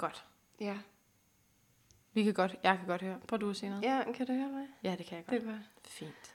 Godt. 0.00 0.24
Ja. 0.60 0.78
Vi 2.12 2.22
kan 2.24 2.34
godt, 2.34 2.56
jeg 2.62 2.76
kan 2.78 2.86
godt 2.86 3.02
høre. 3.02 3.18
Prøv 3.28 3.38
du 3.40 3.50
at 3.50 3.56
sige 3.56 3.70
noget. 3.70 3.82
Ja, 3.84 4.12
kan 4.14 4.26
du 4.26 4.32
høre 4.32 4.48
mig? 4.48 4.66
Ja, 4.84 4.94
det 4.98 5.06
kan 5.06 5.16
jeg 5.18 5.30
Det 5.30 5.40
godt. 5.42 5.42
er 5.42 5.56
godt. 5.56 5.66
Fint. 5.84 6.34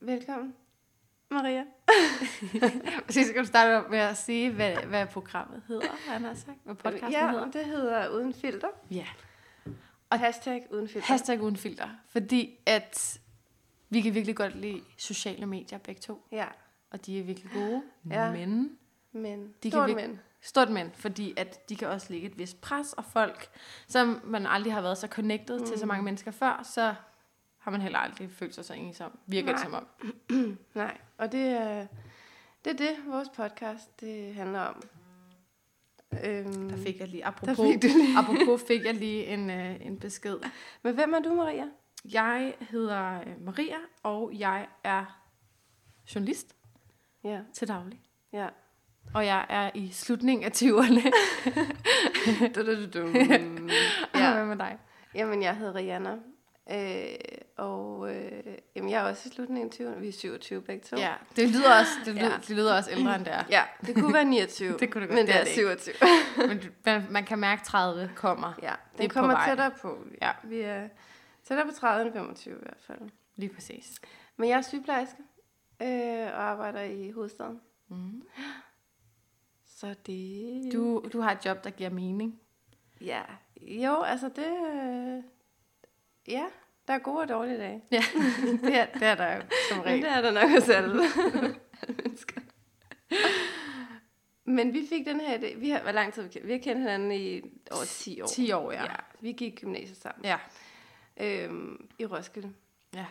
Velkommen, 0.00 0.54
Maria. 1.30 1.64
Så 3.12 3.20
skal 3.28 3.40
du 3.42 3.46
starte 3.46 3.90
med 3.90 3.98
at 3.98 4.16
sige, 4.16 4.50
hvad, 4.52 4.76
hvad 4.76 5.06
programmet 5.06 5.62
hedder, 5.68 6.10
han 6.12 6.24
har 6.24 6.34
sagt. 6.34 6.58
Hvad 6.64 6.74
podcasten 6.74 7.10
ja, 7.10 7.30
hedder. 7.30 7.50
det 7.50 7.64
hedder 7.64 8.08
Uden 8.08 8.34
Filter. 8.34 8.68
Ja. 8.90 9.06
Og 10.10 10.18
hashtag 10.18 10.66
Uden 10.70 10.88
Filter. 10.88 11.06
Hashtag 11.06 11.40
uden 11.42 11.56
filter. 11.56 11.88
Fordi 12.08 12.58
at 12.66 13.20
vi 13.90 14.00
kan 14.00 14.14
virkelig 14.14 14.36
godt 14.36 14.56
lide 14.56 14.82
sociale 14.96 15.46
medier 15.46 15.78
begge 15.78 16.00
to. 16.00 16.22
Ja, 16.32 16.46
Og 16.90 17.06
de 17.06 17.18
er 17.20 17.22
virkelig 17.24 17.50
gode. 17.52 17.82
Ja. 18.10 18.30
Men 18.32 18.78
men. 19.12 19.40
De 19.46 19.46
De 19.46 19.52
kan 19.62 19.70
Stort 19.70 19.88
virke- 19.88 20.06
men. 20.08 20.20
Stort 20.44 20.70
men, 20.70 20.90
fordi 20.94 21.34
at 21.36 21.68
de 21.68 21.76
kan 21.76 21.88
også 21.88 22.06
lægge 22.12 22.26
et 22.28 22.38
vist 22.38 22.60
pres, 22.60 22.92
og 22.92 23.04
folk, 23.04 23.50
som 23.88 24.20
man 24.24 24.46
aldrig 24.46 24.72
har 24.72 24.80
været 24.80 24.98
så 24.98 25.06
connected 25.08 25.58
mm. 25.60 25.66
til 25.66 25.78
så 25.78 25.86
mange 25.86 26.04
mennesker 26.04 26.30
før, 26.30 26.62
så 26.62 26.94
har 27.58 27.70
man 27.70 27.80
heller 27.80 27.98
aldrig 27.98 28.30
følt 28.30 28.54
sig 28.54 28.64
så 28.64 28.74
ensom. 28.74 29.18
Virker 29.26 29.52
det 29.52 29.60
som 29.60 29.74
om. 29.74 29.86
Nej, 30.74 30.98
og 31.18 31.32
det 31.32 31.40
er, 31.48 31.86
det 32.64 32.72
er 32.72 32.76
det, 32.76 32.96
vores 33.06 33.28
podcast 33.28 34.00
det 34.00 34.34
handler 34.34 34.60
om. 34.60 34.82
Øhm, 36.24 36.68
Der 36.68 36.76
fik 36.76 37.00
jeg 37.00 37.08
lige, 37.08 37.24
apropos, 37.24 37.56
fik 37.56 37.82
lige. 37.82 38.18
apropos 38.18 38.62
fik 38.68 38.84
jeg 38.84 38.94
lige 38.94 39.26
en, 39.26 39.50
øh, 39.50 39.86
en 39.86 39.98
besked. 39.98 40.38
Men 40.82 40.94
hvem 40.94 41.12
er 41.14 41.18
du, 41.20 41.34
Maria? 41.34 41.64
Jeg 42.12 42.54
hedder 42.60 43.20
øh, 43.20 43.44
Maria, 43.44 43.76
og 44.02 44.32
jeg 44.38 44.66
er 44.84 45.20
journalist 46.14 46.56
Ja, 47.24 47.40
til 47.52 47.68
daglig. 47.68 48.00
ja. 48.32 48.48
Og 49.14 49.26
jeg 49.26 49.46
er 49.48 49.70
i 49.74 49.90
slutningen 49.92 50.44
af 50.44 50.50
20'erne. 50.62 51.10
Du, 52.54 52.62
du, 52.66 52.74
du, 52.76 52.98
du. 53.00 53.06
ja. 54.14 54.32
Hvad 54.34 54.44
med 54.44 54.56
dig? 54.56 54.78
Jamen, 55.14 55.42
jeg 55.42 55.56
hedder 55.56 55.74
Rihanna. 55.74 56.16
Øh, 56.72 57.06
og 57.56 58.14
øh, 58.14 58.32
jamen, 58.76 58.90
jeg 58.90 59.00
er 59.04 59.08
også 59.10 59.28
i 59.28 59.32
slutningen 59.34 59.72
af 59.88 59.92
20'erne. 59.94 59.98
Vi 60.00 60.08
er 60.08 60.12
27 60.12 60.62
begge 60.62 60.84
to. 60.84 60.96
Ja, 60.96 61.12
det 61.36 61.48
lyder 61.48 61.78
også, 61.80 61.90
det 62.04 62.14
lyder, 62.14 62.24
Ja. 62.30 62.36
det 62.48 62.56
lyder 62.56 62.76
også 62.76 62.90
ældre 62.90 63.16
end 63.16 63.24
det 63.24 63.34
er. 63.34 63.44
ja 63.50 63.62
det 63.86 63.94
kunne 63.94 64.14
være 64.14 64.24
29. 64.24 64.76
Det 64.80 64.90
kunne 64.92 65.00
det 65.00 65.08
godt, 65.10 65.18
Men 65.18 65.26
det 65.26 65.34
det 65.34 65.34
er 65.34 65.40
er 65.40 65.74
det 65.74 65.86
ikke. 65.88 66.02
27. 66.36 66.48
Men 66.48 66.62
man, 66.84 67.06
man 67.10 67.24
kan 67.24 67.38
mærke, 67.38 67.60
at 67.60 67.66
30 67.66 68.10
kommer. 68.16 68.52
ja, 68.62 68.72
Det 68.92 68.98
den 68.98 69.04
er 69.04 69.08
på 69.08 69.12
kommer 69.12 69.34
vej. 69.34 69.48
tættere 69.48 69.70
på. 69.82 69.98
Ja. 70.22 70.30
Vi 70.44 70.60
er 70.60 70.88
tættere 71.48 71.66
på 71.66 71.72
30 71.74 72.04
end 72.06 72.12
25 72.14 72.54
i 72.54 72.58
hvert 72.62 72.80
fald. 72.86 72.98
Lige 73.36 73.54
præcis. 73.54 73.94
Men 74.36 74.48
jeg 74.48 74.56
er 74.58 74.62
sygeplejerske 74.62 75.16
øh, 75.82 76.26
og 76.34 76.42
arbejder 76.42 76.80
i 76.80 77.10
hovedstaden. 77.10 77.60
Mm. 77.90 78.22
Så 79.74 79.94
det... 80.06 80.72
Du, 80.72 81.04
du 81.12 81.20
har 81.20 81.32
et 81.32 81.44
job, 81.44 81.64
der 81.64 81.70
giver 81.70 81.90
mening. 81.90 82.40
Ja, 83.00 83.22
jo, 83.60 84.02
altså 84.02 84.28
det... 84.28 84.46
Øh, 84.46 85.22
ja, 86.28 86.44
der 86.86 86.94
er 86.94 86.98
gode 86.98 87.20
og 87.20 87.28
dårlige 87.28 87.58
dage. 87.58 87.82
Ja, 87.90 88.04
det 88.62 88.74
er, 88.74 88.86
det 88.86 89.02
er 89.02 89.14
der 89.14 89.36
jo 89.36 89.42
som 89.70 89.80
regel. 89.80 90.02
det 90.02 90.10
er 90.10 90.20
der 90.20 90.30
nok 90.30 90.50
hos 90.50 90.68
alle 90.68 91.02
alle 91.02 91.56
mennesker. 91.88 92.40
Men 94.44 94.72
vi 94.72 94.86
fik 94.88 95.06
den 95.06 95.20
her 95.20 95.38
idé. 95.38 95.58
Vi 95.58 95.70
har, 95.70 95.82
hvor 95.82 95.92
lang 95.92 96.12
tid 96.12 96.22
vi? 96.22 96.40
Vi 96.44 96.52
har 96.52 96.58
kendt 96.58 96.80
hinanden 96.80 97.12
i 97.12 97.40
over 97.70 97.84
10 97.84 98.20
år. 98.20 98.26
10 98.26 98.52
år, 98.52 98.72
ja. 98.72 98.82
ja. 98.82 98.96
Vi 99.20 99.32
gik 99.32 99.54
i 99.54 99.60
gymnasiet 99.60 99.96
sammen. 99.96 100.24
Ja, 100.24 100.38
Øhm, 101.20 101.88
I 101.98 102.06
Roskilde. 102.06 102.52
Ja. 102.94 103.06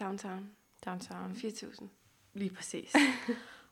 Downtown. 0.00 0.50
downtown. 0.86 1.34
4000. 1.34 1.88
Lige 2.32 2.50
præcis. 2.50 2.94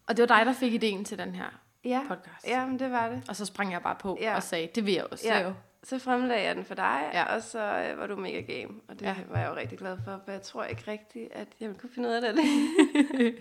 Og 0.07 0.17
det 0.17 0.29
var 0.29 0.37
dig, 0.37 0.47
der 0.47 0.53
fik 0.53 0.73
ideen 0.75 1.05
til 1.05 1.19
den 1.19 1.35
her 1.35 1.61
Ja, 1.85 2.01
podcast. 2.09 2.47
ja 2.49 2.67
men 2.67 2.79
det 2.79 2.91
var 2.91 3.09
det. 3.09 3.23
Og 3.29 3.37
så 3.37 3.45
sprang 3.45 3.73
jeg 3.73 3.83
bare 3.83 3.97
på 4.01 4.19
Ja. 4.21 4.37
og 4.37 4.43
sagde, 4.43 4.69
det 4.75 4.87
vil 4.87 4.95
jeg 4.95 5.05
også 5.11 5.25
Ja. 5.29 5.51
Så 5.85 5.99
fremlagde 5.99 6.43
jeg 6.47 6.57
den 6.57 6.65
for 6.65 6.75
dig, 6.75 7.01
Ja. 7.13 7.35
og 7.35 7.43
så 7.43 7.59
øh, 7.93 7.99
var 7.99 8.07
du 8.07 8.17
mega 8.17 8.41
game. 8.41 8.75
Og 8.89 8.95
det 9.01 9.07
Ja. 9.07 9.15
var 9.31 9.39
jeg 9.41 9.49
jo 9.51 9.57
rigtig 9.57 9.79
glad 9.79 9.99
for, 10.05 10.21
for 10.25 10.33
jeg 10.33 10.43
tror 10.43 10.65
ikke 10.65 10.83
rigtigt, 10.89 11.29
at 11.33 11.49
jeg 11.61 11.69
ville 11.69 11.81
kunne 11.81 11.91
finde 11.95 12.09
ud 12.09 12.15
af 12.15 12.21
det. 12.33 12.35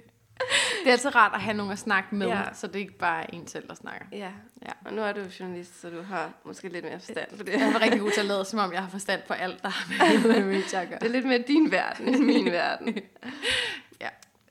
Det 0.83 0.87
er 0.87 0.91
altid 0.91 1.15
rart 1.15 1.31
at 1.35 1.41
have 1.41 1.57
nogen 1.57 1.71
at 1.71 1.79
snakke 1.79 2.15
med, 2.15 2.27
Ja. 2.27 2.41
så 2.53 2.67
det 2.67 2.75
er 2.75 2.79
ikke 2.79 2.97
bare 2.97 3.35
en 3.35 3.47
selv, 3.47 3.67
der 3.67 3.73
snakker. 3.75 4.05
ja. 4.11 4.31
Ja. 4.65 4.71
og 4.85 4.93
nu 4.93 5.01
er 5.01 5.11
du 5.13 5.19
jo 5.19 5.25
journalist, 5.39 5.81
så 5.81 5.89
du 5.89 6.01
har 6.01 6.31
måske 6.45 6.69
lidt 6.69 6.85
mere 6.85 6.99
forstand 6.99 7.37
på 7.37 7.43
det. 7.43 7.53
Jeg 7.53 7.61
er 7.61 7.81
rigtig 7.81 7.99
god 8.01 8.11
til 8.11 8.19
at 8.19 8.25
lade, 8.25 8.45
som 8.45 8.59
om 8.59 8.73
jeg 8.73 8.81
har 8.81 8.89
forstand 8.89 9.21
på 9.27 9.33
alt, 9.33 9.63
der 9.63 9.69
har 9.69 10.27
med 10.27 10.45
medier 10.53 10.79
at 10.79 10.89
gøre. 10.89 10.99
Det 10.99 11.07
er 11.07 11.11
lidt 11.11 11.25
mere 11.27 11.43
din 11.47 11.71
verden 11.71 12.07
end 12.07 12.23
min 12.25 12.45
verden. 12.45 12.87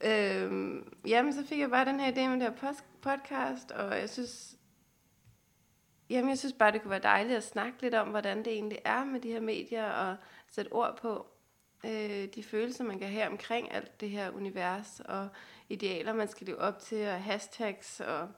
Ja. 0.02 0.34
Øhm, 0.44 0.92
jamen, 1.06 1.32
så 1.32 1.46
fik 1.46 1.58
jeg 1.58 1.70
bare 1.70 1.84
den 1.84 2.00
her 2.00 2.12
idé 2.12 2.28
med 2.28 2.40
det 2.46 2.54
her 2.60 2.72
podcast, 3.02 3.70
og 3.70 3.98
jeg 4.00 4.10
synes, 4.10 4.54
jamen, 6.10 6.28
jeg 6.28 6.38
synes 6.38 6.54
bare, 6.58 6.72
det 6.72 6.82
kunne 6.82 6.90
være 6.90 7.00
dejligt 7.02 7.36
at 7.36 7.44
snakke 7.44 7.82
lidt 7.82 7.94
om, 7.94 8.08
hvordan 8.08 8.38
det 8.38 8.52
egentlig 8.52 8.78
er 8.84 9.04
med 9.04 9.20
de 9.20 9.28
her 9.32 9.40
medier, 9.40 9.90
og 9.90 10.16
sætte 10.50 10.72
ord 10.72 10.98
på 11.02 11.26
øh, 11.84 12.28
de 12.34 12.42
følelser, 12.50 12.84
man 12.84 12.98
kan 12.98 13.08
have 13.08 13.28
omkring 13.28 13.72
alt 13.74 14.00
det 14.00 14.10
her 14.10 14.30
univers, 14.30 15.00
og 15.04 15.28
idealer, 15.68 16.12
man 16.12 16.28
skal 16.28 16.46
leve 16.46 16.58
op 16.58 16.78
til, 16.78 17.08
og 17.08 17.22
hashtags, 17.22 18.00
og 18.00 18.28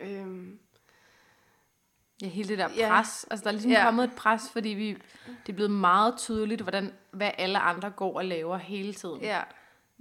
øhm, 0.00 0.58
Ja, 2.22 2.26
hele 2.28 2.48
det 2.48 2.58
der 2.58 2.68
Ja. 2.76 2.88
pres. 2.88 3.26
Altså, 3.30 3.44
der 3.44 3.48
er 3.48 3.52
ligesom 3.52 3.70
Ja. 3.70 3.84
kommet 3.84 4.04
et 4.04 4.16
pres, 4.16 4.50
fordi 4.52 4.68
vi, 4.68 4.88
det 5.46 5.48
er 5.48 5.52
blevet 5.52 5.70
meget 5.70 6.14
tydeligt, 6.18 6.60
hvordan, 6.60 6.92
hvad 7.10 7.30
alle 7.38 7.58
andre 7.58 7.90
går 7.90 8.16
og 8.16 8.24
laver 8.24 8.56
hele 8.56 8.94
tiden. 8.94 9.20
ja, 9.20 9.42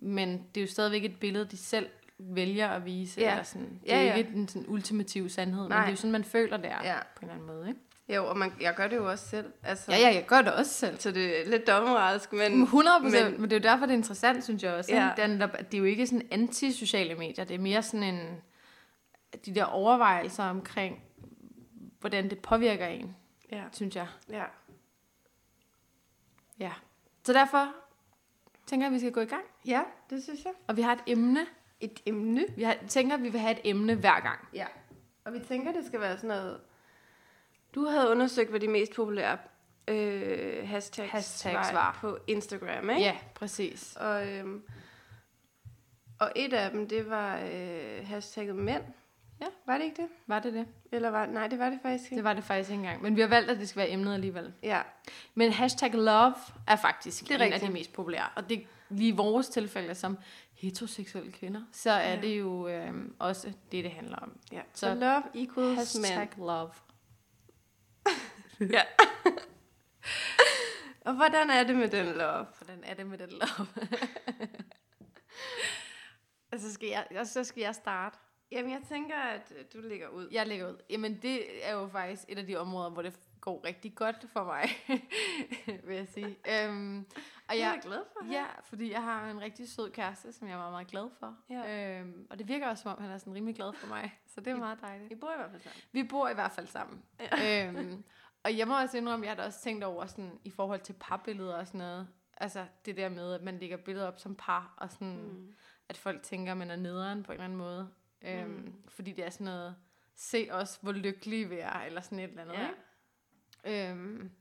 Men 0.02 0.44
det 0.56 0.62
er 0.62 0.66
jo 0.66 0.72
stadigvæk 0.72 1.04
et 1.06 1.20
billede, 1.20 1.46
de 1.46 1.58
selv 1.58 1.90
vælger 2.20 2.68
at 2.70 2.86
vise. 2.86 3.22
Ja. 3.22 3.32
Eller 3.32 3.44
sådan. 3.44 3.70
Det 3.82 3.88
Ja, 3.88 3.98
er 3.98 4.02
jo 4.02 4.08
ja. 4.08 4.16
ikke 4.16 4.32
en 4.36 4.48
sådan 4.48 4.66
ultimativ 4.68 5.30
sandhed, 5.30 5.62
men 5.62 5.70
Nej. 5.70 5.80
det 5.80 5.86
er 5.88 5.92
jo 5.92 5.96
sådan, 5.96 6.12
man 6.12 6.24
føler, 6.24 6.58
det 6.58 6.72
er 6.72 6.84
Ja. 6.84 6.98
på 7.16 7.20
en 7.26 7.30
eller 7.30 7.34
anden 7.34 7.48
måde. 7.48 7.68
Ikke? 7.70 7.80
jo, 8.16 8.26
og 8.30 8.38
man, 8.38 8.54
jeg 8.62 8.76
gør 8.76 8.88
det 8.88 8.96
jo 8.96 9.10
også 9.10 9.28
selv. 9.28 9.54
Altså, 9.64 9.92
Ja, 9.92 9.98
ja, 9.98 10.08
jeg 10.14 10.26
gør 10.28 10.42
det 10.42 10.54
også 10.54 10.72
selv. 10.74 11.00
Så 11.00 11.12
det 11.12 11.42
er 11.46 11.50
lidt 11.50 11.68
dommeralsk, 11.68 12.34
men... 12.34 12.62
100 12.62 13.00
procent, 13.02 13.24
men, 13.24 13.32
men- 13.32 13.42
men 13.42 13.50
det 13.50 13.56
er 13.56 13.60
jo 13.70 13.74
derfor, 13.74 13.86
det 13.86 13.94
er 13.94 13.98
interessant, 13.98 14.44
synes 14.44 14.64
jeg 14.64 14.74
også. 14.74 14.94
Ja. 14.94 15.10
Ja. 15.18 15.28
Den 15.28 15.40
der, 15.42 15.48
det 15.48 15.74
er 15.74 15.78
jo 15.78 15.84
ikke 15.84 16.08
sådan 16.08 16.28
anti-sociale 16.32 17.16
medier, 17.16 17.46
det 17.46 17.56
er 17.56 17.60
mere 17.60 17.84
sådan 17.84 18.04
en, 18.16 18.42
de 19.46 19.56
der 19.56 19.64
overvejelser 19.66 20.44
omkring, 20.44 21.04
hvordan 22.00 22.30
det 22.30 22.40
påvirker 22.40 22.86
en, 22.88 23.16
Ja, 23.52 23.64
synes 23.72 23.96
jeg. 23.96 24.08
ja. 24.30 24.44
Ja. 26.60 26.72
Så 27.24 27.34
derfor 27.34 27.74
tænker 28.66 28.86
jeg, 28.86 28.90
at 28.90 28.94
vi 28.94 29.00
skal 29.00 29.12
gå 29.12 29.20
i 29.22 29.26
gang. 29.26 29.44
Ja, 29.66 29.82
det 30.10 30.24
synes 30.24 30.44
jeg. 30.46 30.54
Og 30.68 30.78
vi 30.78 30.82
har 30.82 30.94
et 30.94 31.04
emne. 31.08 31.46
Et 31.80 32.00
emne. 32.06 32.46
Vi 32.56 32.64
har, 32.64 32.76
tænker, 32.88 33.16
at 33.16 33.24
vi 33.24 33.30
vil 33.30 33.40
have 33.40 33.52
et 33.52 33.62
emne 33.64 33.96
hver 33.96 34.20
gang. 34.20 34.40
Ja. 34.54 34.66
Og 35.26 35.34
vi 35.34 35.40
tænker, 35.40 35.72
det 35.72 35.86
skal 35.86 36.00
være 36.02 36.16
sådan 36.18 36.28
noget... 36.28 36.60
Du 37.76 37.86
havde 37.86 38.10
undersøgt, 38.10 38.50
hvad 38.50 38.60
de 38.60 38.68
mest 38.68 38.96
populære 38.96 39.38
øh, 39.88 40.68
hashtags, 40.70 41.12
Hashtags 41.12 41.74
var, 41.74 41.98
på 42.02 42.18
Instagram, 42.28 42.90
ikke? 42.90 43.02
Ja, 43.02 43.16
præcis. 43.36 43.96
Og, 43.96 44.28
øhm, 44.28 44.64
og 46.20 46.32
et 46.36 46.54
af 46.54 46.72
dem, 46.72 46.88
det 46.90 47.10
var 47.10 47.40
øh, 47.54 48.08
hashtagget 48.08 48.56
mænd. 48.56 48.84
Ja. 49.42 49.46
Var 49.66 49.78
det 49.78 49.84
ikke 49.86 50.02
det? 50.02 50.10
Var 50.28 50.40
det 50.40 50.54
det? 50.54 50.68
Eller 50.92 51.10
var 51.10 51.26
Nej, 51.26 51.48
det 51.48 51.60
var 51.60 51.70
det 51.70 51.80
faktisk 51.82 52.04
ikke. 52.04 52.16
Det 52.16 52.24
var 52.24 52.34
det 52.34 52.44
faktisk 52.44 52.70
ikke 52.70 52.80
engang. 52.80 53.02
Men 53.02 53.16
vi 53.16 53.22
har 53.22 53.28
valgt, 53.28 53.50
at 53.52 53.58
det 53.60 53.70
skal 53.70 53.80
være 53.80 53.90
emnet 53.90 54.14
alligevel. 54.14 54.54
Ja, 54.64 54.82
Men 55.36 55.52
hashtag 55.52 55.94
love 55.94 56.34
er 56.68 56.76
faktisk 56.76 57.24
Det 57.24 57.32
er 57.32 57.36
en 57.36 57.42
af 57.42 57.46
rigtigt. 57.46 57.68
de 57.68 57.74
mest 57.74 57.94
populære. 57.94 58.26
Og 58.36 58.50
det 58.50 58.68
lige 58.90 59.10
i 59.10 59.16
vores 59.16 59.50
tilfælde 59.50 59.96
som 59.96 60.18
heteroseksuelle 60.54 61.32
kvinder, 61.32 61.62
så 61.72 61.92
er 61.92 62.10
Ja. 62.14 62.22
det 62.22 62.40
jo 62.40 62.68
øh, 62.68 62.94
også 63.20 63.48
det, 63.72 63.84
det 63.84 63.92
handler 63.92 64.18
om. 64.18 64.38
ja. 64.52 64.62
Så 64.74 64.80
Så, 64.80 64.94
love 64.96 65.24
equals 65.34 65.78
Hashtag 65.78 66.18
mænd. 66.20 66.30
love. 66.38 66.72
Ja. 68.60 68.82
og 71.06 71.14
hvordan 71.16 71.50
er 71.50 71.64
det 71.64 71.76
med 71.76 71.90
den 71.90 72.06
love? 72.06 72.46
Hvordan 72.58 72.84
er 72.84 72.94
det 72.94 73.08
med 73.08 73.18
den 73.18 73.30
love? 73.30 73.68
altså 76.52 76.74
skal 76.74 76.90
jeg, 76.90 77.08
og 77.20 77.28
så 77.28 77.44
skal 77.44 77.62
jeg 77.62 77.76
starte. 77.76 78.18
Jamen, 78.52 78.72
jeg 78.72 78.82
tænker, 78.90 79.16
at 79.16 79.54
øh, 79.58 79.66
du 79.74 79.88
ligger 79.88 80.08
ud. 80.08 80.28
Jeg 80.32 80.48
lægger 80.48 80.70
ud. 80.70 80.78
Jamen, 80.90 81.20
det 81.22 81.68
er 81.68 81.74
jo 81.74 81.88
faktisk 81.88 82.24
et 82.28 82.38
af 82.38 82.46
de 82.48 82.56
områder, 82.56 82.90
hvor 82.90 83.02
det 83.02 83.20
går 83.42 83.66
rigtig 83.66 83.96
godt 83.96 84.26
for 84.34 84.44
mig, 84.44 84.70
vil 85.88 85.96
jeg 85.96 86.08
sige. 86.08 86.38
Øhm, 86.50 87.00
og 87.00 87.06
Det 87.16 87.24
er 87.50 87.54
jeg, 87.54 87.74
jeg 87.74 87.80
glad 87.84 88.02
for. 88.14 88.32
Ja, 88.32 88.46
fordi 88.64 88.92
jeg 88.92 89.04
har 89.04 89.30
en 89.30 89.42
rigtig 89.42 89.70
sød 89.70 89.92
kæreste, 89.92 90.34
som 90.34 90.48
jeg 90.48 90.54
er 90.54 90.58
meget, 90.58 90.72
meget 90.72 90.88
glad 90.88 91.10
for. 91.20 91.36
Ja. 91.50 92.00
Øhm, 92.00 92.28
og 92.30 92.40
det 92.40 92.48
virker 92.48 92.68
også, 92.68 92.84
som 92.84 92.92
om 92.92 93.02
han 93.02 93.12
er 93.12 93.18
sådan 93.18 93.34
rimelig 93.34 93.56
glad 93.56 93.74
for 93.74 93.88
mig. 93.88 94.20
Så 94.28 94.42
det 94.42 94.52
er 94.52 94.58
meget 94.58 94.82
dejligt. 94.82 95.12
I 95.12 95.16
bor 95.16 95.32
i 95.34 95.38
hvert 95.38 95.52
fald 95.52 95.62
sammen. 95.62 95.82
Vi 95.92 96.04
bor 96.04 96.30
i 96.30 96.34
hvert 96.34 96.52
fald 96.52 96.68
sammen. 96.68 97.04
Ja. 97.20 97.68
Øhm, 97.68 98.04
og 98.44 98.58
jeg 98.58 98.68
må 98.68 98.80
også 98.80 98.98
indrømme, 98.98 99.26
jeg 99.26 99.36
har 99.36 99.46
også 99.46 99.62
tænkt 99.62 99.84
over 99.84 100.06
sådan, 100.06 100.40
i 100.44 100.50
forhold 100.50 100.80
til 100.80 100.96
parbilleder 101.00 101.56
og 101.56 101.68
sådan 101.68 101.78
noget. 101.78 102.08
Altså 102.38 102.66
det 102.86 102.98
der 102.98 103.10
med, 103.10 103.34
at 103.34 103.42
man 103.42 103.60
lægger 103.60 103.78
billeder 103.78 104.08
op 104.08 104.20
som 104.20 104.36
par, 104.36 104.74
og 104.78 104.92
sådan, 104.92 105.18
mm. 105.18 105.54
at 105.90 105.98
folk 105.98 106.24
tænker, 106.24 106.52
at 106.52 106.58
man 106.58 106.72
er 106.72 106.76
nederen 106.76 107.24
på 107.24 107.32
en 107.32 107.34
eller 107.34 107.46
anden 107.46 107.58
måde. 107.58 107.90
Øhm, 108.22 108.50
mm. 108.50 108.74
Fordi 108.88 109.12
det 109.12 109.26
er 109.26 109.30
sådan 109.30 109.46
noget, 109.46 109.76
se 110.16 110.48
os, 110.52 110.80
hvor 110.82 110.92
lykkelige 110.92 111.50
vi 111.50 111.56
er, 111.60 111.74
eller 111.80 112.02
sådan 112.02 112.20
et 112.20 112.30
eller 112.30 112.42
andet. 112.42 112.54
Ja. 112.54 112.70
Ikke? 113.66 113.90
Øhm, 113.92 114.32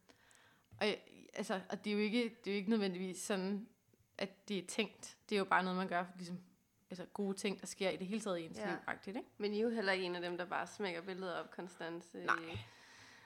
og, 0.81 0.87
altså, 1.35 1.61
og 1.71 1.85
det 1.85 1.91
er 1.91 1.95
jo 1.95 2.01
ikke, 2.03 2.23
det 2.45 2.51
er 2.51 2.55
jo 2.55 2.59
ikke 2.59 2.71
nødvendigvis 2.71 3.19
sådan, 3.21 3.69
at 4.19 4.49
det 4.49 4.59
er 4.59 4.67
tænkt. 4.67 5.17
Det 5.29 5.35
er 5.35 5.39
jo 5.39 5.45
bare 5.45 5.63
noget, 5.63 5.77
man 5.77 5.89
gør, 5.89 6.05
ligesom 6.17 6.39
altså, 6.91 7.05
gode 7.05 7.37
ting, 7.37 7.61
der 7.61 7.67
sker 7.67 7.91
i 7.91 7.97
det 7.97 8.07
hele 8.07 8.21
taget 8.21 8.39
i 8.39 8.45
ens 8.45 8.59
Ja. 8.59 8.67
liv, 8.71 8.77
faktisk, 8.85 9.09
ikke? 9.17 9.29
Men 9.39 9.55
I 9.55 9.59
er 9.59 9.63
jo 9.63 9.71
heller 9.71 9.93
ikke 9.93 10.05
en 10.05 10.17
af 10.17 10.23
dem, 10.23 10.39
der 10.39 10.45
bare 10.45 10.67
smækker 10.67 11.01
billedet 11.01 11.35
op 11.37 11.51
konstant. 11.51 12.05
øh, 12.15 12.25
Nej. 12.25 12.59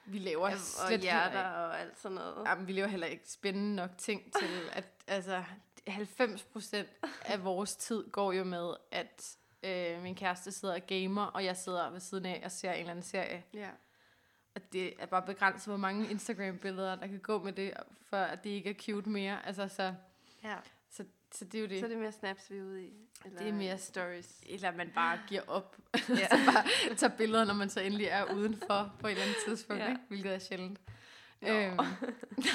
Vi 0.07 0.19
laver 0.19 0.51
og 0.51 0.59
slet 0.59 1.01
hjerter 1.01 1.45
og 1.45 1.81
alt 1.81 1.99
sådan 2.01 2.15
noget. 2.15 2.45
jamen, 2.47 2.67
vi 2.67 2.73
laver 2.73 2.89
heller 2.89 3.07
ikke 3.07 3.29
spændende 3.31 3.75
nok 3.75 3.91
ting 3.99 4.33
til, 4.39 4.49
at 4.73 4.89
altså, 5.07 5.45
90 5.87 6.43
procent 6.43 6.89
af 7.25 7.45
vores 7.45 7.77
tid 7.77 8.11
går 8.11 8.33
jo 8.33 8.45
med, 8.45 8.75
at 8.91 9.37
øh, 9.63 10.03
min 10.03 10.15
kæreste 10.15 10.53
sidder 10.53 10.75
og 10.75 10.87
gamer, 10.87 11.25
og 11.25 11.45
jeg 11.45 11.57
sidder 11.57 11.91
ved 11.91 12.01
siden 12.01 12.27
af 12.27 12.43
og 12.45 12.51
ser 12.51 12.73
en 12.73 12.79
eller 12.79 12.91
anden 12.91 13.03
serie. 13.05 13.45
Ja. 13.55 13.69
Og 14.55 14.61
det 14.73 14.95
er 14.99 15.07
bare 15.07 15.23
begrænset, 15.23 15.67
hvor 15.69 15.77
mange 15.77 16.11
Instagram-billeder, 16.11 16.97
der 16.97 17.07
kan 17.07 17.19
gå 17.19 17.43
med 17.43 17.53
det, 17.53 17.73
for 18.11 18.17
at 18.17 18.45
det 18.45 18.51
ikke 18.51 18.71
er 18.71 18.75
cute 18.75 19.09
mere. 19.09 19.47
Altså, 19.47 19.69
så, 19.69 19.95
ja. 20.45 20.55
så, 20.91 21.05
så 21.33 21.45
det 21.45 21.55
er 21.55 21.61
jo 21.63 21.67
det. 21.69 21.81
Så 21.81 21.87
er 21.87 21.91
det 21.91 21.99
mere 21.99 22.13
snaps, 22.13 22.51
vi 22.51 22.57
er 22.59 22.63
ude 22.63 22.85
i. 22.85 22.93
Eller 23.25 23.39
Det 23.39 23.49
er 23.49 23.53
mere 23.53 23.79
stories. 23.79 24.41
Eller 24.47 24.73
man 24.77 24.93
bare 24.95 25.19
giver 25.29 25.43
op. 25.49 25.77
Ja. 26.09 26.29
så 26.37 26.53
bare 26.53 26.95
tager 26.97 27.17
billeder, 27.17 27.45
når 27.45 27.55
man 27.55 27.71
så 27.71 27.81
endelig 27.81 28.07
er 28.07 28.25
udenfor 28.35 28.93
på 29.01 29.07
et 29.07 29.11
eller 29.11 29.23
andet 29.25 29.37
tidspunkt, 29.49 29.83
Ja. 29.83 29.89
ikke? 29.89 30.01
hvilket 30.09 30.35
er 30.35 30.39
sjældent. 30.39 30.81
Nå. 31.43 31.49
Øhm, 31.49 31.77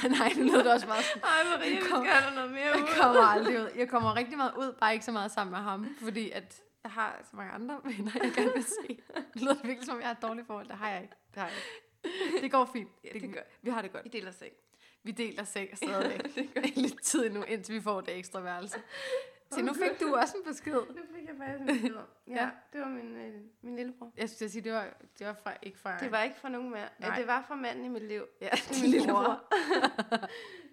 nej, 0.09 0.33
nu 0.37 0.43
lyder 0.43 0.63
det 0.63 0.71
også 0.73 0.87
meget 0.87 1.03
sådan. 1.05 1.21
Ej, 1.23 1.57
Maria, 1.57 1.69
vi 1.75 1.81
skal 1.85 1.95
have 2.05 2.35
noget 2.35 2.51
mere 2.51 2.61
Jeg 2.65 2.81
ud. 2.81 2.87
kommer 3.01 3.21
aldrig 3.21 3.59
ud. 3.61 3.69
Jeg 3.77 3.89
kommer 3.89 4.15
rigtig 4.15 4.37
meget 4.37 4.51
ud, 4.57 4.73
bare 4.79 4.93
ikke 4.93 5.05
så 5.05 5.11
meget 5.11 5.31
sammen 5.31 5.51
med 5.51 5.59
ham, 5.59 5.95
fordi 6.03 6.31
at 6.31 6.61
jeg 6.87 6.93
har 6.93 7.21
så 7.29 7.35
mange 7.35 7.51
andre 7.51 7.81
venner, 7.97 8.11
jeg 8.23 8.31
gerne 8.35 8.53
vil 8.53 8.63
se. 8.63 8.87
Det 9.33 9.41
lyder 9.41 9.55
virkelig 9.63 9.85
som 9.85 9.95
om, 9.95 9.99
jeg 10.01 10.07
har 10.07 10.15
et 10.15 10.21
dårligt 10.21 10.47
forhold. 10.47 10.67
Det 10.67 10.75
har 10.75 10.89
jeg 10.89 11.01
ikke. 11.01 11.15
Det 11.33 11.41
har 11.41 11.47
jeg 11.47 11.57
ikke. 11.57 12.41
Det 12.41 12.51
går 12.51 12.65
fint. 12.73 12.89
Ja, 13.03 13.09
det 13.19 13.33
gør. 13.33 13.41
Vi 13.61 13.69
har 13.69 13.81
det 13.81 13.91
godt. 13.91 14.05
I 14.05 14.09
deler 14.09 14.31
seng. 14.31 14.53
Vi 15.03 15.11
deler 15.11 15.43
seng 15.43 15.77
stadigvæk. 15.77 16.35
det 16.35 16.53
gør. 16.53 16.61
Lidt 16.75 17.01
tid 17.03 17.29
nu, 17.29 17.43
indtil 17.43 17.75
vi 17.75 17.81
får 17.81 18.01
det 18.01 18.17
ekstra 18.17 18.39
værelse. 18.41 18.77
Så 19.51 19.61
nu 19.61 19.73
fik 19.73 19.99
du 20.01 20.15
også 20.15 20.37
en 20.37 20.43
besked. 20.43 20.73
Nu 20.73 21.01
fik 21.15 21.27
jeg 21.27 21.35
faktisk 21.37 21.69
en 21.71 21.81
billede. 21.81 22.03
Ja, 22.27 22.33
Ja. 22.43 22.49
det 22.73 22.81
var 22.81 22.87
min, 22.89 23.15
øh, 23.15 23.41
min 23.61 23.75
lillebror. 23.75 24.11
Jeg 24.17 24.29
skulle 24.29 24.49
sige, 24.49 24.61
det 24.61 24.71
var, 24.73 24.87
det 25.19 25.27
var 25.27 25.33
fra, 25.33 25.53
ikke 25.61 25.79
fra... 25.79 25.97
Det 25.99 26.11
var 26.11 26.23
ikke 26.23 26.35
fra 26.39 26.49
nogen 26.49 26.69
mere. 26.69 26.89
Ja, 27.01 27.13
det 27.17 27.27
var 27.27 27.45
fra 27.47 27.55
manden 27.55 27.85
i 27.85 27.87
mit 27.87 28.03
liv. 28.03 28.23
ja, 28.41 28.49
Det 28.51 28.81
min 28.81 28.91
lillebror. 28.91 29.43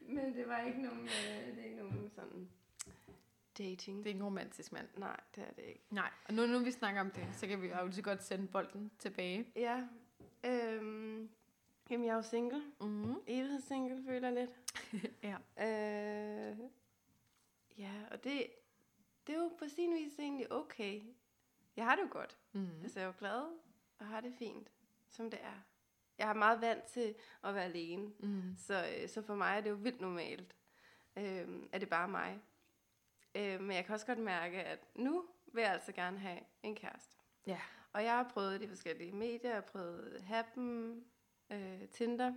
Men 0.08 0.34
det 0.36 0.48
var 0.48 0.58
ikke 0.66 0.82
nogen, 0.82 1.00
øh, 1.02 1.54
det 1.56 1.60
er 1.60 1.64
ikke 1.64 1.76
nogen 1.76 2.10
sådan 2.14 2.48
dating. 3.58 3.98
Det 3.98 4.06
er 4.06 4.14
ikke 4.14 4.24
romantisk 4.24 4.72
mand. 4.72 4.88
Nej, 4.96 5.20
det 5.34 5.44
er 5.48 5.52
det 5.52 5.62
ikke. 5.64 5.84
Nej, 5.90 6.10
og 6.28 6.34
nu, 6.34 6.46
nu 6.46 6.58
vi 6.58 6.70
snakker 6.70 7.00
om 7.00 7.10
det, 7.10 7.26
så 7.32 7.46
kan 7.46 7.62
vi 7.62 7.66
jo 7.68 7.84
lige 7.84 7.94
så 7.94 8.02
godt 8.02 8.22
sende 8.22 8.46
bolden 8.48 8.90
tilbage. 8.98 9.46
Ja. 9.56 9.86
Øhm, 10.44 11.30
jamen, 11.90 12.06
jeg 12.06 12.12
er 12.12 12.16
jo 12.16 12.22
single. 12.22 12.62
Mm-hmm. 12.80 13.14
Evighedssingle, 13.26 14.04
føler 14.06 14.28
jeg 14.30 14.36
lidt. 14.46 14.50
Ja. 15.22 15.36
Øh, 16.50 16.58
ja, 17.78 17.92
og 18.10 18.24
det, 18.24 18.46
det 19.26 19.34
er 19.34 19.38
jo 19.38 19.52
på 19.58 19.64
sin 19.68 19.94
vis 19.94 20.18
egentlig 20.18 20.52
okay. 20.52 21.02
Jeg 21.76 21.84
har 21.84 21.96
det 21.96 22.02
jo 22.02 22.08
godt. 22.10 22.38
Mm-hmm. 22.52 22.82
Altså, 22.82 22.98
jeg 23.00 23.04
er 23.04 23.08
jo 23.08 23.14
glad 23.18 23.42
og 23.98 24.06
har 24.06 24.20
det 24.20 24.34
fint, 24.38 24.68
som 25.10 25.30
det 25.30 25.40
er. 25.42 25.60
Jeg 26.18 26.28
er 26.28 26.34
meget 26.34 26.60
vant 26.60 26.84
til 26.84 27.14
at 27.44 27.54
være 27.54 27.64
alene, 27.64 28.12
Mm. 28.18 28.42
så, 28.58 28.86
øh, 29.02 29.08
så 29.08 29.22
for 29.22 29.34
mig 29.34 29.56
er 29.56 29.60
det 29.60 29.70
jo 29.70 29.74
vildt 29.74 30.00
normalt, 30.00 30.54
øh, 31.16 31.48
at 31.72 31.80
det 31.80 31.88
bare 31.88 32.02
er 32.02 32.10
mig. 32.10 32.40
Øh, 33.34 33.60
men 33.60 33.76
jeg 33.76 33.84
kan 33.84 33.94
også 33.94 34.06
godt 34.06 34.18
mærke, 34.18 34.62
at 34.62 34.78
nu 34.94 35.24
vil 35.52 35.62
jeg 35.62 35.72
altså 35.72 35.92
gerne 35.92 36.18
have 36.18 36.40
en 36.62 36.76
kæreste. 36.76 37.16
Ja. 37.46 37.60
Og 37.92 38.04
jeg 38.04 38.12
har 38.12 38.30
prøvet 38.32 38.60
de 38.60 38.68
forskellige 38.68 39.12
medier, 39.12 39.50
jeg 39.50 39.54
har 39.54 39.60
prøvet 39.60 40.22
Happen, 40.22 41.04
øh, 41.50 41.88
Tinder. 41.88 42.34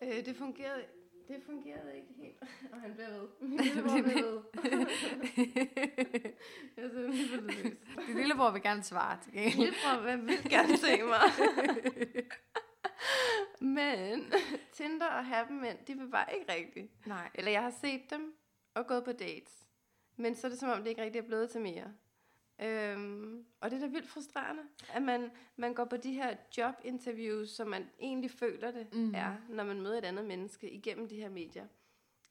Øh, 0.00 0.24
det 0.24 0.36
fungerede 0.36 0.84
det 1.28 1.42
fungerede 1.46 1.96
ikke 1.96 2.14
helt, 2.16 2.42
og 2.72 2.80
han 2.80 2.94
bliver 2.94 3.10
ved. 3.10 3.28
Min 3.40 3.60
lillebror 3.64 4.02
bliver 4.02 4.22
ved. 4.22 4.40
jeg 6.76 6.84
er 6.84 6.88
simpelthen 6.88 7.28
for 7.28 7.40
løs. 7.40 8.06
Din 8.06 8.16
lillebror 8.16 8.50
vil 8.50 8.62
gerne 8.62 8.82
svare 8.82 9.18
til 9.22 9.32
gengæld. 9.32 9.56
lillebror 9.56 10.02
vil 10.02 10.22
vildt 10.28 10.48
gerne 10.48 10.76
se 10.76 11.02
mig. 11.02 11.20
Men 13.60 14.32
Tinder 14.72 15.06
og 15.06 15.26
Happen, 15.26 15.60
mænd, 15.60 15.78
de 15.86 15.94
vil 15.94 16.10
bare 16.10 16.34
ikke 16.34 16.52
rigtigt. 16.52 17.06
Nej. 17.06 17.30
Eller 17.34 17.50
jeg 17.50 17.62
har 17.62 17.74
set 17.80 18.10
dem 18.10 18.34
og 18.74 18.86
gået 18.86 19.04
på 19.04 19.12
dates. 19.12 19.66
Men 20.16 20.34
så 20.34 20.46
er 20.46 20.48
det 20.48 20.58
som 20.58 20.70
om, 20.70 20.78
det 20.78 20.90
ikke 20.90 21.02
rigtig 21.02 21.18
er 21.18 21.26
blevet 21.26 21.50
til 21.50 21.60
mere. 21.60 21.94
Øhm, 22.60 23.46
og 23.60 23.70
det 23.70 23.76
er 23.76 23.80
da 23.80 23.86
vildt 23.86 24.08
frustrerende, 24.08 24.62
at 24.92 25.02
man, 25.02 25.30
man 25.56 25.74
går 25.74 25.84
på 25.84 25.96
de 25.96 26.12
her 26.12 26.36
jobinterviews, 26.56 27.50
som 27.50 27.68
man 27.68 27.90
egentlig 28.00 28.30
føler 28.30 28.70
det 28.70 28.94
mm. 28.94 29.14
er, 29.14 29.36
når 29.48 29.64
man 29.64 29.80
møder 29.80 29.98
et 29.98 30.04
andet 30.04 30.24
menneske 30.24 30.70
igennem 30.70 31.08
de 31.08 31.16
her 31.16 31.28
medier. 31.28 31.66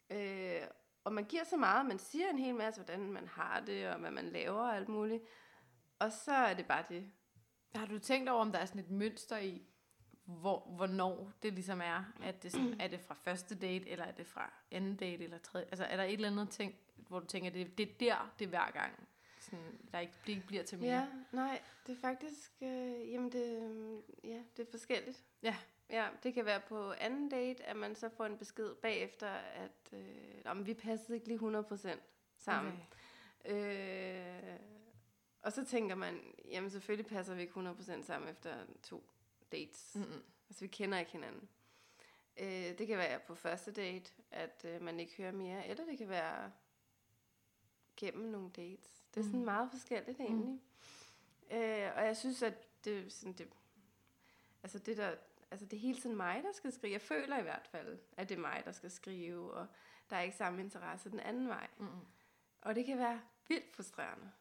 Øh, 0.10 0.68
og 1.04 1.14
man 1.14 1.26
giver 1.26 1.44
så 1.44 1.58
meget, 1.58 1.86
man 1.86 2.00
siger 2.00 2.30
en 2.30 2.40
hel 2.40 2.56
masse, 2.56 2.82
hvordan 2.82 3.12
man 3.12 3.28
har 3.28 3.60
det, 3.60 3.90
og 3.90 4.00
hvad 4.00 4.12
man 4.12 4.26
laver 4.26 4.60
og 4.60 4.76
alt 4.76 4.90
muligt. 4.90 5.24
Og 6.00 6.12
så 6.12 6.32
er 6.32 6.54
det 6.54 6.66
bare 6.66 6.84
det. 6.90 7.12
Har 7.76 7.86
du 7.86 8.00
tænkt 8.00 8.30
over, 8.30 8.42
om 8.42 8.52
der 8.52 8.60
er 8.60 8.66
sådan 8.66 8.82
et 8.82 8.90
mønster 8.90 9.38
i, 9.38 9.62
hvor, 10.28 10.60
hvornår 10.76 11.32
det 11.44 11.54
ligesom 11.54 11.82
er? 11.82 12.04
At 12.24 12.44
det 12.44 12.52
sådan, 12.52 12.82
er 12.82 12.88
det 12.88 13.00
fra 13.00 13.16
første 13.24 13.56
date, 13.56 13.90
eller 13.90 14.06
er 14.06 14.12
det 14.12 14.28
fra 14.28 14.54
anden 14.72 14.96
date, 14.96 15.24
eller 15.24 15.38
tredje? 15.38 15.68
Altså 15.68 15.84
er 15.84 15.98
der 15.98 16.04
et 16.04 16.14
eller 16.14 16.28
andet 16.28 16.50
ting, 16.50 16.76
hvor 16.96 17.20
du 17.20 17.26
tænker, 17.26 17.50
det, 17.50 17.78
det 17.78 17.90
er 17.90 17.94
der, 18.00 18.34
det 18.40 18.46
er 18.46 18.50
hver 18.50 18.72
gang? 18.72 19.08
Sådan, 19.40 19.80
der 19.92 20.00
ikke, 20.00 20.14
det 20.26 20.34
ikke 20.34 20.48
bliver 20.48 20.64
til 20.64 20.80
mere? 20.80 20.92
Ja, 20.92 21.08
nej, 21.32 21.62
det 21.88 21.96
er 21.96 22.00
faktisk, 22.02 22.52
øh, 22.62 23.12
jamen 23.12 23.32
det, 23.32 23.64
øh, 23.64 24.30
ja, 24.30 24.42
det 24.58 24.68
er 24.68 24.72
forskelligt. 24.72 25.24
Ja. 25.44 25.56
Ja, 25.90 26.08
det 26.24 26.34
kan 26.34 26.46
være 26.46 26.60
på 26.60 26.92
anden 26.92 27.30
date, 27.30 27.64
at 27.64 27.76
man 27.76 27.96
så 27.96 28.10
får 28.10 28.26
en 28.26 28.38
besked 28.38 28.76
bagefter, 28.76 29.28
at 29.30 29.94
øh, 29.94 30.02
om 30.46 30.66
vi 30.66 30.74
passede 30.74 31.16
ikke 31.16 31.28
lige 31.28 31.40
100% 31.40 32.00
sammen. 32.38 32.82
Okay. 33.46 33.56
Øh, 33.56 34.60
og 35.42 35.54
så 35.54 35.66
tænker 35.66 35.96
man, 35.96 36.20
jamen 36.52 36.70
selvfølgelig 36.70 37.06
passer 37.06 37.36
vi 37.36 37.42
ikke 37.42 37.60
100% 37.60 38.04
sammen 38.04 38.30
efter 38.30 38.56
to 38.84 39.10
dates. 39.52 39.92
Mm. 39.96 40.02
Mm-mm. 40.02 40.24
Altså 40.50 40.62
vi 40.62 40.68
kender 40.68 41.00
ikke 41.00 41.12
hinanden. 41.12 41.50
Øh, 42.38 42.78
det 42.78 42.88
kan 42.88 42.98
være 42.98 43.20
på 43.20 43.36
første 43.36 43.72
date, 43.72 44.12
at 44.32 44.66
øh, 44.66 44.82
man 44.82 45.00
ikke 45.00 45.16
hører 45.18 45.32
mere, 45.32 45.68
eller 45.68 45.86
det 45.86 45.98
kan 45.98 46.10
være 46.10 46.52
gennem 47.98 48.26
nogle 48.32 48.50
dates. 48.50 49.04
Det 49.14 49.20
er 49.20 49.24
sådan 49.24 49.40
Mhm. 49.40 49.46
meget 49.46 49.72
forskelligt 49.72 50.20
egentlig. 50.20 50.48
Mm. 51.52 51.58
Øh, 51.58 51.92
og 51.96 52.06
jeg 52.06 52.18
synes, 52.18 52.44
at 52.44 52.86
det, 52.86 53.14
sådan 53.14 53.34
det, 53.34 53.50
altså 54.64 54.80
det 54.80 54.98
der, 54.98 55.16
altså 55.52 55.66
det 55.66 55.78
er 55.78 55.82
hele 55.82 56.02
tiden 56.02 56.16
mig, 56.16 56.44
der 56.44 56.52
skal 56.52 56.72
skrive. 56.72 56.94
Jeg 56.94 57.02
føler 57.02 57.40
i 57.40 57.44
hvert 57.44 57.68
fald, 57.68 58.00
at 58.18 58.30
det 58.30 58.36
er 58.36 58.40
mig, 58.42 58.62
der 58.66 58.72
skal 58.72 58.92
skrive, 58.92 59.54
og 59.54 59.68
der 60.10 60.16
er 60.16 60.22
ikke 60.22 60.38
samme 60.38 60.62
interesse 60.62 61.10
den 61.12 61.20
anden 61.20 61.48
vej. 61.48 61.68
Mm-mm. 61.78 62.06
Og 62.62 62.76
det 62.76 62.86
kan 62.86 62.98
være 62.98 63.22
vildt 63.48 63.76
frustrerende. 63.76 64.32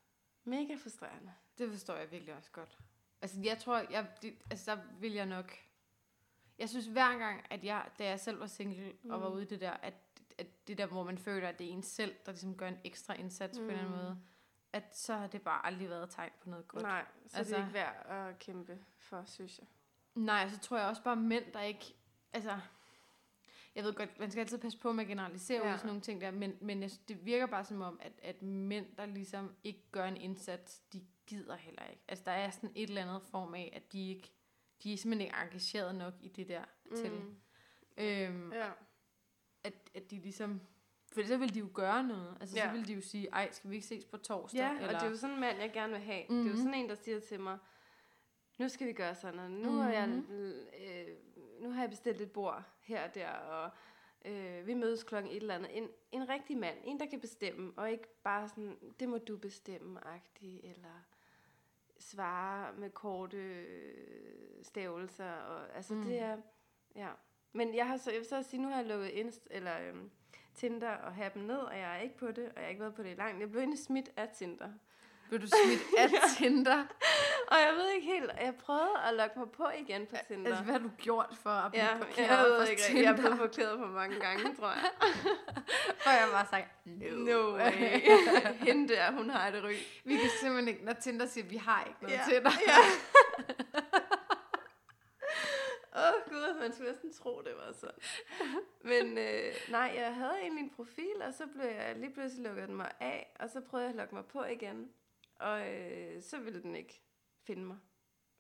Mega 0.44 0.74
frustrerende. 0.74 1.34
Det 1.58 1.70
forstår 1.70 1.94
jeg 1.96 2.10
virkelig 2.10 2.34
også 2.34 2.50
godt. 2.50 2.78
Altså, 3.22 3.40
jeg 3.44 3.58
tror, 3.58 3.76
jeg, 3.90 4.06
det, 4.22 4.34
altså, 4.50 4.70
der 4.74 4.82
vil 5.00 5.12
jeg 5.12 5.26
nok... 5.26 5.52
Jeg 6.58 6.68
synes 6.68 6.86
hver 6.86 7.18
gang, 7.18 7.44
at 7.50 7.64
jeg, 7.64 7.88
da 7.98 8.04
jeg 8.08 8.20
selv 8.20 8.40
var 8.40 8.46
single 8.46 8.92
mm. 9.02 9.10
og 9.10 9.20
var 9.20 9.28
Mm. 9.28 9.34
ude 9.34 9.42
i 9.42 9.46
det 9.46 9.60
der, 9.60 9.70
at, 9.70 9.94
at 10.38 10.68
det 10.68 10.78
der, 10.78 10.86
hvor 10.86 11.04
man 11.04 11.18
føler, 11.18 11.48
at 11.48 11.58
det 11.58 11.66
er 11.66 11.70
en 11.72 11.82
selv, 11.82 12.14
der 12.26 12.32
ligesom 12.32 12.56
gør 12.56 12.68
en 12.68 12.78
ekstra 12.84 13.14
indsats 13.14 13.58
mm. 13.58 13.64
på 13.64 13.70
en 13.72 13.78
eller 13.78 13.84
anden 13.84 13.98
Mm. 13.98 14.04
måde, 14.04 14.18
at 14.72 14.96
så 14.96 15.14
har 15.14 15.26
det 15.26 15.42
bare 15.42 15.66
aldrig 15.66 15.88
været 15.90 16.10
tegn 16.10 16.30
på 16.42 16.48
noget 16.50 16.68
godt. 16.68 16.82
Nej, 16.82 17.04
så 17.26 17.38
altså, 17.38 17.38
Altså- 17.38 17.54
det 17.54 17.60
er 17.62 17.66
ikke 17.66 17.74
værd 17.74 18.28
at 18.28 18.38
kæmpe 18.38 18.78
for, 18.98 19.22
synes 19.26 19.58
jeg. 19.58 19.66
Nej, 20.14 20.48
så 20.48 20.58
tror 20.58 20.78
jeg 20.78 20.86
også 20.88 21.02
bare 21.02 21.16
mænd, 21.16 21.44
der 21.52 21.60
ikke... 21.60 21.94
Altså, 22.32 22.58
jeg 23.74 23.84
ved 23.84 23.92
godt, 23.94 24.18
man 24.18 24.30
skal 24.30 24.40
altid 24.40 24.58
passe 24.58 24.78
på 24.78 24.92
med 24.92 25.04
at 25.04 25.08
generalisere 25.08 25.66
ja. 25.66 25.72
Ud 25.72 25.78
sådan 25.78 25.86
nogle 25.86 26.00
ting 26.02 26.20
der, 26.20 26.30
men, 26.30 26.56
men 26.60 26.82
jeg, 26.82 26.90
det 27.08 27.24
virker 27.24 27.46
bare 27.46 27.64
som 27.64 27.80
om, 27.82 27.98
at, 28.02 28.12
at 28.22 28.42
mænd, 28.42 28.86
der 28.96 29.06
ligesom 29.06 29.54
ikke 29.64 29.82
gør 29.92 30.04
en 30.04 30.16
indsats, 30.16 30.78
de 30.78 31.06
gider 31.26 31.56
heller 31.56 31.84
ikke. 31.90 32.02
Altså, 32.08 32.24
der 32.24 32.32
er 32.32 32.50
sådan 32.50 32.72
et 32.74 32.88
eller 32.88 33.02
andet 33.02 33.22
form 33.22 33.54
af, 33.54 33.72
at 33.76 33.92
de 33.92 34.08
ikke... 34.10 34.32
De 34.82 34.92
er 34.92 34.96
simpelthen 34.96 35.26
ikke 35.26 35.36
engageret 35.42 35.94
nok 35.94 36.14
i 36.20 36.28
det 36.28 36.48
der 36.48 36.64
mm. 36.90 36.96
til. 36.96 37.12
Øhm, 37.96 38.52
Ja. 38.52 38.70
at, 39.64 39.74
at 39.94 40.10
de 40.10 40.18
ligesom... 40.18 40.60
For 41.12 41.26
så 41.26 41.36
vil 41.36 41.54
de 41.54 41.58
jo 41.58 41.68
gøre 41.74 42.04
noget. 42.04 42.36
Altså, 42.40 42.56
ja. 42.56 42.66
Så 42.68 42.72
vil 42.72 42.88
de 42.88 42.92
jo 42.92 43.00
sige, 43.00 43.28
ej, 43.32 43.52
skal 43.52 43.70
vi 43.70 43.74
ikke 43.74 43.86
ses 43.86 44.04
på 44.04 44.16
torsdag? 44.16 44.58
ja, 44.58 44.72
eller, 44.74 44.86
og 44.88 44.94
det 44.94 45.02
er 45.02 45.10
jo 45.10 45.16
sådan 45.16 45.34
en 45.34 45.40
mand, 45.40 45.58
jeg 45.58 45.72
gerne 45.72 45.92
vil 45.92 46.02
have. 46.02 46.24
Mm-hmm. 46.28 46.44
Det 46.44 46.46
er 46.46 46.50
jo 46.50 46.56
Mhm. 46.56 46.64
sådan 46.66 46.80
en, 46.84 46.88
der 46.88 46.94
siger 46.94 47.20
til 47.20 47.40
mig, 47.40 47.58
nu 48.58 48.68
skal 48.68 48.86
vi 48.86 48.92
gøre 48.92 49.14
sådan, 49.14 49.38
og 49.40 49.50
nu, 49.50 49.56
mm-hmm. 49.70 49.78
har, 49.78 49.92
jeg, 49.92 50.08
Mhm. 50.08 50.32
øh, 50.32 51.16
nu 51.62 51.70
har 51.70 51.80
jeg 51.80 51.90
bestilt 51.90 52.20
et 52.20 52.30
bord 52.32 52.62
her 52.80 53.08
og 53.08 53.14
der, 53.14 53.28
og 53.30 53.70
øh, 54.24 54.66
vi 54.66 54.74
mødes 54.74 55.02
klokken 55.04 55.30
et 55.32 55.36
eller 55.36 55.54
andet. 55.54 55.76
En, 55.76 55.88
en 56.12 56.28
rigtig 56.28 56.56
mand, 56.58 56.78
en, 56.84 57.00
der 57.00 57.06
kan 57.06 57.20
bestemme, 57.20 57.72
og 57.76 57.90
ikke 57.90 58.22
bare 58.22 58.48
sådan, 58.48 58.76
det 59.00 59.08
må 59.08 59.18
du 59.18 59.36
bestemme-agtig, 59.36 60.60
eller 60.64 61.02
svare 61.98 62.72
med 62.72 62.90
korte 62.90 63.36
øh, 63.36 64.64
stavelser. 64.64 65.32
Og, 65.32 65.76
altså, 65.76 65.94
Mm. 65.94 66.00
mm. 66.00 66.06
det 66.06 66.18
er, 66.18 66.36
ja. 66.96 67.08
Men 67.52 67.74
jeg 67.74 67.86
har 67.88 67.96
så, 67.96 68.10
jeg 68.10 68.18
vil 68.18 68.28
så 68.28 68.42
sige, 68.42 68.62
nu 68.62 68.68
har 68.68 68.76
jeg 68.76 68.86
lukket 68.86 69.08
Inst, 69.08 69.48
eller 69.50 69.88
øhm, 69.88 70.10
Tinder 70.54 70.90
og 70.90 71.14
Happen 71.14 71.42
ned, 71.46 71.56
og 71.58 71.78
jeg 71.78 71.96
er 71.96 72.00
ikke 72.00 72.16
på 72.16 72.26
det, 72.30 72.44
og 72.48 72.54
jeg 72.54 72.62
har 72.62 72.68
ikke 72.68 72.80
været 72.80 72.94
på 72.94 73.02
det 73.02 73.10
i 73.10 73.14
langt. 73.14 73.40
Jeg 73.40 73.50
blev 73.50 73.60
egentlig 73.60 73.78
smidt 73.84 74.10
af 74.16 74.28
Tinder. 74.28 74.72
Vil 75.30 75.42
du 75.42 75.46
smidt 75.46 75.80
af 75.98 76.08
Tinder? 76.38 76.84
Og 77.48 77.56
jeg 77.56 77.72
ved 77.76 77.90
ikke 77.90 78.06
helt, 78.06 78.30
jeg 78.40 78.54
prøvede 78.54 78.98
at 79.08 79.14
logge 79.14 79.38
mig 79.38 79.50
på 79.50 79.68
igen 79.78 80.06
på 80.06 80.16
Tinder. 80.28 80.50
Altså, 80.50 80.64
hvad 80.64 80.72
har 80.72 80.80
du 80.80 80.90
gjort 80.98 81.36
for 81.42 81.50
at 81.50 81.72
blive 81.72 81.84
ja, 81.84 81.98
parkeret 81.98 82.28
jeg 82.28 82.38
ved 82.44 82.68
ikke, 82.68 82.82
rigtig. 82.82 83.02
jeg 83.02 83.10
er 83.10 83.16
Tinder? 83.16 83.22
blevet 83.22 83.38
forklædet 83.38 83.78
for 83.78 83.86
mange 83.86 84.20
gange, 84.20 84.54
tror 84.56 84.68
jeg. 84.70 84.90
Og 86.06 86.12
jeg 86.12 86.28
bare 86.32 86.46
sagt, 86.50 86.66
no. 86.84 87.16
No 87.16 87.54
way. 87.56 87.72
Hende 88.66 88.94
der, 88.94 89.12
hun 89.12 89.30
har 89.30 89.48
et 89.48 89.64
ryg. 89.64 89.76
Vi 90.04 90.16
kan 90.16 90.30
simpelthen 90.40 90.68
ikke, 90.68 90.84
når 90.84 90.92
Tinder 90.92 91.26
siger, 91.26 91.44
at 91.44 91.50
vi 91.50 91.56
har 91.56 91.84
ikke 91.84 91.98
noget 92.02 92.14
Ja. 92.14 92.22
til 92.28 92.44
dig. 92.44 92.52
Ja. 92.66 92.76
Åh 95.96 96.02
oh, 96.02 96.30
gud, 96.32 96.60
man 96.60 96.72
skulle 96.72 96.90
næsten 96.90 97.12
tro, 97.12 97.42
det 97.44 97.52
var 97.66 97.72
sådan. 97.72 97.98
Men 98.82 99.18
øh, 99.18 99.54
nej, 99.70 99.92
jeg 99.96 100.14
havde 100.14 100.34
egentlig 100.40 100.62
en 100.62 100.70
profil, 100.76 101.22
og 101.28 101.34
så 101.34 101.46
blev 101.46 101.64
jeg 101.66 101.94
lige 101.96 102.12
pludselig 102.14 102.44
lukket 102.46 102.68
mig 102.68 102.90
af, 103.00 103.36
og 103.40 103.50
så 103.50 103.60
prøvede 103.60 103.84
jeg 103.84 103.90
at 103.90 103.96
logge 103.96 104.14
mig 104.14 104.24
på 104.24 104.44
igen. 104.44 104.88
Og 105.38 105.74
øh, 105.74 106.22
så 106.22 106.40
ville 106.40 106.62
den 106.62 106.76
ikke 106.76 107.02
finde 107.46 107.64
mig. 107.64 107.76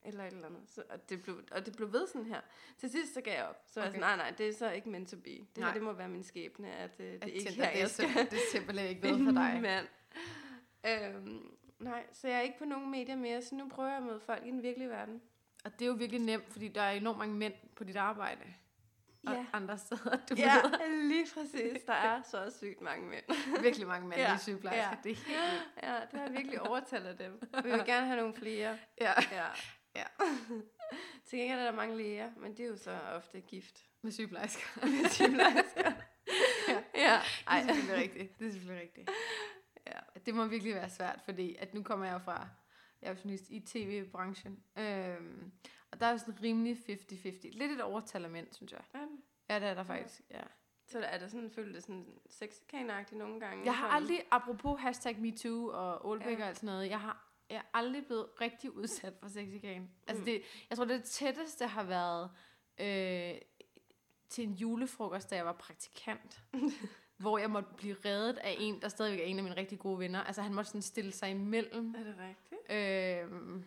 Eller 0.02 0.24
et 0.24 0.32
eller 0.32 0.46
andet. 0.46 0.62
Så, 0.66 0.82
og, 0.90 1.08
det 1.08 1.22
blev, 1.22 1.42
og 1.52 1.66
det 1.66 1.76
blev 1.76 1.92
ved 1.92 2.06
sådan 2.06 2.26
her. 2.26 2.40
Til 2.78 2.90
sidst 2.90 3.14
så 3.14 3.20
gav 3.20 3.34
jeg 3.34 3.46
op. 3.46 3.62
Så 3.66 3.80
okay. 3.80 3.84
jeg 3.84 3.92
sådan, 3.92 4.00
nej, 4.00 4.16
nej, 4.16 4.34
det 4.38 4.48
er 4.48 4.52
så 4.52 4.70
ikke 4.70 4.88
meant 4.88 5.08
to 5.08 5.16
be. 5.16 5.30
Det 5.30 5.48
nej. 5.56 5.66
her, 5.66 5.74
det 5.74 5.82
må 5.82 5.92
være 5.92 6.08
min 6.08 6.24
skæbne, 6.24 6.72
at 6.72 7.00
øh, 7.00 7.06
det 7.06 7.14
At 7.14 7.22
er 7.22 7.26
ikke 7.26 7.50
Tinder, 7.50 7.64
her, 7.64 7.72
det, 7.72 7.78
er 7.78 7.82
jeg 7.82 7.90
skal 7.90 8.08
det 8.08 8.32
er 8.32 8.50
simpelthen 8.52 8.88
ikke 8.88 9.02
noget 9.02 9.24
for 9.24 9.32
dig. 9.32 9.58
mand. 9.62 9.86
Øhm, 10.86 11.56
nej, 11.78 12.06
så 12.12 12.28
jeg 12.28 12.36
er 12.36 12.40
ikke 12.40 12.58
på 12.58 12.64
nogen 12.64 12.90
medier 12.90 13.16
mere, 13.16 13.42
så 13.42 13.54
nu 13.54 13.68
prøver 13.68 13.88
jeg 13.88 13.98
at 13.98 14.02
møde 14.02 14.20
folk 14.20 14.46
i 14.46 14.50
den 14.50 14.62
virkelige 14.62 14.88
verden. 14.88 15.22
Og 15.64 15.72
det 15.72 15.82
er 15.82 15.86
jo 15.86 15.92
virkelig 15.92 16.20
nemt, 16.20 16.52
fordi 16.52 16.68
der 16.68 16.82
er 16.82 16.92
enormt 16.92 17.18
mange 17.18 17.34
mænd 17.34 17.54
på 17.76 17.84
dit 17.84 17.96
arbejde. 17.96 18.54
Og 19.26 19.32
Ja. 19.34 19.46
andre 19.52 19.78
steder, 19.78 20.16
du 20.30 20.34
Ja, 20.36 20.54
ved. 20.62 21.08
lige 21.08 21.26
præcis. 21.34 21.82
Der 21.86 21.92
er 21.92 22.22
så 22.22 22.52
sygt 22.58 22.80
mange 22.80 23.08
mænd. 23.08 23.24
Virkelig 23.62 23.86
mange 23.86 24.08
mænd, 24.08 24.20
ja. 24.20 24.34
I 24.34 24.38
sygeplejersker. 24.38 24.90
Ja. 24.90 24.96
Det 25.04 25.12
er 25.12 25.16
helt. 25.16 25.62
Ja, 25.82 25.94
det 26.10 26.20
har 26.20 26.28
virkelig 26.28 26.60
overtalt 26.62 27.06
af 27.06 27.16
dem. 27.16 27.40
Vi 27.64 27.70
vil 27.70 27.82
gerne 27.86 28.06
have 28.06 28.16
nogle 28.20 28.34
flere. 28.34 28.78
Ja. 29.00 29.12
Ja. 29.32 29.46
Ja. 29.96 30.04
Til 31.28 31.38
gengæld 31.38 31.60
er 31.60 31.64
der 31.64 31.72
mange 31.72 31.96
læger, 31.96 32.30
men 32.36 32.56
det 32.56 32.60
er 32.64 32.68
jo 32.68 32.76
så 32.76 32.98
ofte 33.14 33.40
gift. 33.40 33.78
Med 34.02 34.12
sygeplejersker. 34.12 34.66
Sygeplejersker. 35.10 35.92
Ja. 36.68 36.78
ja. 36.94 37.20
Ej, 37.46 37.60
det 37.60 37.70
er 37.70 37.74
selvfølgelig 37.74 38.02
rigtigt. 38.02 38.38
Det 38.38 38.46
er 38.48 38.52
selvfølgelig 38.52 38.82
rigtigt. 38.82 39.10
Ja. 39.86 39.98
Det 40.26 40.34
må 40.34 40.44
virkelig 40.44 40.74
være 40.74 40.90
svært, 40.90 41.20
fordi 41.24 41.56
at 41.58 41.74
nu 41.74 41.82
kommer 41.82 42.06
jeg 42.06 42.20
fra, 42.22 42.48
jeg 43.02 43.08
er 43.08 43.12
jo 43.14 43.18
journalist 43.24 43.50
i 43.50 43.60
tv-branchen, 43.60 44.58
øhm, 44.78 45.52
og 45.92 46.00
der 46.00 46.06
er 46.06 46.16
sådan 46.16 46.42
rimelig 46.42 46.76
50-50. 46.88 47.58
Lidt 47.58 47.72
et 47.72 47.82
overtal 47.82 48.24
af 48.24 48.30
mænd, 48.30 48.46
synes 48.52 48.72
jeg. 48.72 48.80
Ja, 49.50 49.54
det 49.60 49.68
er 49.68 49.74
der 49.74 49.84
faktisk, 49.84 50.20
ja. 50.30 50.40
Så 50.88 50.98
er 50.98 51.18
der 51.18 51.28
sådan, 51.28 51.50
føler 51.50 51.72
det 51.72 51.82
sådan 51.82 52.06
sexkanagtigt 52.30 53.18
nogle 53.18 53.40
gange? 53.40 53.64
Jeg 53.64 53.76
har 53.76 53.88
aldrig, 53.88 54.22
apropos 54.30 54.80
hashtag 54.80 55.18
MeToo 55.20 55.68
og 55.68 56.10
Aalbæk 56.10 56.26
Ja. 56.26 56.32
ja. 56.38 56.42
og 56.42 56.48
alt 56.48 56.56
sådan 56.56 56.66
noget, 56.66 56.88
jeg 56.90 57.00
har, 57.00 57.32
jeg 57.50 57.56
er 57.56 57.62
aldrig 57.74 58.06
blevet 58.06 58.26
rigtig 58.40 58.70
udsat 58.72 59.14
for 59.20 59.28
sexikane. 59.28 59.88
Altså 60.06 60.20
Mm. 60.20 60.24
det, 60.24 60.42
jeg 60.70 60.78
tror, 60.78 60.84
det 60.84 61.04
tætteste 61.04 61.66
har 61.66 61.82
været 61.84 62.30
øh, 62.80 63.40
til 64.28 64.44
en 64.44 64.52
julefrokost, 64.52 65.30
da 65.30 65.36
jeg 65.36 65.46
var 65.46 65.52
praktikant. 65.52 66.42
hvor 67.18 67.38
jeg 67.38 67.50
måtte 67.50 67.68
blive 67.76 67.96
reddet 68.04 68.38
af 68.38 68.56
en, 68.58 68.82
der 68.82 68.88
stadigvæk 68.88 69.20
er 69.20 69.24
en 69.24 69.36
af 69.38 69.44
mine 69.44 69.56
rigtig 69.56 69.78
gode 69.78 69.98
venner. 69.98 70.24
Altså 70.24 70.42
han 70.42 70.54
måtte 70.54 70.68
sådan 70.70 70.82
stille 70.82 71.12
sig 71.12 71.30
imellem. 71.30 71.94
Er 71.94 72.04
det 72.04 72.14
rigtigt? 72.18 72.72
Øh, 72.72 73.62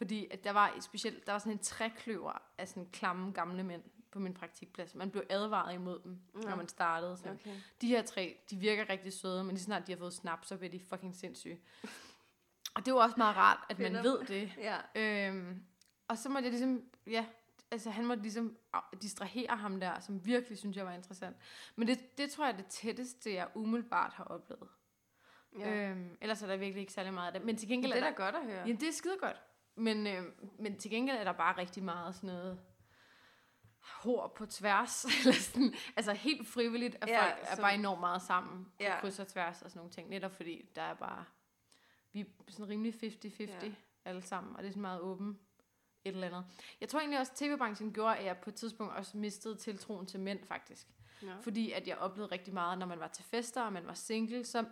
fordi 0.00 0.26
at 0.30 0.44
der 0.44 0.50
var 0.50 0.76
specielt, 0.80 1.26
der 1.26 1.32
var 1.32 1.38
sådan 1.38 1.52
en 1.52 1.58
trækløver 1.58 2.42
af 2.58 2.68
sådan 2.68 2.86
klamme 2.92 3.32
gamle 3.32 3.62
mænd 3.62 3.82
på 4.10 4.18
min 4.18 4.34
praktikplads. 4.34 4.94
Man 4.94 5.10
blev 5.10 5.24
advaret 5.30 5.74
imod 5.74 6.00
dem, 6.04 6.18
Nå. 6.34 6.40
når 6.48 6.56
man 6.56 6.68
startede. 6.68 7.16
Sådan. 7.16 7.32
Okay. 7.32 7.56
De 7.80 7.86
her 7.88 8.02
tre, 8.02 8.36
de 8.50 8.56
virker 8.56 8.88
rigtig 8.88 9.12
søde, 9.12 9.44
men 9.44 9.54
lige 9.54 9.64
snart 9.64 9.86
de 9.86 9.92
har 9.92 9.98
fået 9.98 10.12
snap, 10.12 10.44
så 10.44 10.56
bliver 10.56 10.70
de 10.70 10.80
fucking 10.88 11.16
sindssyge. 11.16 11.60
Og 12.74 12.86
det 12.86 12.92
jo 12.92 12.96
også 12.96 13.14
meget 13.18 13.36
rart, 13.36 13.58
at 13.68 13.78
man 13.78 13.94
ved 13.94 14.24
det. 14.24 14.52
Ja. 14.94 15.28
Øhm, 15.28 15.62
og 16.08 16.18
så 16.18 16.28
måtte 16.28 16.44
jeg 16.46 16.50
ligesom, 16.50 16.82
ja, 17.06 17.26
altså 17.70 17.90
han 17.90 18.06
måtte 18.06 18.22
ligesom 18.22 18.56
distrahere 19.02 19.56
ham 19.56 19.80
der, 19.80 20.00
som 20.00 20.26
virkelig 20.26 20.58
synes 20.58 20.76
jeg 20.76 20.86
var 20.86 20.92
interessant. 20.92 21.36
Men 21.76 21.88
det, 21.88 22.18
det 22.18 22.30
tror 22.30 22.44
jeg 22.44 22.52
er 22.52 22.56
det 22.56 22.66
tætteste, 22.66 23.34
jeg 23.34 23.48
umiddelbart 23.54 24.12
har 24.12 24.24
oplevet. 24.24 24.68
ja. 25.58 25.70
Ja. 25.74 25.90
Øhm, 25.90 26.16
ellers 26.20 26.42
er 26.42 26.46
der 26.46 26.56
virkelig 26.56 26.80
ikke 26.80 26.92
særlig 26.92 27.14
meget 27.14 27.26
af 27.26 27.32
det. 27.32 27.44
Men 27.46 27.56
til 27.56 27.68
Men 27.68 27.72
gengæld 27.74 27.92
det 27.92 27.98
er 28.02 28.06
er 28.06 28.10
da 28.10 28.16
der, 28.22 28.30
godt 28.32 28.34
at 28.36 28.44
høre. 28.52 28.66
ja, 28.66 28.72
det 28.72 28.88
er 28.88 28.92
skide 28.92 29.16
godt. 29.20 29.42
Men, 29.80 30.06
øh, 30.06 30.22
men 30.58 30.78
til 30.78 30.90
gengæld 30.90 31.16
er 31.16 31.24
der 31.24 31.32
bare 31.32 31.56
rigtig 31.56 31.82
meget 31.82 32.14
sådan 32.14 32.26
noget 32.30 32.60
hår 33.80 34.32
på 34.36 34.46
tværs. 34.46 35.04
Eller 35.20 35.32
sådan, 35.32 35.74
altså 35.96 36.12
helt 36.12 36.48
frivilligt, 36.48 36.96
at 37.00 37.08
Ja, 37.08 37.22
folk 37.22 37.34
er 37.42 37.54
som- 37.54 37.62
bare 37.62 37.74
enormt 37.74 38.00
meget 38.00 38.22
sammen 38.22 38.64
på 38.64 38.70
Ja. 38.80 39.00
kryds 39.00 39.18
og 39.18 39.28
tværs 39.28 39.62
og 39.62 39.70
sådan 39.70 39.78
nogle 39.78 39.92
ting. 39.92 40.08
Netop 40.08 40.36
fordi 40.36 40.68
der 40.76 40.82
er 40.82 40.94
bare, 40.94 41.24
vi 42.12 42.20
er 42.20 42.24
sådan 42.48 42.68
rimelig 42.68 42.94
50-50 42.94 43.50
Ja. 43.50 43.66
ja. 43.66 43.72
alle 44.04 44.22
sammen, 44.22 44.56
og 44.56 44.62
det 44.62 44.68
er 44.68 44.72
sådan 44.72 44.82
meget 44.82 45.00
åben 45.00 45.38
et 46.04 46.14
eller 46.14 46.26
andet. 46.26 46.44
Jeg 46.80 46.88
tror 46.88 46.98
egentlig 47.00 47.20
også, 47.20 47.32
at 47.32 47.36
tv-branchen 47.38 47.92
gjorde, 47.92 48.16
at 48.16 48.24
jeg 48.24 48.36
på 48.38 48.50
et 48.50 48.54
tidspunkt 48.56 48.92
også 48.94 49.16
mistede 49.18 49.56
tiltroen 49.56 50.06
til 50.06 50.20
mænd 50.20 50.44
faktisk. 50.44 50.86
Nå. 51.22 51.30
Fordi 51.42 51.72
at 51.72 51.88
jeg 51.88 51.96
oplevede 51.98 52.32
rigtig 52.32 52.54
meget, 52.54 52.78
når 52.78 52.86
man 52.86 53.00
var 53.00 53.08
til 53.08 53.24
fester, 53.24 53.62
og 53.62 53.72
man 53.72 53.86
var 53.86 53.94
single, 53.94 54.44
så 54.44 54.64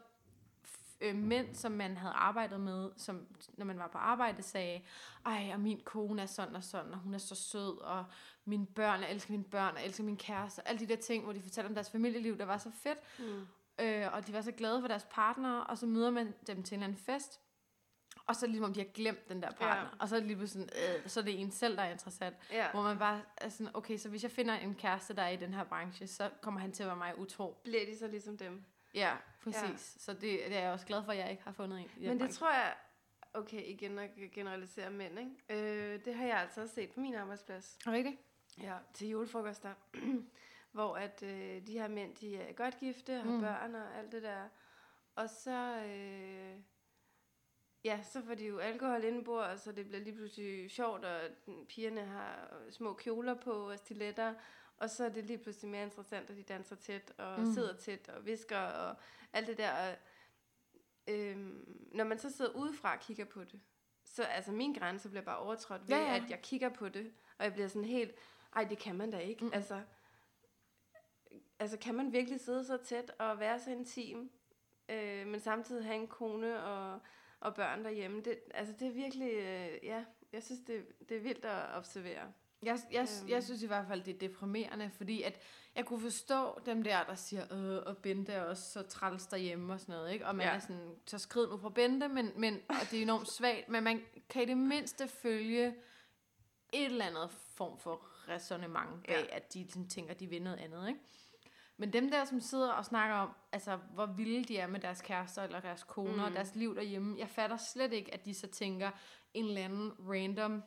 øh, 1.00 1.14
mænd, 1.16 1.54
som 1.54 1.72
man 1.72 1.96
havde 1.96 2.12
arbejdet 2.14 2.60
med, 2.60 2.90
som 2.96 3.26
når 3.54 3.64
man 3.64 3.78
var 3.78 3.88
på 3.88 3.98
arbejde, 3.98 4.42
sagde, 4.42 4.82
ej, 5.26 5.50
og 5.54 5.60
min 5.60 5.80
kone 5.84 6.22
er 6.22 6.26
sådan 6.26 6.56
og 6.56 6.64
sådan, 6.64 6.92
og 6.92 6.98
hun 6.98 7.14
er 7.14 7.18
så 7.18 7.34
sød, 7.34 7.78
og 7.80 8.04
mine 8.44 8.66
børn, 8.66 9.00
jeg 9.00 9.10
elsker 9.12 9.30
mine 9.32 9.44
børn, 9.44 9.74
og 9.76 9.84
elsker 9.84 10.04
min 10.04 10.16
kæreste, 10.16 10.60
og 10.60 10.68
alle 10.68 10.80
de 10.80 10.86
der 10.86 10.96
ting, 10.96 11.24
hvor 11.24 11.32
de 11.32 11.42
fortalte 11.42 11.68
om 11.68 11.74
deres 11.74 11.90
familieliv, 11.90 12.38
der 12.38 12.44
var 12.44 12.58
så 12.58 12.70
fedt, 12.82 12.98
Mm. 13.18 13.46
øh, 13.84 14.12
og 14.12 14.26
de 14.26 14.32
var 14.32 14.40
så 14.40 14.52
glade 14.52 14.80
for 14.80 14.88
deres 14.88 15.06
partner, 15.10 15.58
og 15.60 15.78
så 15.78 15.86
møder 15.86 16.10
man 16.10 16.34
dem 16.46 16.62
til 16.62 16.74
en 16.74 16.82
eller 16.82 16.86
anden 16.86 17.04
fest, 17.04 17.40
og 18.26 18.36
så 18.36 18.46
ligesom 18.46 18.64
om, 18.64 18.72
de 18.74 18.80
har 18.80 18.86
glemt 18.94 19.28
den 19.28 19.42
der 19.42 19.50
partner, 19.50 19.82
Ja. 19.82 19.88
og 20.00 20.08
så 20.08 20.16
er 20.16 20.20
det 20.20 20.26
lige 20.36 20.46
sådan, 20.48 20.68
øh, 21.02 21.08
så 21.08 21.20
er 21.20 21.24
det 21.24 21.40
en 21.40 21.50
selv, 21.50 21.76
der 21.76 21.82
er 21.82 21.90
interessant. 21.90 22.36
Ja. 22.52 22.70
Hvor 22.70 22.82
man 22.82 22.98
bare 22.98 23.20
er 23.36 23.48
sådan, 23.48 23.76
okay, 23.76 23.96
så 23.98 24.08
hvis 24.08 24.22
jeg 24.22 24.30
finder 24.30 24.54
en 24.54 24.74
kæreste, 24.74 25.16
der 25.16 25.22
er 25.22 25.28
i 25.28 25.36
den 25.36 25.54
her 25.54 25.64
branche, 25.64 26.06
så 26.06 26.30
kommer 26.42 26.60
han 26.60 26.72
til 26.72 26.82
at 26.82 26.86
være 26.86 26.96
mig 26.96 27.18
utro. 27.18 27.60
Bliver 27.64 27.86
de 27.86 27.98
så 27.98 28.06
ligesom 28.06 28.36
dem? 28.38 28.64
Ja, 28.94 29.12
præcis. 29.52 29.96
Ja. 29.96 30.00
Så 30.00 30.12
det, 30.12 30.22
det 30.22 30.56
er 30.56 30.60
jeg 30.60 30.72
også 30.72 30.86
glad 30.86 31.04
for, 31.04 31.12
at 31.12 31.18
jeg 31.18 31.30
ikke 31.30 31.42
har 31.42 31.52
fundet 31.52 31.78
en. 31.78 31.90
Men 31.96 32.10
det 32.10 32.18
branche. 32.18 32.38
tror 32.38 32.52
jeg, 32.52 32.74
okay, 33.34 33.62
igen 33.64 33.98
at 33.98 34.10
generalisere 34.32 34.90
mænd, 34.90 35.18
ikke? 35.18 35.92
Øh, 35.94 36.04
det 36.04 36.14
har 36.14 36.26
jeg 36.26 36.40
altså 36.40 36.60
også 36.60 36.74
set 36.74 36.90
på 36.90 37.00
min 37.00 37.14
arbejdsplads. 37.14 37.78
Er 37.86 37.92
rigtigt? 37.92 38.16
Ja, 38.62 38.76
til 38.94 39.08
julefrokoster. 39.08 39.74
hvor 40.72 40.96
at 40.96 41.22
øh, 41.22 41.66
de 41.66 41.72
her 41.72 41.88
mænd, 41.88 42.16
de 42.16 42.36
er 42.36 42.52
godt 42.52 42.80
gifte, 42.80 43.14
har 43.14 43.30
mm. 43.30 43.40
Børn 43.40 43.74
og 43.74 43.98
alt 43.98 44.12
det 44.12 44.22
der. 44.22 44.48
Og 45.14 45.30
så, 45.30 45.82
øh, 45.86 46.60
ja, 47.84 48.02
så 48.02 48.24
får 48.26 48.34
de 48.34 48.46
jo 48.46 48.58
alkohol 48.58 49.04
indenbord, 49.04 49.56
så 49.56 49.72
det 49.72 49.86
bliver 49.86 50.00
lige 50.00 50.16
pludselig 50.16 50.70
sjovt, 50.70 51.04
og 51.04 51.20
pigerne 51.68 52.04
har 52.04 52.50
små 52.70 52.94
kjoler 52.94 53.34
på 53.34 53.50
og 53.50 53.78
stiletter. 53.78 54.34
Og 54.78 54.90
så 54.90 55.04
er 55.04 55.08
det 55.08 55.24
lige 55.24 55.38
pludselig 55.38 55.70
mere 55.70 55.82
interessant, 55.82 56.30
at 56.30 56.36
de 56.36 56.42
danser 56.42 56.76
tæt 56.76 57.12
og 57.18 57.40
mm. 57.40 57.52
Sidder 57.54 57.76
tæt 57.76 58.08
og 58.08 58.26
visker 58.26 58.58
og 58.58 58.96
alt 59.32 59.46
det 59.46 59.58
der. 59.58 59.72
Og, 59.72 59.96
øhm, 61.06 61.88
når 61.94 62.04
man 62.04 62.18
så 62.18 62.30
sidder 62.30 62.50
udefra 62.50 62.94
og 62.94 63.00
kigger 63.00 63.24
på 63.24 63.44
det, 63.44 63.60
så 64.04 64.22
altså 64.22 64.52
min 64.52 64.72
grænse 64.72 65.08
bliver 65.08 65.22
bare 65.22 65.38
overtrådt 65.38 65.88
ved, 65.88 65.96
Ja, 65.96 66.02
ja, 66.02 66.16
at 66.16 66.30
jeg 66.30 66.42
kigger 66.42 66.68
på 66.68 66.88
det, 66.88 67.12
og 67.38 67.44
jeg 67.44 67.52
bliver 67.52 67.68
sådan 67.68 67.88
helt, 67.88 68.14
ej, 68.56 68.64
det 68.64 68.78
kan 68.78 68.96
man 68.96 69.10
da 69.10 69.18
ikke. 69.18 69.44
Mm. 69.44 69.50
Altså, 69.54 69.82
altså, 71.58 71.78
kan 71.78 71.94
man 71.94 72.12
virkelig 72.12 72.40
sidde 72.40 72.64
så 72.64 72.76
tæt 72.76 73.12
og 73.18 73.40
være 73.40 73.60
så 73.60 73.70
intim, 73.70 74.30
øh, 74.88 75.26
men 75.26 75.40
samtidig 75.40 75.84
have 75.84 75.96
en 75.96 76.08
kone 76.08 76.62
og, 76.64 77.00
og 77.40 77.54
børn 77.54 77.84
derhjemme? 77.84 78.20
Det, 78.20 78.40
altså, 78.54 78.74
det 78.78 78.88
er 78.88 78.92
virkelig, 78.92 79.32
øh, 79.32 79.78
ja, 79.82 80.04
jeg 80.32 80.42
synes, 80.42 80.60
det, 80.66 81.08
det 81.08 81.16
er 81.16 81.20
vildt 81.20 81.44
at 81.44 81.76
observere. 81.76 82.32
Jeg, 82.62 82.78
jeg, 82.92 83.00
Øhm. 83.22 83.28
jeg 83.28 83.42
synes 83.42 83.62
i 83.62 83.66
hvert 83.66 83.86
fald, 83.88 84.02
det 84.02 84.14
er 84.14 84.18
deprimerende, 84.18 84.90
fordi 84.96 85.22
at 85.22 85.40
jeg 85.76 85.84
kunne 85.86 86.00
forstå 86.00 86.58
dem 86.66 86.82
der, 86.82 87.04
der 87.04 87.14
siger, 87.14 87.42
øh, 87.52 87.82
og 87.86 87.96
Bente 87.98 88.32
er 88.32 88.42
også 88.42 88.70
så 88.72 88.82
træls 88.82 89.26
derhjemme 89.26 89.72
og 89.72 89.80
sådan 89.80 89.92
noget, 89.94 90.12
ikke? 90.12 90.26
Og 90.26 90.36
man 90.36 90.46
Ja. 90.46 90.52
er 90.54 90.58
sådan, 90.58 90.94
så 91.06 91.18
skrid 91.18 91.48
nu 91.48 91.56
fra 91.58 91.68
Bente, 91.70 92.08
men, 92.08 92.30
men, 92.36 92.60
og 92.68 92.74
det 92.90 92.98
er 92.98 93.02
enormt 93.02 93.28
svagt, 93.28 93.68
men 93.68 93.84
man 93.84 94.02
kan 94.28 94.42
i 94.42 94.46
det 94.46 94.56
mindste 94.58 95.08
følge 95.08 95.66
et 96.72 96.84
eller 96.84 97.04
andet 97.04 97.30
form 97.30 97.78
for 97.78 98.06
resonemang 98.28 99.02
bag, 99.08 99.26
Ja. 99.30 99.36
at 99.36 99.54
de 99.54 99.66
sådan, 99.68 99.88
tænker, 99.88 100.14
de 100.14 100.26
vil 100.26 100.42
noget 100.42 100.58
andet, 100.58 100.88
ikke? 100.88 101.00
Men 101.76 101.92
dem 101.92 102.10
der, 102.10 102.24
som 102.24 102.40
sidder 102.40 102.72
og 102.72 102.84
snakker 102.84 103.16
om, 103.16 103.30
altså, 103.52 103.76
hvor 103.76 104.06
vilde 104.06 104.44
de 104.44 104.58
er 104.58 104.66
med 104.66 104.80
deres 104.80 105.00
kærester 105.00 105.42
eller 105.42 105.60
deres 105.60 105.84
koner. 105.84 106.12
Mm. 106.12 106.22
og 106.22 106.32
deres 106.32 106.54
liv 106.54 106.74
derhjemme, 106.76 107.18
jeg 107.18 107.28
fatter 107.28 107.56
slet 107.56 107.92
ikke, 107.92 108.14
at 108.14 108.24
de 108.24 108.34
så 108.34 108.46
tænker, 108.46 108.90
en 109.34 109.44
eller 109.46 109.64
anden 109.64 109.92
random 110.08 110.62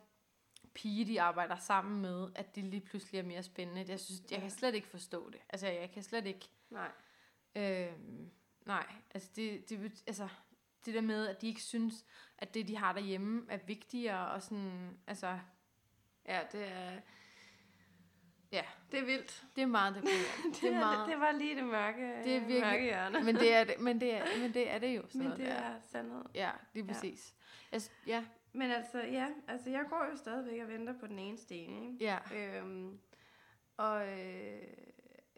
pige, 0.74 1.04
de 1.04 1.20
arbejder 1.20 1.56
sammen 1.56 2.02
med, 2.02 2.28
at 2.34 2.54
det 2.56 2.64
lige 2.64 2.80
pludselig 2.80 3.18
er 3.18 3.22
mere 3.22 3.42
spændende. 3.42 3.84
Jeg 3.88 4.00
synes, 4.00 4.20
jeg 4.30 4.40
kan 4.40 4.50
slet 4.50 4.74
ikke 4.74 4.88
forstå 4.88 5.30
det. 5.30 5.40
Altså, 5.48 5.66
jeg 5.66 5.90
kan 5.90 6.02
slet 6.02 6.26
ikke... 6.26 6.48
Nej. 6.70 6.90
Øh, 7.56 7.92
nej, 8.66 8.86
altså 9.14 9.30
det, 9.36 9.68
det, 9.70 10.02
altså 10.06 10.28
det 10.84 10.94
der 10.94 11.00
med, 11.00 11.28
at 11.28 11.40
de 11.42 11.46
ikke 11.48 11.62
synes, 11.62 12.04
at 12.38 12.54
det, 12.54 12.68
de 12.68 12.76
har 12.76 12.92
derhjemme, 12.92 13.46
er 13.48 13.58
vigtigere, 13.66 14.28
og 14.30 14.42
sådan, 14.42 14.98
altså, 15.06 15.38
Ja, 16.28 16.40
det 16.52 16.68
er, 16.72 17.00
ja, 18.52 18.62
det 18.92 19.00
er 19.00 19.04
vildt. 19.04 19.44
det 19.56 19.62
er 19.62 19.66
meget 19.66 19.94
deprimerende. 19.94 20.58
Det, 20.60 20.74
er, 20.74 20.98
det, 21.00 21.08
det 21.08 21.20
var 21.20 21.32
lige 21.32 21.56
det 21.56 21.64
mørke, 21.64 22.22
Det 22.24 22.36
er 22.36 22.40
virkelig- 22.40 22.60
mørke 22.60 22.82
hjørne. 22.84 23.20
men, 23.24 23.34
det 23.34 23.54
er 23.54 23.64
det, 23.64 23.80
men, 23.80 24.00
det 24.00 24.14
er, 24.14 24.24
men 24.40 24.54
det 24.54 24.70
er 24.70 24.78
det 24.78 24.96
jo. 24.96 25.02
Sådan 25.02 25.18
Men 25.18 25.24
noget 25.28 25.38
det 25.38 25.46
der. 25.46 25.54
er 25.54 25.80
sandhed. 25.80 26.24
Ja, 26.34 26.50
lige 26.74 26.84
Ja. 26.86 26.92
præcis. 26.92 27.34
Altså, 27.72 27.90
ja, 28.06 28.24
Men 28.52 28.70
altså, 28.70 28.98
ja, 28.98 29.28
altså 29.48 29.70
jeg 29.70 29.84
går 29.90 30.06
jo 30.10 30.16
stadigvæk 30.16 30.60
og 30.62 30.68
venter 30.68 30.94
på 31.00 31.06
den 31.06 31.18
ene 31.18 31.38
sten, 31.38 31.82
ikke? 31.92 32.04
ja. 32.04 32.18
Øhm, 32.58 32.98
og 33.76 34.08
øh, 34.08 34.62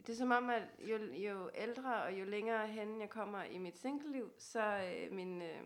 det 0.07 0.09
er 0.13 0.17
som 0.17 0.31
om, 0.31 0.51
at 0.51 0.63
jo, 0.79 0.97
jo 1.13 1.51
ældre 1.55 2.03
og 2.03 2.13
jo 2.13 2.25
længere 2.25 2.67
hen 2.67 3.01
jeg 3.01 3.11
kommer 3.11 3.43
i 3.43 3.59
mit 3.59 3.79
single-liv, 3.79 4.33
så 4.39 4.61
øh, 5.01 5.13
min, 5.13 5.43
øh, 5.43 5.61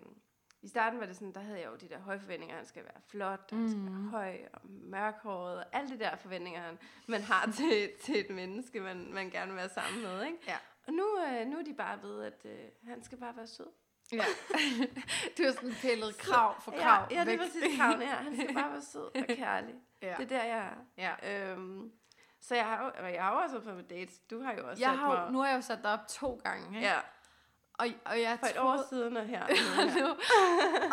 i 0.63 0.69
starten 0.69 1.01
var 1.01 1.07
det 1.07 1.17
sådan, 1.17 1.33
der 1.33 1.41
havde 1.41 1.59
jeg 1.61 1.67
jo 1.71 1.77
de 1.77 1.89
der 1.89 1.99
høje 1.99 2.21
forventninger, 2.21 2.57
han 2.57 2.65
skal 2.67 2.85
være 2.85 3.01
flot, 3.07 3.51
han 3.51 3.69
skal 3.71 3.83
være 3.83 3.91
Mhm. 3.91 4.09
høj 4.09 4.39
og 4.53 4.61
mørkhåret, 4.71 5.59
og 5.59 5.65
alle 5.73 5.91
de 5.91 5.99
der 5.99 6.17
forventninger, 6.17 6.61
han, 6.61 6.79
man 7.07 7.21
har 7.23 7.51
til, 7.59 7.91
til 8.03 8.21
et 8.21 8.31
menneske, 8.35 8.81
man, 8.81 9.13
man 9.15 9.31
gerne 9.31 9.51
vil 9.51 9.57
være 9.57 9.69
sammen 9.69 10.03
med, 10.03 10.25
ikke? 10.27 10.39
Ja. 10.47 10.57
Og 10.87 10.93
nu, 10.93 11.05
øh, 11.29 11.47
nu 11.47 11.59
er 11.59 11.63
de 11.63 11.75
bare 11.75 12.03
ved, 12.03 12.23
at 12.23 12.45
øh, 12.45 12.59
han 12.89 13.03
skal 13.03 13.19
bare 13.19 13.37
være 13.37 13.47
sød. 13.47 13.67
Ja. 14.13 14.25
du 15.39 15.43
har 15.45 15.53
sådan 15.53 15.75
pillet 15.81 16.19
krav 16.19 16.61
for 16.63 16.71
krav 16.71 17.07
Ja, 17.11 17.17
ja 17.17 17.25
det 17.25 17.33
er 17.33 17.37
væk. 17.37 17.39
præcis 17.39 17.77
kravene 17.79 18.05
her. 18.07 18.15
Han 18.17 18.37
skal 18.37 18.55
bare 18.55 18.71
være 18.73 18.83
sød 18.93 19.05
og 19.17 19.37
kærlig. 19.37 19.75
Ja. 20.03 20.15
Det 20.19 20.33
er 20.33 20.39
der, 20.39 20.45
jeg 20.45 20.73
er. 20.97 21.15
ja. 21.23 21.51
Øhm, 21.53 21.91
så 22.41 22.55
jeg 22.55 22.65
har, 22.65 22.85
jo, 23.01 23.07
jeg 23.07 23.23
har 23.25 23.33
jo 23.33 23.39
også 23.39 23.59
været 23.59 23.85
på 23.85 23.95
dates. 23.95 24.19
Du 24.31 24.43
har 24.43 24.53
jo 24.53 24.69
også 24.69 24.83
Jeg 24.83 24.91
sat 24.91 24.99
har, 24.99 25.23
mig... 25.23 25.33
nu 25.33 25.39
har 25.39 25.49
jeg 25.49 25.57
jo 25.57 25.61
sat 25.61 25.79
dig 25.83 25.93
op 25.93 26.09
to 26.09 26.41
gange, 26.45 26.67
ikke? 26.77 26.89
Ja, 26.89 26.99
Og, 27.79 27.87
og 28.05 28.21
jeg 28.21 28.39
for 28.39 28.47
et 28.47 28.55
troede, 28.55 28.79
år 28.79 28.87
siden 28.89 29.17
og 29.17 29.27
her. 29.27 29.45
her. 29.47 30.01
nu. 30.01 30.09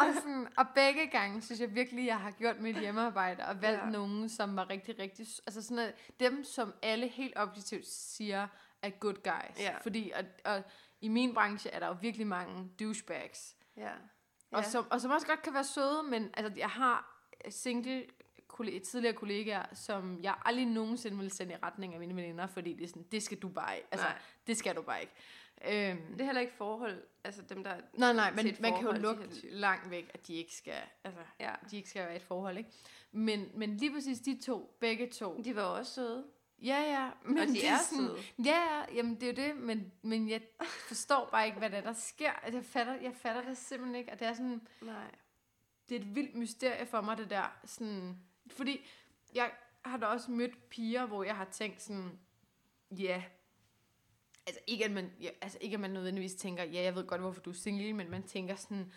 og, 0.07 0.13
sådan, 0.13 0.48
og 0.57 0.65
begge 0.75 1.07
gange 1.07 1.41
synes 1.41 1.62
jeg 1.62 1.75
virkelig, 1.75 2.05
jeg 2.05 2.19
har 2.19 2.31
gjort 2.31 2.60
mit 2.60 2.79
hjemmearbejde 2.79 3.45
og 3.45 3.62
valgt 3.62 3.79
Ja. 3.79 3.86
ja. 3.86 3.91
nogen, 3.91 4.29
som 4.29 4.55
var 4.55 4.69
rigtig, 4.69 5.00
rigtig... 5.00 5.27
Altså 5.48 5.62
sådan 5.62 5.79
at 5.79 5.93
dem, 6.19 6.43
som 6.43 6.74
alle 6.81 7.07
helt 7.07 7.34
objektivt 7.38 7.88
siger 7.88 8.48
er 8.81 8.89
good 8.89 9.24
guys. 9.24 9.60
Ja. 9.60 9.77
Fordi 9.81 10.12
og, 10.15 10.51
og 10.53 10.63
i 11.02 11.08
min 11.08 11.34
branche 11.34 11.70
er 11.70 11.80
der 11.80 11.88
jo 11.88 11.96
virkelig 12.02 12.28
mange 12.28 12.70
douchebags. 12.80 13.56
Ja. 13.78 13.92
Og, 14.52 14.62
Ja. 14.64 14.70
som, 14.70 14.88
og 14.92 15.02
som 15.02 15.12
også 15.12 15.28
godt 15.28 15.42
kan 15.42 15.54
være 15.54 15.64
søde, 15.64 16.04
men 16.04 16.30
altså, 16.34 16.54
jeg 16.60 16.70
har 16.70 17.22
single 17.50 18.06
kollega, 18.48 18.80
tidligere 18.80 19.14
kollegaer, 19.16 19.66
som 19.74 20.20
jeg 20.24 20.36
aldrig 20.46 20.66
nogensinde 20.66 21.18
ville 21.18 21.32
sende 21.32 21.54
i 21.54 21.58
retning 21.64 21.94
af 21.94 22.00
mine 22.00 22.16
veninder, 22.16 22.48
fordi 22.48 22.74
det 22.74 22.84
er 22.84 22.88
sådan, 22.88 23.04
det 23.04 23.24
skal 23.24 23.38
du 23.40 23.50
bare 23.50 23.75
ikke. 23.75 23.88
Altså, 23.92 24.08
Nej. 24.08 24.18
det 24.48 24.58
skal 24.58 24.75
du 24.75 24.82
bare 24.82 25.02
ikke. 25.02 25.14
Øhm, 25.92 26.12
Det 26.14 26.22
er 26.22 26.25
heller 26.25 26.42
ikke 26.42 26.54
forhold, 26.54 27.04
altså 27.24 27.42
dem, 27.42 27.64
der... 27.64 27.75
Nej, 27.94 28.14
nej, 28.14 28.32
men 28.32 28.56
man 28.60 28.74
kan 28.74 28.84
jo 28.84 28.92
typer. 28.94 29.28
langt 29.52 29.90
væk, 29.90 30.12
at 30.14 30.28
de 30.28 30.34
ikke 30.34 30.56
skal, 30.56 30.82
altså, 31.04 31.20
Ja. 31.40 31.54
de 31.72 31.78
ikke 31.78 31.90
skal 31.90 32.04
være 32.06 32.14
i 32.14 32.16
et 32.16 32.22
forhold, 32.22 32.58
ikke? 32.58 32.70
Men, 33.12 33.52
men 33.54 33.78
lige 33.78 33.94
præcis 33.94 34.20
de 34.20 34.40
to, 34.46 34.78
begge 34.80 35.10
to, 35.10 35.42
De 35.44 35.56
var 35.56 35.62
også 35.62 35.94
søde. 35.94 36.25
Ja, 36.62 36.82
ja, 36.82 37.10
men 37.26 37.38
og 37.38 37.48
de 37.48 37.54
det 37.54 37.68
er 37.68 37.78
sådan, 37.78 38.06
søde. 38.06 38.18
Ja, 38.46 38.60
ja, 38.60 38.96
jamen 38.96 39.16
det 39.16 39.24
er 39.24 39.44
jo 39.44 39.50
det, 39.50 39.64
men, 39.64 39.92
men 40.02 40.30
jeg 40.30 40.42
forstår 40.88 41.30
bare 41.32 41.46
ikke, 41.46 41.60
hvad 41.60 41.70
der, 41.70 41.78
er, 41.78 41.82
der 41.82 41.94
sker. 41.94 42.32
Altså, 42.32 42.58
jeg 42.58 42.66
fatter, 42.66 42.94
jeg 42.94 43.14
fatter 43.16 43.42
det 43.42 43.58
simpelthen 43.58 43.96
ikke, 43.96 44.12
og 44.12 44.20
det 44.20 44.28
er 44.28 44.34
sådan, 44.34 44.68
Nej. 44.82 45.12
det 45.90 45.96
er 45.96 46.00
et 46.00 46.16
vildt 46.16 46.36
mysterie 46.36 46.86
for 46.86 47.02
mig, 47.02 47.18
det 47.18 47.30
der, 47.30 47.58
sådan, 47.66 48.18
fordi 48.48 48.86
jeg 49.36 49.52
har 49.86 49.98
da 49.98 50.06
også 50.06 50.32
mødt 50.32 50.70
piger, 50.70 51.06
hvor 51.06 51.24
jeg 51.24 51.36
har 51.36 51.46
tænkt 51.46 51.82
sådan, 51.82 52.20
ja, 52.92 53.24
altså 54.48 54.62
ikke 54.68 54.86
at 54.86 54.92
man, 54.92 55.12
ja, 55.22 55.30
altså 55.42 55.58
ikke 55.62 55.74
at 55.74 55.80
man 55.80 55.92
nødvendigvis 55.92 56.36
tænker, 56.36 56.64
ja, 56.64 56.82
jeg 56.82 56.96
ved 56.96 57.08
godt, 57.08 57.22
hvorfor 57.22 57.42
du 57.42 57.50
er 57.50 57.54
single, 57.54 57.94
men 57.94 58.12
man 58.12 58.24
tænker 58.24 58.56
sådan, 58.56 58.92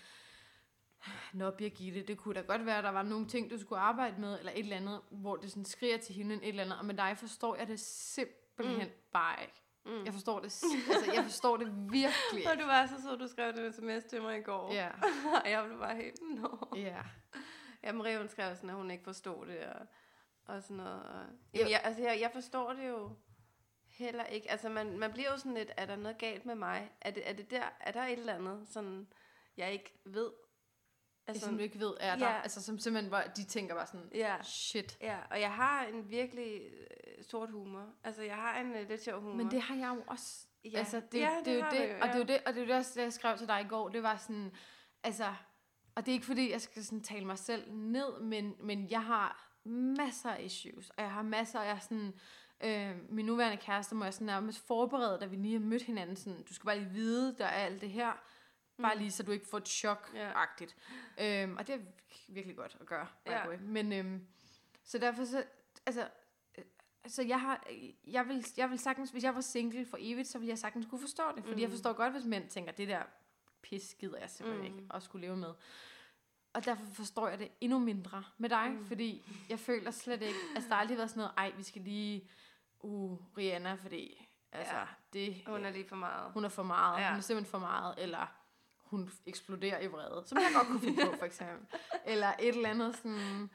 Nå, 1.32 1.50
Birgitte, 1.50 2.02
det 2.02 2.18
kunne 2.18 2.34
da 2.34 2.40
godt 2.40 2.66
være, 2.66 2.78
at 2.78 2.84
der 2.84 2.90
var 2.90 3.02
nogle 3.02 3.26
ting, 3.26 3.50
du 3.50 3.58
skulle 3.58 3.80
arbejde 3.80 4.20
med, 4.20 4.38
eller 4.38 4.52
et 4.52 4.58
eller 4.58 4.76
andet, 4.76 5.00
hvor 5.10 5.36
det 5.36 5.50
sådan 5.50 5.64
skriger 5.64 5.98
til 5.98 6.14
himlen 6.14 6.40
et 6.42 6.48
eller 6.48 6.64
andet, 6.64 6.78
og 6.78 6.84
med 6.84 6.94
dig 6.94 7.16
forstår 7.16 7.56
jeg 7.56 7.68
det 7.68 7.80
simpelthen 7.80 8.88
mm. 8.88 8.94
bare 9.12 9.42
ikke. 9.42 9.62
Mm. 9.84 10.04
Jeg 10.04 10.12
forstår 10.12 10.40
det, 10.40 10.44
altså 10.44 11.12
jeg 11.14 11.24
forstår 11.24 11.56
det 11.56 11.92
virkelig 11.92 12.46
Og 12.50 12.58
du 12.60 12.66
var 12.66 12.86
så 12.86 13.02
sød, 13.02 13.18
du 13.18 13.28
skrev 13.28 13.52
det 13.52 13.74
sms 13.74 14.04
til 14.04 14.22
mig 14.22 14.38
i 14.38 14.42
går. 14.42 14.74
Ja, 14.74 14.88
og 15.44 15.50
jeg 15.50 15.64
blev 15.66 15.78
bare 15.78 15.96
helt, 15.96 16.20
nå. 16.30 16.68
ja. 16.76 17.02
Ja, 17.82 17.92
Marie, 17.92 18.18
hun 18.18 18.28
skrev 18.28 18.54
sådan, 18.54 18.70
at 18.70 18.76
hun 18.76 18.90
ikke 18.90 19.04
forstod 19.04 19.46
det, 19.46 19.58
og, 19.58 19.86
og 20.44 20.62
sådan 20.62 20.76
noget. 20.76 21.02
Og, 21.02 21.24
jamen, 21.54 21.70
jeg, 21.70 21.80
altså, 21.84 22.02
jeg, 22.02 22.20
jeg 22.20 22.30
forstår 22.32 22.72
det 22.72 22.88
jo 22.88 23.16
heller 23.86 24.24
ikke. 24.24 24.50
Altså, 24.50 24.68
man, 24.68 24.98
man 24.98 25.12
bliver 25.12 25.30
jo 25.30 25.36
sådan 25.36 25.54
lidt, 25.54 25.70
er 25.76 25.86
der 25.86 25.96
noget 25.96 26.18
galt 26.18 26.46
med 26.46 26.54
mig? 26.54 26.90
Er, 27.00 27.10
det, 27.10 27.28
er, 27.28 27.32
det 27.32 27.50
der, 27.50 27.62
er 27.80 27.92
der 27.92 28.02
et 28.02 28.18
eller 28.18 28.34
andet, 28.34 28.68
sådan, 28.68 29.06
jeg 29.56 29.72
ikke 29.72 29.98
ved? 30.04 30.30
Altså, 31.28 31.46
som 31.46 31.56
du 31.56 31.62
ikke 31.62 31.80
ved, 31.80 31.94
er 32.00 32.16
der. 32.16 32.26
ja. 32.26 32.40
Altså, 32.42 32.62
som 32.62 32.78
simpelthen, 32.78 33.08
hvor 33.08 33.20
de 33.36 33.44
tænker 33.44 33.74
bare 33.74 33.86
sådan, 33.86 34.10
Ja, 34.14 34.36
shit. 34.42 34.98
ja, 35.00 35.16
og 35.30 35.40
jeg 35.40 35.52
har 35.52 35.84
en 35.84 36.10
virkelig 36.10 36.60
øh, 36.62 37.24
sort 37.24 37.50
humor. 37.50 37.86
Altså, 38.04 38.22
jeg 38.22 38.34
har 38.34 38.60
en 38.60 38.74
øh, 38.74 38.88
lidt 38.88 39.02
sjov 39.04 39.20
humor. 39.20 39.34
Men 39.36 39.50
det 39.50 39.62
har 39.62 39.74
jeg 39.76 39.94
jo 39.96 40.02
også. 40.06 40.46
Ja. 40.64 40.78
Altså, 40.78 41.02
det, 41.12 41.20
Ja, 41.20 41.30
det, 41.44 41.46
det 41.46 41.64
det, 41.70 41.80
er 41.80 41.82
jo 41.82 41.88
det, 41.88 41.90
jo, 41.90 41.96
og 42.02 42.08
det 42.08 42.14
er 42.14 42.18
jo 42.18 42.24
det, 42.24 42.40
og 42.46 42.54
det 42.54 42.60
er 42.60 42.64
jo 42.64 42.68
det, 42.68 42.76
også, 42.76 43.00
jeg 43.00 43.12
skrev 43.12 43.38
til 43.38 43.48
dig 43.48 43.60
i 43.64 43.68
går, 43.68 43.88
det 43.88 44.02
var 44.02 44.16
sådan, 44.16 44.50
altså, 45.04 45.34
og 45.94 46.06
det 46.06 46.12
er 46.12 46.14
ikke 46.14 46.26
fordi, 46.26 46.52
jeg 46.52 46.60
skal 46.60 46.84
sådan 46.84 47.02
tale 47.02 47.24
mig 47.24 47.38
selv 47.38 47.72
ned, 47.72 48.20
men, 48.20 48.54
men 48.60 48.90
jeg 48.90 49.02
har 49.04 49.54
masser 49.96 50.30
af 50.30 50.42
issues, 50.42 50.90
og 50.90 51.02
jeg 51.02 51.10
har 51.12 51.22
masser, 51.22 51.58
og 51.58 51.66
jeg 51.66 51.74
er 51.74 51.78
sådan, 51.78 52.14
øh, 52.64 52.96
min 53.12 53.26
nuværende 53.26 53.56
kæreste 53.56 53.94
må 53.94 54.04
jeg 54.04 54.14
sådan 54.14 54.26
nærmest 54.26 54.66
forberede, 54.66 55.18
da 55.20 55.26
vi 55.26 55.36
lige 55.36 55.52
har 55.58 55.66
mødt 55.66 55.82
hinanden, 55.82 56.16
sådan, 56.16 56.42
du 56.42 56.54
skal 56.54 56.66
bare 56.66 56.78
lige 56.78 56.90
vide, 56.90 57.34
der 57.38 57.44
er 57.44 57.48
alt 57.64 57.80
det 57.80 57.90
her, 57.90 58.12
bare 58.82 58.98
lige 58.98 59.10
så 59.10 59.22
du 59.22 59.32
ikke 59.32 59.46
får 59.46 59.58
et 59.58 59.68
chok 59.68 60.10
Ja. 60.14 60.32
øhm, 61.18 61.56
Og 61.56 61.66
det 61.66 61.74
er 61.74 61.78
virkelig 62.28 62.56
godt 62.56 62.76
at 62.80 62.86
gøre, 62.86 63.06
by 63.24 63.30
Ja. 63.30 63.38
the 63.40 63.48
way. 63.48 63.58
Men 63.60 63.92
øhm, 63.92 64.26
så 64.84 64.98
derfor 64.98 65.24
så, 65.24 65.44
altså, 65.86 66.08
øh, 66.58 66.64
så 67.06 67.22
jeg 67.22 67.40
har, 67.40 67.66
jeg 68.06 68.28
vil, 68.28 68.46
jeg 68.56 68.70
vil 68.70 68.78
sagtens, 68.78 69.10
hvis 69.10 69.24
jeg 69.24 69.34
var 69.34 69.40
single 69.40 69.86
for 69.86 69.96
evigt, 70.00 70.28
så 70.28 70.38
ville 70.38 70.50
jeg 70.50 70.58
sagtens 70.58 70.86
kunne 70.90 71.00
forstå 71.00 71.22
det. 71.36 71.44
Fordi 71.44 71.54
mm. 71.56 71.60
jeg 71.62 71.70
forstår 71.70 71.92
godt, 71.92 72.12
hvis 72.12 72.24
mænd 72.24 72.48
tænker, 72.48 72.72
det 72.72 72.88
der 72.88 73.02
pis 73.62 73.94
gider 73.98 74.18
jeg 74.18 74.30
simpelthen 74.30 74.72
mm. 74.72 74.78
ikke 74.78 74.88
at 74.94 75.02
skulle 75.02 75.26
leve 75.26 75.36
med. 75.36 75.54
Og 76.52 76.64
derfor 76.64 76.84
forstår 76.92 77.28
jeg 77.28 77.38
det 77.38 77.48
endnu 77.60 77.78
mindre 77.78 78.24
med 78.38 78.48
dig, 78.48 78.70
mm. 78.70 78.84
fordi 78.86 79.22
jeg 79.48 79.58
føler 79.60 79.90
slet 79.90 80.22
ikke, 80.22 80.38
altså 80.54 80.68
der 80.68 80.74
har 80.74 80.80
aldrig 80.80 80.98
været 80.98 81.10
sådan 81.10 81.20
noget, 81.20 81.32
ej, 81.36 81.52
vi 81.56 81.62
skal 81.62 81.82
lige, 81.82 82.28
uh, 82.80 83.18
Rihanna, 83.38 83.74
fordi, 83.74 84.28
altså, 84.52 84.74
Ja. 84.76 84.84
det, 85.12 85.42
Hun 85.46 85.64
er 85.64 85.70
lige 85.70 85.88
for 85.88 85.96
meget. 85.96 86.32
hun 86.32 86.44
er 86.44 86.48
for 86.48 86.62
meget, 86.62 87.00
ja. 87.02 87.08
hun 87.10 87.18
er 87.18 87.22
simpelthen 87.22 87.50
for 87.50 87.58
meget, 87.58 87.94
eller 87.98 88.37
hun 88.90 89.10
eksploderer 89.26 89.80
i 89.80 89.86
vrede, 89.86 90.22
som 90.26 90.38
jeg 90.38 90.50
godt 90.54 90.66
kunne 90.66 90.80
finde 90.80 91.04
på, 91.04 91.16
for 91.18 91.24
eksempel. 91.26 91.78
Eller 92.04 92.32
et 92.38 92.48
eller 92.48 92.68
andet 92.68 92.96
sådan... 92.96 93.50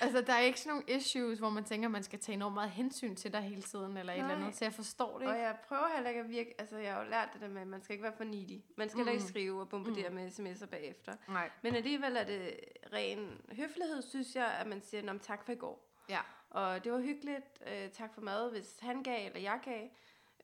Altså, 0.00 0.20
der 0.20 0.32
er 0.32 0.40
ikke 0.40 0.60
sådan 0.60 0.70
nogle 0.70 0.98
issues, 0.98 1.38
hvor 1.38 1.50
man 1.50 1.64
tænker, 1.64 1.88
man 1.88 2.02
skal 2.02 2.18
tage 2.18 2.34
enormt 2.34 2.54
meget 2.54 2.70
hensyn 2.70 3.16
til 3.16 3.32
dig 3.32 3.40
hele 3.40 3.62
tiden, 3.62 3.96
eller 3.96 4.12
et 4.12 4.16
eller 4.18 4.28
Nej. 4.36 4.42
andet, 4.42 4.56
så 4.56 4.64
jeg 4.64 4.72
forstår 4.72 5.18
det 5.18 5.28
Og 5.28 5.34
ikke. 5.34 5.46
jeg 5.46 5.56
prøver 5.68 5.88
heller 5.94 6.08
ikke 6.10 6.20
at 6.20 6.28
virke, 6.30 6.54
altså 6.58 6.78
jeg 6.78 6.92
har 6.92 7.02
jo 7.04 7.10
lært 7.10 7.28
det 7.32 7.40
der 7.40 7.48
med, 7.48 7.60
at 7.60 7.66
man 7.66 7.82
skal 7.82 7.92
ikke 7.92 8.02
være 8.02 8.16
for 8.16 8.24
needy. 8.24 8.62
Man 8.76 8.88
skal 8.88 9.02
mm. 9.02 9.08
ikke 9.08 9.22
skrive 9.22 9.60
og 9.60 9.68
bombardere 9.68 10.08
mm. 10.08 10.14
med 10.14 10.28
sms'er 10.28 10.66
bagefter. 10.66 11.12
Nej. 11.28 11.50
Men 11.62 11.74
alligevel 11.74 12.16
er 12.16 12.24
det 12.24 12.60
ren 12.92 13.40
høflighed, 13.52 14.02
synes 14.02 14.34
jeg, 14.34 14.46
at 14.60 14.66
man 14.66 14.82
siger, 14.82 15.02
Nå, 15.02 15.18
tak 15.18 15.44
for 15.44 15.52
i 15.52 15.56
går. 15.56 15.88
Ja. 16.08 16.20
Og 16.50 16.84
det 16.84 16.92
var 16.92 17.00
hyggeligt. 17.00 17.62
Øh, 17.66 17.90
tak 17.90 18.14
for 18.14 18.20
mad, 18.20 18.50
hvis 18.50 18.78
han 18.80 19.02
gav, 19.02 19.26
eller 19.26 19.40
jeg 19.40 19.60
gav. 19.64 19.88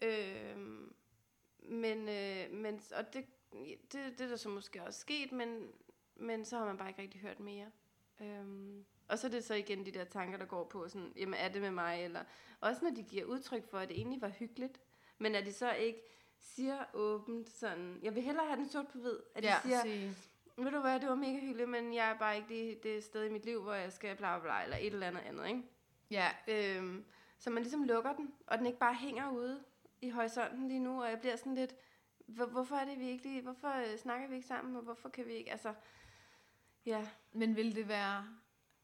Øh, 0.03 0.57
men, 1.85 2.09
øh, 2.09 2.59
men, 2.59 2.81
og 2.97 3.15
det, 3.15 3.25
det, 3.93 4.19
det 4.19 4.21
er 4.21 4.29
der 4.29 4.37
så 4.37 4.49
måske 4.49 4.83
også 4.83 5.01
sket, 5.01 5.33
men, 5.33 5.69
men 6.17 6.45
så 6.45 6.59
har 6.59 6.65
man 6.65 6.77
bare 6.77 6.89
ikke 6.89 7.03
rigtig 7.03 7.21
hørt 7.21 7.41
mere. 7.41 7.67
Øhm, 8.21 8.85
og 9.09 9.19
så 9.19 9.27
er 9.27 9.31
det 9.31 9.45
så 9.45 9.55
igen 9.55 9.87
de 9.87 9.91
der 9.91 10.05
tanker, 10.05 10.39
der 10.39 10.45
går 10.45 10.65
på, 10.65 10.89
sådan, 10.89 11.13
jamen 11.17 11.35
er 11.35 11.49
det 11.49 11.63
med 11.63 11.71
mig? 11.71 12.05
Eller, 12.05 12.25
også 12.61 12.85
når 12.85 12.91
de 12.91 13.03
giver 13.03 13.25
udtryk 13.25 13.71
for, 13.71 13.79
at 13.79 13.89
det 13.89 13.97
egentlig 13.99 14.23
var 14.23 14.29
hyggeligt, 14.29 14.81
men 15.19 15.35
at 15.35 15.47
de 15.47 15.53
så 15.53 15.73
ikke 15.73 16.01
siger 16.41 16.85
åbent 16.95 17.51
sådan, 17.51 17.99
jeg 18.03 18.15
vil 18.15 18.23
hellere 18.23 18.47
have 18.47 18.57
den 18.57 18.69
sort 18.69 18.89
på 18.89 18.99
hvid, 18.99 19.17
at 19.35 19.43
de 19.43 19.49
ja, 19.49 19.61
siger, 19.63 19.83
sige, 19.83 20.17
ved 20.57 20.71
du 20.71 20.81
hvad, 20.81 21.01
det 21.01 21.09
var 21.09 21.15
mega 21.15 21.39
hyggeligt, 21.41 21.69
men 21.69 21.95
jeg 21.95 22.11
er 22.11 22.19
bare 22.19 22.37
ikke 22.37 22.49
det, 22.49 22.83
det 22.83 23.05
sted 23.05 23.25
i 23.25 23.33
mit 23.33 23.45
liv, 23.45 23.63
hvor 23.63 23.75
jeg 23.75 23.93
skal 23.93 24.17
bla 24.17 24.39
bla 24.39 24.43
bla, 24.43 24.63
eller 24.63 24.77
et 24.77 24.87
eller 24.87 25.07
andet 25.07 25.21
andet, 25.21 25.49
ikke? 25.49 25.63
ja, 26.11 26.29
Øhm, 26.49 27.05
så 27.39 27.51
man 27.51 27.63
ligesom 27.63 27.83
lukker 27.83 28.13
den, 28.13 28.35
og 28.47 28.59
den 28.59 28.67
ikke 28.67 28.79
bare 28.79 28.95
hænger 28.95 29.31
ude 29.31 29.65
i 30.05 30.11
horisonten 30.11 30.69
lige 30.69 30.81
nu, 30.81 31.03
og 31.03 31.11
jeg 31.11 31.21
bliver 31.21 31.37
sådan 31.37 31.55
lidt, 31.55 31.75
hvor, 32.27 32.47
hvorfor 32.47 32.77
er 32.77 32.85
det 32.85 32.99
vi 32.99 33.09
ikke 33.09 33.25
lige, 33.25 33.43
hvorfor 33.43 33.69
øh, 33.69 33.99
snakker 33.99 34.29
vi 34.29 34.35
ikke 34.35 34.49
sammen, 34.49 34.77
og 34.77 34.83
hvorfor 34.83 35.09
kan 35.09 35.27
vi 35.27 35.33
ikke, 35.33 35.51
altså, 35.51 35.75
ja, 36.87 37.09
men 37.33 37.57
vil 37.57 37.77
det 37.77 37.89
være... 37.89 38.29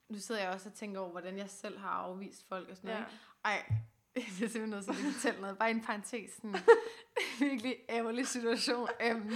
Nu 0.09 0.19
sidder 0.19 0.41
jeg 0.41 0.51
også 0.51 0.69
og 0.69 0.75
tænker 0.75 1.01
over, 1.01 1.11
hvordan 1.11 1.39
jeg 1.39 1.51
selv 1.51 1.79
har 1.79 1.91
afvist 1.91 2.49
folk 2.49 2.69
og 2.69 2.77
sådan 2.77 2.91
noget. 2.91 3.07
ja. 3.45 3.51
Ej, 3.51 3.73
det 4.15 4.23
er 4.25 4.31
simpelthen 4.31 4.69
noget, 4.69 4.85
så 4.85 4.93
jeg 4.93 5.13
fortælle 5.13 5.41
noget. 5.41 5.59
Bare 5.59 5.71
en 5.71 5.83
parentes, 5.83 6.31
sådan 6.33 6.57
virkelig 7.51 7.77
ærgerlig 7.89 8.27
situation. 8.27 8.89
Um, 9.13 9.31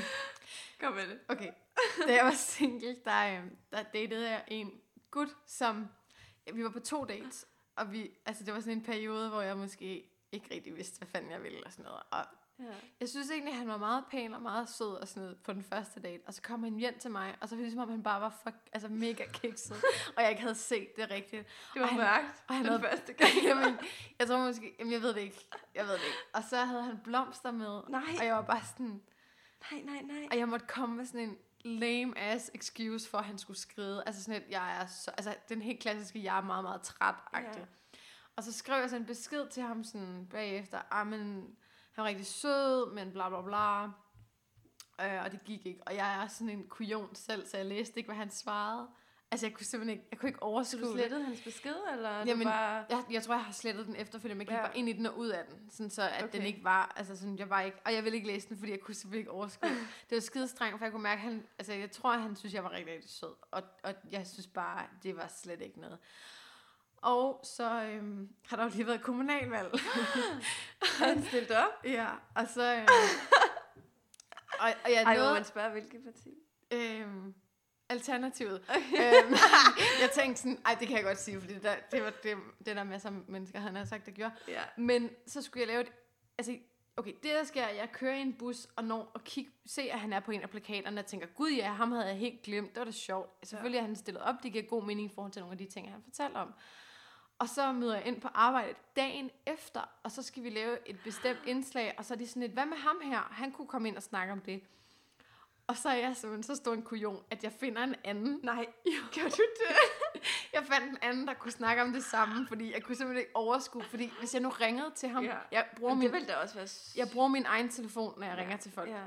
Kom 0.81 0.93
med 0.93 1.09
det. 1.09 1.21
Okay, 1.29 1.53
da 2.07 2.15
jeg 2.15 2.25
var 2.25 2.35
single, 2.35 2.97
der, 3.05 3.39
øhm, 3.39 3.57
der 3.73 3.83
datede 3.83 4.31
jeg 4.31 4.45
en 4.49 4.81
gut, 5.11 5.29
som... 5.47 5.87
Ja, 6.47 6.53
vi 6.53 6.65
var 6.65 6.71
på 6.71 6.81
to 6.81 7.05
dates, 7.05 7.47
og 7.77 7.93
vi, 7.93 8.11
altså, 8.27 8.45
det 8.45 8.55
var 8.55 8.61
sådan 8.61 8.79
en 8.79 8.85
periode, 8.85 9.29
hvor 9.29 9.41
jeg 9.41 9.57
måske 9.57 10.14
ikke 10.35 10.55
rigtig 10.55 10.77
vidste, 10.77 10.99
hvad 10.99 11.09
fanden 11.09 11.31
jeg 11.31 11.43
ville 11.43 11.65
og 11.67 11.73
sådan 11.73 11.85
noget. 11.85 12.03
Og 12.11 12.25
Ja. 12.59 12.65
jeg 13.01 13.09
synes 13.09 13.31
egentlig, 13.31 13.53
at 13.53 13.59
han 13.59 13.69
var 13.69 13.77
meget 13.77 14.05
pæn 14.11 14.35
og 14.35 14.43
meget 14.43 14.69
sød 14.69 14.95
og 14.95 15.09
sådan 15.09 15.23
noget 15.23 15.39
på 15.39 15.53
den 15.53 15.63
første 15.63 16.01
date. 16.01 16.23
Og 16.27 16.35
så 16.35 16.43
kom 16.43 16.63
han 16.63 16.75
hjem 16.77 16.99
til 16.99 17.11
mig, 17.11 17.35
og 17.41 17.49
så 17.49 17.55
var 17.55 17.59
det 17.59 17.65
ligesom, 17.65 17.83
om 17.83 17.89
han 17.91 18.03
bare 18.03 18.21
var 18.21 18.41
fuck, 18.43 18.57
altså 18.73 18.89
mega 18.89 19.25
kikset, 19.33 19.77
og 20.17 20.23
jeg 20.23 20.31
ikke 20.31 20.43
havde 20.43 20.55
set 20.55 20.97
det 20.97 21.11
rigtigt. 21.11 21.47
Det 21.75 21.81
var 21.81 21.83
Og 21.83 21.89
han- 21.89 21.99
mørkt 21.99 22.45
og 22.49 22.55
han 22.55 22.65
den 22.65 22.73
havde- 22.73 22.83
første 22.91 23.13
gang. 23.13 23.31
jamen, 23.49 23.79
jeg 24.19 24.27
tror 24.29 24.39
måske, 24.39 24.77
jamen, 24.79 24.93
jeg 24.93 25.03
ved 25.03 25.15
det 25.15 25.21
ikke. 25.21 25.49
Jeg 25.75 25.85
ved 25.85 25.93
det 25.93 25.99
ikke. 26.05 26.19
Og 26.35 26.43
så 26.51 26.57
havde 26.57 26.83
han 26.83 26.99
blomster 27.05 27.51
med, 27.51 27.81
Nej. 27.89 28.03
og 28.19 28.25
jeg 28.27 28.35
var 28.35 28.43
bare 28.43 28.63
sådan, 28.65 29.03
Nej, 29.73 29.81
nej, 29.83 30.03
nej. 30.03 30.29
og 30.31 30.39
jeg 30.39 30.49
måtte 30.49 30.67
komme 30.67 30.97
med 30.97 31.05
sådan 31.07 31.21
en 31.21 31.37
lame 31.65 32.19
ass 32.19 32.51
excuse 32.55 33.11
for, 33.11 33.19
at 33.19 33.25
han 33.25 33.39
skulle 33.39 33.59
skride. 33.59 34.03
Altså 34.07 34.23
sådan 34.23 34.43
et, 34.43 34.47
jeg 34.51 34.81
er 34.81 34.87
så, 34.87 35.11
altså 35.11 35.35
den 35.49 35.63
helt 35.63 35.81
klassiske, 35.81 36.25
jeg 36.25 36.37
er 36.39 36.43
meget, 36.43 36.65
meget 36.65 36.83
træt 36.83 37.15
Ja. 37.35 37.41
Og 38.37 38.45
så 38.45 38.53
skrev 38.53 38.81
jeg 38.81 38.91
sådan 38.91 39.03
en 39.03 39.07
besked 39.07 39.49
til 39.49 39.63
ham 39.63 39.85
sådan 39.85 40.27
bagefter, 40.31 40.79
ah, 40.91 41.07
men 41.07 41.21
han 41.93 42.03
var 42.03 42.05
rigtig 42.05 42.27
sød, 42.27 42.93
men 42.95 43.13
bla 43.13 43.29
bla 43.29 43.43
bla. 43.43 43.85
Øh, 45.01 45.25
og 45.25 45.33
det 45.33 45.45
gik 45.45 45.67
ikke. 45.67 45.81
Og 45.87 45.95
jeg 45.97 46.23
er 46.23 46.29
sådan 46.29 46.49
en 46.49 46.69
kujon 46.69 47.15
selv, 47.15 47.47
så 47.47 47.57
jeg 47.57 47.67
læste 47.67 47.97
ikke, 47.99 48.09
hvad 48.09 48.17
han 48.17 48.31
svarede. 48.31 48.89
Altså, 49.31 49.47
jeg 49.47 49.55
kunne 49.55 49.67
simpelthen 49.67 49.99
ikke, 49.99 50.09
jeg 50.11 50.19
kunne 50.19 50.29
ikke 50.29 50.43
overskue 50.43 50.81
du 50.81 50.87
det. 50.87 50.95
slettede 50.95 51.25
hans 51.25 51.41
besked, 51.41 51.75
eller 51.93 52.09
er 52.09 52.25
Jamen, 52.27 52.47
bare... 52.47 52.85
Jeg, 52.91 53.05
jeg 53.11 53.23
tror, 53.23 53.35
jeg 53.35 53.45
har 53.45 53.53
slettet 53.53 53.87
den 53.87 53.97
efterfølgende, 53.97 54.39
men 54.39 54.47
jeg 54.47 54.57
gik 54.57 54.63
Ja. 54.63 54.67
bare 54.67 54.79
ind 54.79 54.89
i 54.89 54.93
den 54.93 55.07
og 55.07 55.19
ud 55.19 55.29
af 55.29 55.45
den, 55.45 55.71
sådan 55.71 55.91
så 55.91 56.03
at 56.03 56.25
okay. 56.25 56.39
den 56.39 56.47
ikke 56.47 56.65
var, 56.65 56.93
altså 56.97 57.17
sådan, 57.17 57.39
jeg 57.39 57.51
var 57.51 57.61
ikke, 57.61 57.79
og 57.85 57.95
jeg 57.95 58.05
ville 58.05 58.17
ikke 58.17 58.29
læse 58.29 58.49
den, 58.49 58.59
fordi 58.59 58.71
jeg 58.73 58.81
kunne 58.81 58.95
simpelthen 58.95 59.19
ikke 59.19 59.31
overskue. 59.31 59.71
det 60.11 60.17
var 60.17 60.21
skide 60.21 60.49
strengt, 60.49 60.79
for 60.79 60.85
jeg 60.85 60.93
kunne 60.93 61.03
mærke, 61.03 61.19
at 61.19 61.25
han, 61.25 61.47
altså 61.59 61.73
jeg 61.73 61.91
tror, 61.91 62.13
at 62.13 62.23
han 62.23 62.37
synes, 62.37 62.55
jeg 62.55 62.65
var 62.65 62.73
rigtig, 62.73 62.95
rigtig 62.95 63.11
sød, 63.11 63.35
og, 63.51 63.63
og 63.83 63.95
jeg 64.11 64.27
synes 64.27 64.47
bare, 64.47 64.87
det 65.03 65.17
var 65.17 65.29
slet 65.29 65.61
ikke 65.61 65.81
noget. 65.81 65.99
Og 67.05 67.41
så 67.45 67.83
øhm, 67.83 68.29
har 68.47 68.57
der 68.57 68.65
jo 68.65 68.71
lige 68.71 68.87
været 68.87 69.03
kommunalvalg. 69.03 69.71
Han 70.99 71.25
stillede 71.25 71.57
op? 71.59 71.85
ja, 71.85 72.07
og 72.35 72.49
så... 72.55 72.75
Øhm, 72.75 72.87
og, 74.63 74.69
og 74.85 74.91
jeg 74.93 75.03
Ej, 75.03 75.19
må 75.19 75.33
man 75.33 75.45
spørge, 75.45 75.71
hvilket 75.71 76.01
parti? 76.05 76.35
øhm, 76.71 77.35
alternativet. 77.89 78.63
øhm, 78.77 79.35
jeg 80.03 80.11
tænkte 80.15 80.43
sådan, 80.43 80.59
ej, 80.67 80.77
det 80.81 80.89
kan 80.89 80.97
jeg 80.97 81.05
godt 81.05 81.19
sige, 81.19 81.41
fordi 81.41 81.55
det 81.55 81.63
der, 81.63 81.75
det 81.93 82.03
var 82.03 82.13
det, 82.23 82.37
det 82.67 82.77
der 82.77 82.85
masser 82.85 83.09
af 83.09 83.15
mennesker, 83.29 83.61
han 83.61 83.75
havde 83.75 83.89
sagt, 83.89 84.07
der 84.07 84.13
gjorde. 84.13 84.35
Ja. 84.49 84.63
Men 84.77 85.11
så 85.27 85.43
skulle 85.43 85.61
jeg 85.61 85.69
lave 85.69 85.81
et... 85.81 85.93
Altså, 86.39 86.57
okay, 86.97 87.13
det 87.23 87.31
der 87.31 87.45
sker, 87.45 87.63
er, 87.63 87.75
jeg 87.75 87.93
kører 87.93 88.15
i 88.15 88.21
en 88.21 88.35
bus 88.35 88.67
og 88.77 88.85
når 88.85 89.13
at 89.15 89.25
kigge, 89.25 89.51
se, 89.67 89.83
at 89.83 90.01
han 90.01 90.13
er 90.13 90.21
på 90.21 90.31
en 90.31 90.43
af 90.43 90.51
plakaterne, 90.51 91.01
og 91.01 91.07
tænker, 91.07 91.27
gud 91.27 91.51
ja, 91.51 91.73
ham 91.73 91.93
havde 91.93 92.07
jeg 92.07 92.17
helt 92.17 92.43
glemt, 92.43 92.69
det 92.69 92.79
var 92.79 92.85
da 92.85 92.91
sjovt. 92.91 93.47
Selvfølgelig 93.47 93.79
er 93.79 93.83
han 93.83 93.97
stillet 93.97 94.23
op, 94.23 94.35
det 94.43 94.53
giver 94.53 94.65
god 94.65 94.85
mening 94.85 95.11
i 95.11 95.15
forhold 95.15 95.33
til 95.33 95.41
nogle 95.41 95.53
af 95.53 95.59
de 95.59 95.67
ting, 95.67 95.91
han 95.91 96.03
fortalte 96.03 96.37
om. 96.37 96.55
Og 97.45 97.51
så 97.51 97.73
møder 97.73 97.95
jeg 97.95 98.07
ind 98.07 98.21
på 98.21 98.29
arbejde 98.35 98.75
dagen 98.97 99.31
efter, 99.47 99.81
og 100.03 100.11
så 100.11 100.23
skal 100.23 100.43
vi 100.43 100.51
lave 100.51 100.89
et 100.89 100.97
bestemt 101.05 101.39
indslag, 101.47 101.95
og 101.99 102.05
så 102.05 102.15
er 102.15 102.19
de 102.19 102.27
sådan 102.27 102.43
lidt, 102.43 102.53
hvad 102.53 102.67
med 102.67 102.77
ham 102.77 103.01
her? 103.03 103.19
Han 103.31 103.53
kunne 103.53 103.69
komme 103.69 103.89
ind 103.89 103.97
og 103.97 104.03
snakke 104.03 104.33
om 104.33 104.41
det. 104.41 104.63
Og 105.67 105.77
så 105.77 105.89
er 105.89 105.95
jeg 105.95 106.17
simpelthen 106.17 106.43
så 106.43 106.55
stor 106.55 106.75
en 106.75 106.83
kujon, 106.83 107.25
at 107.31 107.45
jeg 107.45 107.53
finder 107.53 107.83
en 107.83 107.95
anden. 108.05 108.41
Nej, 108.43 108.67
Gør 109.15 109.23
du 109.29 109.43
det? 109.59 109.77
jeg 110.53 110.65
fandt 110.67 110.91
en 110.91 110.99
anden, 111.03 111.27
der 111.27 111.35
kunne 111.35 111.53
snakke 111.53 111.83
om 111.83 111.93
det 111.93 112.05
samme, 112.05 112.47
fordi 112.49 112.73
jeg 112.73 112.83
kunne 112.83 112.97
simpelthen 112.97 113.21
ikke 113.21 113.37
overskue, 113.37 113.83
fordi 113.83 114.13
hvis 114.19 114.35
jeg 114.35 114.43
nu 114.43 114.49
ringede 114.49 114.91
til 114.95 115.09
ham, 115.09 115.25
Ja. 115.25 115.31
ja. 115.31 115.39
jeg, 115.53 115.67
bruger 115.77 115.95
min, 115.95 116.13
det 116.13 116.35
også 116.35 116.55
være... 116.55 116.69
jeg 116.97 117.09
bruger 117.13 117.29
min 117.29 117.47
egen 117.47 117.69
telefon, 117.69 118.21
når 118.21 118.27
jeg 118.27 118.37
ringer 118.37 118.57
til 118.57 118.73
folk. 118.73 118.91
Ja. 118.91 119.03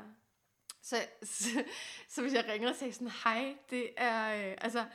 Så, 0.82 0.96
så, 1.24 1.64
så 2.08 2.22
hvis 2.22 2.34
jeg 2.34 2.46
ringer 2.48 2.70
og 2.70 2.76
siger 2.76 2.92
sådan, 2.92 3.12
hej, 3.24 3.56
det 3.70 3.90
er, 3.98 4.50
øh, 4.50 4.56
altså, 4.62 4.86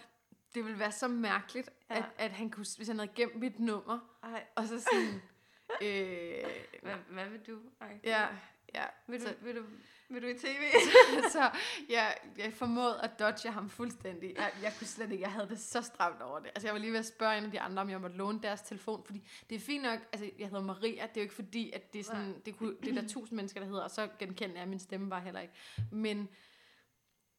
det 0.54 0.64
ville 0.64 0.78
være 0.78 0.92
så 0.92 1.08
mærkeligt, 1.08 1.70
Ja. 1.90 1.94
ja. 1.94 2.00
at, 2.00 2.10
at 2.18 2.30
han 2.30 2.50
kunne, 2.50 2.66
hvis 2.76 2.88
han 2.88 2.98
havde 2.98 3.12
gemt 3.14 3.36
mit 3.36 3.58
nummer, 3.60 3.98
Ej, 4.22 4.44
og 4.54 4.66
så 4.66 4.80
sådan, 4.80 5.22
øh, 5.88 6.44
hvad, 6.82 6.94
hvad 7.10 7.28
vil 7.28 7.40
du? 7.46 7.58
Ej, 7.80 7.98
ja, 8.04 8.26
ja. 8.74 8.84
Vil 9.06 9.20
du, 9.20 9.26
Så, 9.26 9.34
vil 9.42 9.56
du, 9.56 9.64
vil 10.08 10.22
du 10.22 10.26
i 10.26 10.34
tv? 10.38 10.62
så 11.32 11.50
jeg, 11.88 12.16
jeg 12.38 12.52
formåede 12.52 13.00
at 13.02 13.18
dodge 13.18 13.50
ham 13.50 13.70
fuldstændig. 13.70 14.34
Jeg, 14.36 14.52
jeg 14.62 14.72
kunne 14.78 14.86
slet 14.86 15.10
ikke, 15.12 15.22
jeg 15.22 15.32
havde 15.32 15.48
det 15.48 15.60
så 15.60 15.82
stramt 15.82 16.22
over 16.22 16.38
det. 16.38 16.48
Altså 16.48 16.66
jeg 16.68 16.74
var 16.74 16.80
lige 16.80 16.92
ved 16.92 16.98
at 16.98 17.06
spørge 17.06 17.38
en 17.38 17.44
af 17.44 17.50
de 17.50 17.60
andre, 17.60 17.82
om 17.82 17.90
jeg 17.90 18.00
måtte 18.00 18.16
låne 18.16 18.42
deres 18.42 18.60
telefon, 18.62 19.04
fordi 19.04 19.28
det 19.50 19.56
er 19.56 19.60
fint 19.60 19.82
nok, 19.82 20.00
altså 20.12 20.30
jeg 20.38 20.48
hedder 20.48 20.64
Maria, 20.64 20.90
det 20.90 21.00
er 21.02 21.10
jo 21.16 21.22
ikke 21.22 21.34
fordi, 21.34 21.70
at 21.72 21.92
det 21.92 21.98
er 21.98 22.04
sådan, 22.04 22.40
det, 22.44 22.56
kunne, 22.56 22.76
det 22.82 22.96
er 22.96 23.00
der 23.02 23.08
tusind 23.08 23.36
mennesker, 23.36 23.60
der 23.60 23.66
hedder, 23.66 23.82
og 23.82 23.90
så 23.90 24.08
genkender 24.18 24.58
jeg 24.58 24.68
min 24.68 24.78
stemme 24.78 25.10
bare 25.10 25.20
heller 25.20 25.40
ikke. 25.40 25.54
Men, 25.92 26.28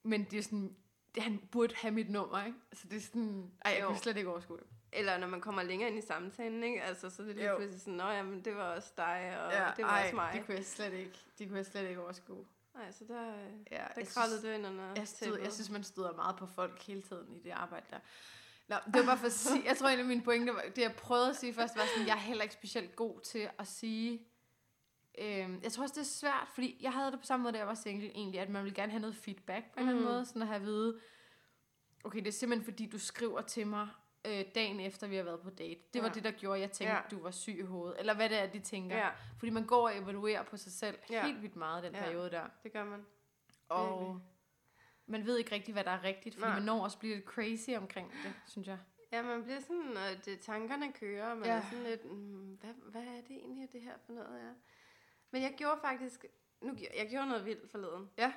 men 0.04 0.24
det 0.24 0.40
er 0.40 0.44
sådan, 0.44 0.76
han 1.18 1.38
burde 1.52 1.76
have 1.76 1.92
mit 1.94 2.10
nummer, 2.10 2.46
ikke? 2.46 2.58
Så 2.74 2.88
det 2.88 2.98
er 2.98 3.02
sådan, 3.02 3.52
ej, 3.66 3.72
jeg 3.72 3.82
Jo. 3.82 3.88
kunne 3.88 3.98
slet 3.98 4.18
ikke 4.18 4.30
overskue 4.30 4.58
det. 4.58 4.66
Eller 4.92 5.18
når 5.18 5.28
man 5.28 5.42
kommer 5.42 5.64
længere 5.64 5.90
ind 5.90 5.98
i 6.04 6.08
samtalen, 6.08 6.64
ikke? 6.64 6.84
Altså, 6.84 7.10
så 7.10 7.22
er 7.22 7.26
det 7.26 7.36
lige 7.36 7.50
Jo. 7.50 7.56
pludselig 7.58 7.82
sådan, 7.82 7.94
nå 7.94 8.10
jamen, 8.10 8.46
det 8.46 8.56
var 8.56 8.64
også 8.76 8.90
dig, 8.98 9.38
og 9.46 9.52
det 9.78 9.86
var 9.86 9.92
ej, 9.92 10.04
også 10.04 10.16
mig. 10.16 10.34
det 10.34 10.46
kunne 10.46 10.56
jeg 10.58 10.66
slet 10.66 10.94
ikke, 10.94 11.20
det 11.40 11.48
kunne 11.48 11.58
jeg 11.58 11.66
slet 11.66 11.90
ikke 11.90 12.02
overskue. 12.02 12.46
Nej, 12.76 12.92
så 12.92 13.04
der, 13.08 13.34
Ja, 13.72 13.86
der 13.96 14.06
kravlede 14.06 14.42
du 14.42 14.48
ind 14.48 14.68
under 14.68 14.84
Jeg, 14.96 15.08
tæppet. 15.08 15.42
jeg 15.44 15.54
synes, 15.54 15.70
man 15.70 15.84
støder 15.84 16.14
meget 16.14 16.36
på 16.36 16.46
folk 16.46 16.82
hele 16.84 17.02
tiden 17.02 17.36
i 17.36 17.40
det 17.40 17.52
arbejde 17.52 17.86
der. 17.90 18.00
Nå, 18.68 18.76
det 18.86 18.96
var 18.96 19.06
bare 19.06 19.18
for 19.18 19.26
at 19.26 19.32
sige, 19.34 19.64
jeg 19.66 19.78
tror 19.78 19.88
en 19.90 20.00
af 20.00 20.06
mine 20.06 20.22
pointer, 20.22 20.54
var, 20.54 20.62
det 20.76 20.82
jeg 20.82 20.94
prøvede 20.96 21.30
at 21.30 21.36
sige 21.36 21.54
først, 21.54 21.76
var 21.76 21.84
sådan, 21.94 22.08
jeg 22.08 22.14
er 22.14 22.20
heller 22.20 22.44
ikke 22.44 22.54
specielt 22.54 22.96
god 22.96 23.20
til 23.20 23.50
at 23.60 23.68
sige, 23.68 24.22
øhm, 25.18 25.60
jeg 25.64 25.72
tror 25.72 25.84
også, 25.84 25.94
det 25.96 26.02
er 26.02 26.06
svært, 26.06 26.48
fordi 26.54 26.78
jeg 26.82 26.92
havde 26.94 27.12
det 27.12 27.20
på 27.20 27.26
samme 27.26 27.44
måde, 27.44 27.54
da 27.54 27.58
jeg 27.58 27.68
var 27.68 27.74
single 27.74 28.08
egentlig, 28.10 28.40
at 28.40 28.50
man 28.50 28.64
vil 28.64 28.74
gerne 28.74 28.92
have 28.92 29.02
noget 29.02 29.16
feedback 29.16 29.66
på 29.66 29.80
en 29.80 29.80
eller 29.80 29.92
anden 29.92 30.04
Mhm. 30.04 30.14
måde, 30.14 30.26
sådan 30.26 30.42
at 30.42 30.48
have 30.48 30.56
at 30.60 30.66
vide, 30.66 31.00
okay, 32.04 32.20
det 32.20 32.28
er 32.28 32.32
simpelthen 32.32 32.66
fordi, 32.66 32.86
du 32.90 33.00
skriver 33.00 33.42
til 33.42 33.68
mig 33.68 33.88
øh, 34.28 34.46
dagen 34.56 34.80
efter, 34.80 35.08
vi 35.08 35.16
har 35.16 35.24
været 35.24 35.42
på 35.42 35.50
date. 35.50 35.80
Det 35.94 36.02
var 36.02 36.08
Ja. 36.08 36.14
det, 36.14 36.24
der 36.24 36.32
gjorde, 36.32 36.56
at 36.56 36.62
jeg 36.62 36.72
tænkte, 36.72 36.96
Ja. 36.96 37.02
du 37.12 37.20
var 37.24 37.32
syg 37.32 37.58
i 37.60 37.62
hovedet, 37.62 38.00
eller 38.00 38.14
hvad 38.16 38.30
det 38.30 38.38
er, 38.42 38.48
de 38.48 38.60
tænker. 38.60 38.98
Ja, 38.98 39.10
Fordi 39.40 39.50
man 39.50 39.66
går 39.66 39.88
og 39.88 39.98
evaluerer 39.98 40.44
på 40.44 40.58
sig 40.58 40.72
selv 40.72 40.98
Ja. 41.10 41.26
helt 41.26 41.42
vildt 41.42 41.56
meget 41.56 41.84
den 41.84 41.94
Ja. 41.96 42.04
periode 42.04 42.30
der. 42.32 42.44
det 42.64 42.74
gør 42.74 42.84
man. 42.84 43.06
Og 43.70 44.00
Virkelig. 44.00 44.22
man 45.06 45.26
ved 45.26 45.38
ikke 45.38 45.52
rigtig, 45.56 45.74
hvad 45.74 45.84
der 45.84 45.92
er 45.92 46.04
rigtigt, 46.04 46.36
fordi 46.36 46.46
Nej. 46.48 46.54
man 46.56 46.64
når 46.64 46.84
også 46.84 46.98
bliver 47.00 47.16
lidt 47.16 47.26
crazy 47.26 47.70
omkring 47.70 48.12
det, 48.12 48.34
synes 48.48 48.68
jeg. 48.68 48.78
Ja, 49.12 49.22
man 49.22 49.44
bliver 49.44 49.60
sådan, 49.60 49.98
og 49.98 50.26
det, 50.26 50.40
tankerne 50.40 50.92
kører, 50.94 51.32
og 51.32 51.38
man 51.38 51.46
Ja. 51.48 51.54
er 51.56 51.62
sådan 51.72 51.84
lidt, 51.84 52.06
mm, 52.12 52.58
hvad, 52.62 52.74
hvad 52.92 53.02
er 53.02 53.22
det 53.28 53.32
egentlig, 53.38 53.72
det 53.74 53.82
her 53.82 53.94
for 54.06 54.14
noget, 54.14 54.40
ja. 54.40 54.52
Men 55.34 55.42
jeg 55.42 55.54
gjorde 55.58 55.80
faktisk, 55.82 56.26
nu, 56.62 56.76
jeg 56.98 57.08
gjorde 57.10 57.28
noget 57.28 57.46
vildt 57.46 57.72
forleden. 57.72 58.10
Ja. 58.18 58.34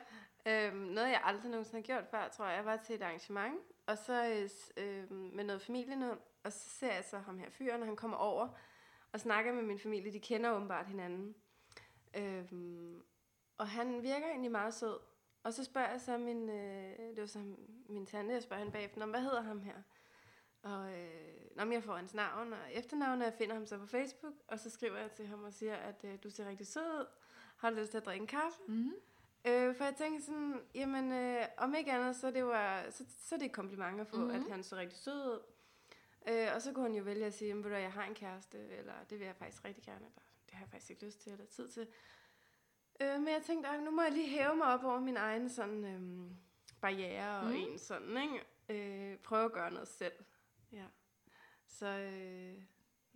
Øhm, 0.46 0.76
noget, 0.76 1.08
jeg 1.08 1.20
aldrig 1.24 1.50
nogensinde 1.50 1.76
har 1.76 1.86
gjort 1.86 2.06
før, 2.10 2.28
tror 2.28 2.46
jeg. 2.46 2.56
Jeg 2.56 2.64
var 2.64 2.76
til 2.76 2.94
et 2.94 3.02
arrangement, 3.02 3.60
og 3.86 3.98
så 3.98 4.26
øh, 4.42 4.48
s- 4.48 4.72
øh, 4.76 5.12
med 5.12 5.44
noget 5.44 5.62
familie 5.62 5.96
noget, 5.96 6.18
og 6.44 6.52
så 6.52 6.68
ser 6.68 6.94
jeg 6.94 7.04
så 7.04 7.18
ham 7.18 7.38
her 7.38 7.50
fyren, 7.50 7.80
og 7.80 7.86
han 7.86 7.96
kommer 7.96 8.16
over 8.16 8.48
og 9.12 9.20
snakker 9.20 9.52
med 9.52 9.62
min 9.62 9.78
familie. 9.78 10.12
De 10.12 10.20
kender 10.20 10.50
åbenbart 10.52 10.86
hinanden. 10.86 11.34
Øhm, 12.16 13.02
og 13.58 13.68
han 13.68 14.02
virker 14.02 14.26
egentlig 14.26 14.50
meget 14.50 14.74
sød. 14.74 14.98
Og 15.42 15.52
så 15.52 15.64
spørger 15.64 15.90
jeg 15.90 16.00
så 16.00 16.18
min, 16.18 16.48
øh, 16.50 16.98
det 16.98 17.20
var 17.20 17.26
så 17.26 17.38
min 17.88 18.06
tante, 18.06 18.34
jeg 18.34 18.42
spørger 18.42 18.58
hende 18.58 18.72
bagefter, 18.72 18.98
"Nå, 19.00 19.06
hvad 19.06 19.20
hedder 19.20 19.40
ham 19.42 19.60
her? 19.62 19.76
Og 20.66 20.92
øh, 20.98 21.56
nå, 21.56 21.64
men 21.64 21.72
jeg 21.72 21.82
får 21.82 21.96
hans 21.96 22.14
navn 22.14 22.52
og 22.52 22.58
efternavn, 22.72 23.20
og 23.20 23.24
jeg 23.24 23.34
finder 23.34 23.54
ham 23.54 23.66
så 23.66 23.78
på 23.78 23.86
Facebook, 23.86 24.34
og 24.48 24.58
så 24.58 24.70
skriver 24.70 24.96
jeg 24.98 25.10
til 25.12 25.26
ham 25.26 25.44
og 25.44 25.52
siger, 25.52 25.76
at 25.76 26.04
øh, 26.04 26.18
du 26.22 26.30
ser 26.30 26.48
rigtig 26.48 26.66
sød 26.66 26.82
ud. 27.00 27.06
Har 27.56 27.70
du 27.70 27.76
lyst 27.76 27.90
til 27.90 27.98
at 27.98 28.06
drikke 28.06 28.22
en 28.22 28.26
kaffe? 28.26 28.58
Mm. 28.68 28.92
Øh, 29.46 29.74
for 29.76 29.84
jeg 29.84 29.94
tænker 29.98 30.20
sådan, 30.20 30.60
jamen 30.74 31.12
øh, 31.12 31.44
om 31.56 31.74
ikke 31.74 31.92
andet, 31.92 32.16
så, 32.16 32.30
det 32.30 32.44
var, 32.44 32.90
så, 32.90 33.04
så 33.18 33.34
er 33.34 33.38
det 33.38 33.46
et 33.46 33.52
kompliment 33.52 34.00
at 34.00 34.06
få, 34.06 34.16
Mhm. 34.16 34.24
mm-hmm. 34.26 34.44
at 34.44 34.50
han 34.50 34.62
så 34.62 34.76
rigtig 34.76 34.98
sød 34.98 35.14
ud. 35.14 35.40
Øh, 36.28 36.48
og 36.54 36.62
så 36.62 36.72
kunne 36.72 36.82
han 36.84 36.94
jo 36.94 37.02
vælge 37.02 37.26
at 37.26 37.34
sige, 37.34 37.48
jamen, 37.48 37.64
ved 37.64 37.70
du, 37.70 37.74
hvad, 37.74 37.82
jeg 37.82 37.92
har 37.92 38.04
en 38.04 38.14
kæreste, 38.14 38.58
eller 38.68 38.92
det 39.10 39.18
vil 39.18 39.24
jeg 39.26 39.36
faktisk 39.36 39.64
rigtig 39.64 39.84
gerne, 39.84 40.06
eller 40.06 40.20
det 40.46 40.54
har 40.54 40.60
jeg 40.64 40.70
faktisk 40.70 40.90
ikke 40.90 41.04
lyst 41.04 41.20
til, 41.20 41.32
eller 41.32 41.46
tid 41.46 41.68
til. 41.68 41.88
Øh, 43.00 43.18
men 43.18 43.28
jeg 43.28 43.42
tænkte, 43.46 43.68
"Ej, 43.68 43.80
nu 43.80 43.90
må 43.90 44.02
jeg 44.02 44.12
lige 44.12 44.28
hæve 44.28 44.56
mig 44.56 44.66
op 44.66 44.84
over 44.84 45.00
min 45.00 45.16
egen 45.16 45.48
sådan, 45.50 45.84
øh, 45.84 46.30
barriere 46.80 47.38
og 47.40 47.44
Mhm. 47.46 47.54
en 47.56 47.78
sådan, 47.78 48.16
ikke? 48.22 48.44
Øh, 49.12 49.18
prøve 49.18 49.44
at 49.44 49.52
gøre 49.52 49.70
noget 49.70 49.88
selv. 49.88 50.12
Så 51.78 51.86
øh, 51.86 52.54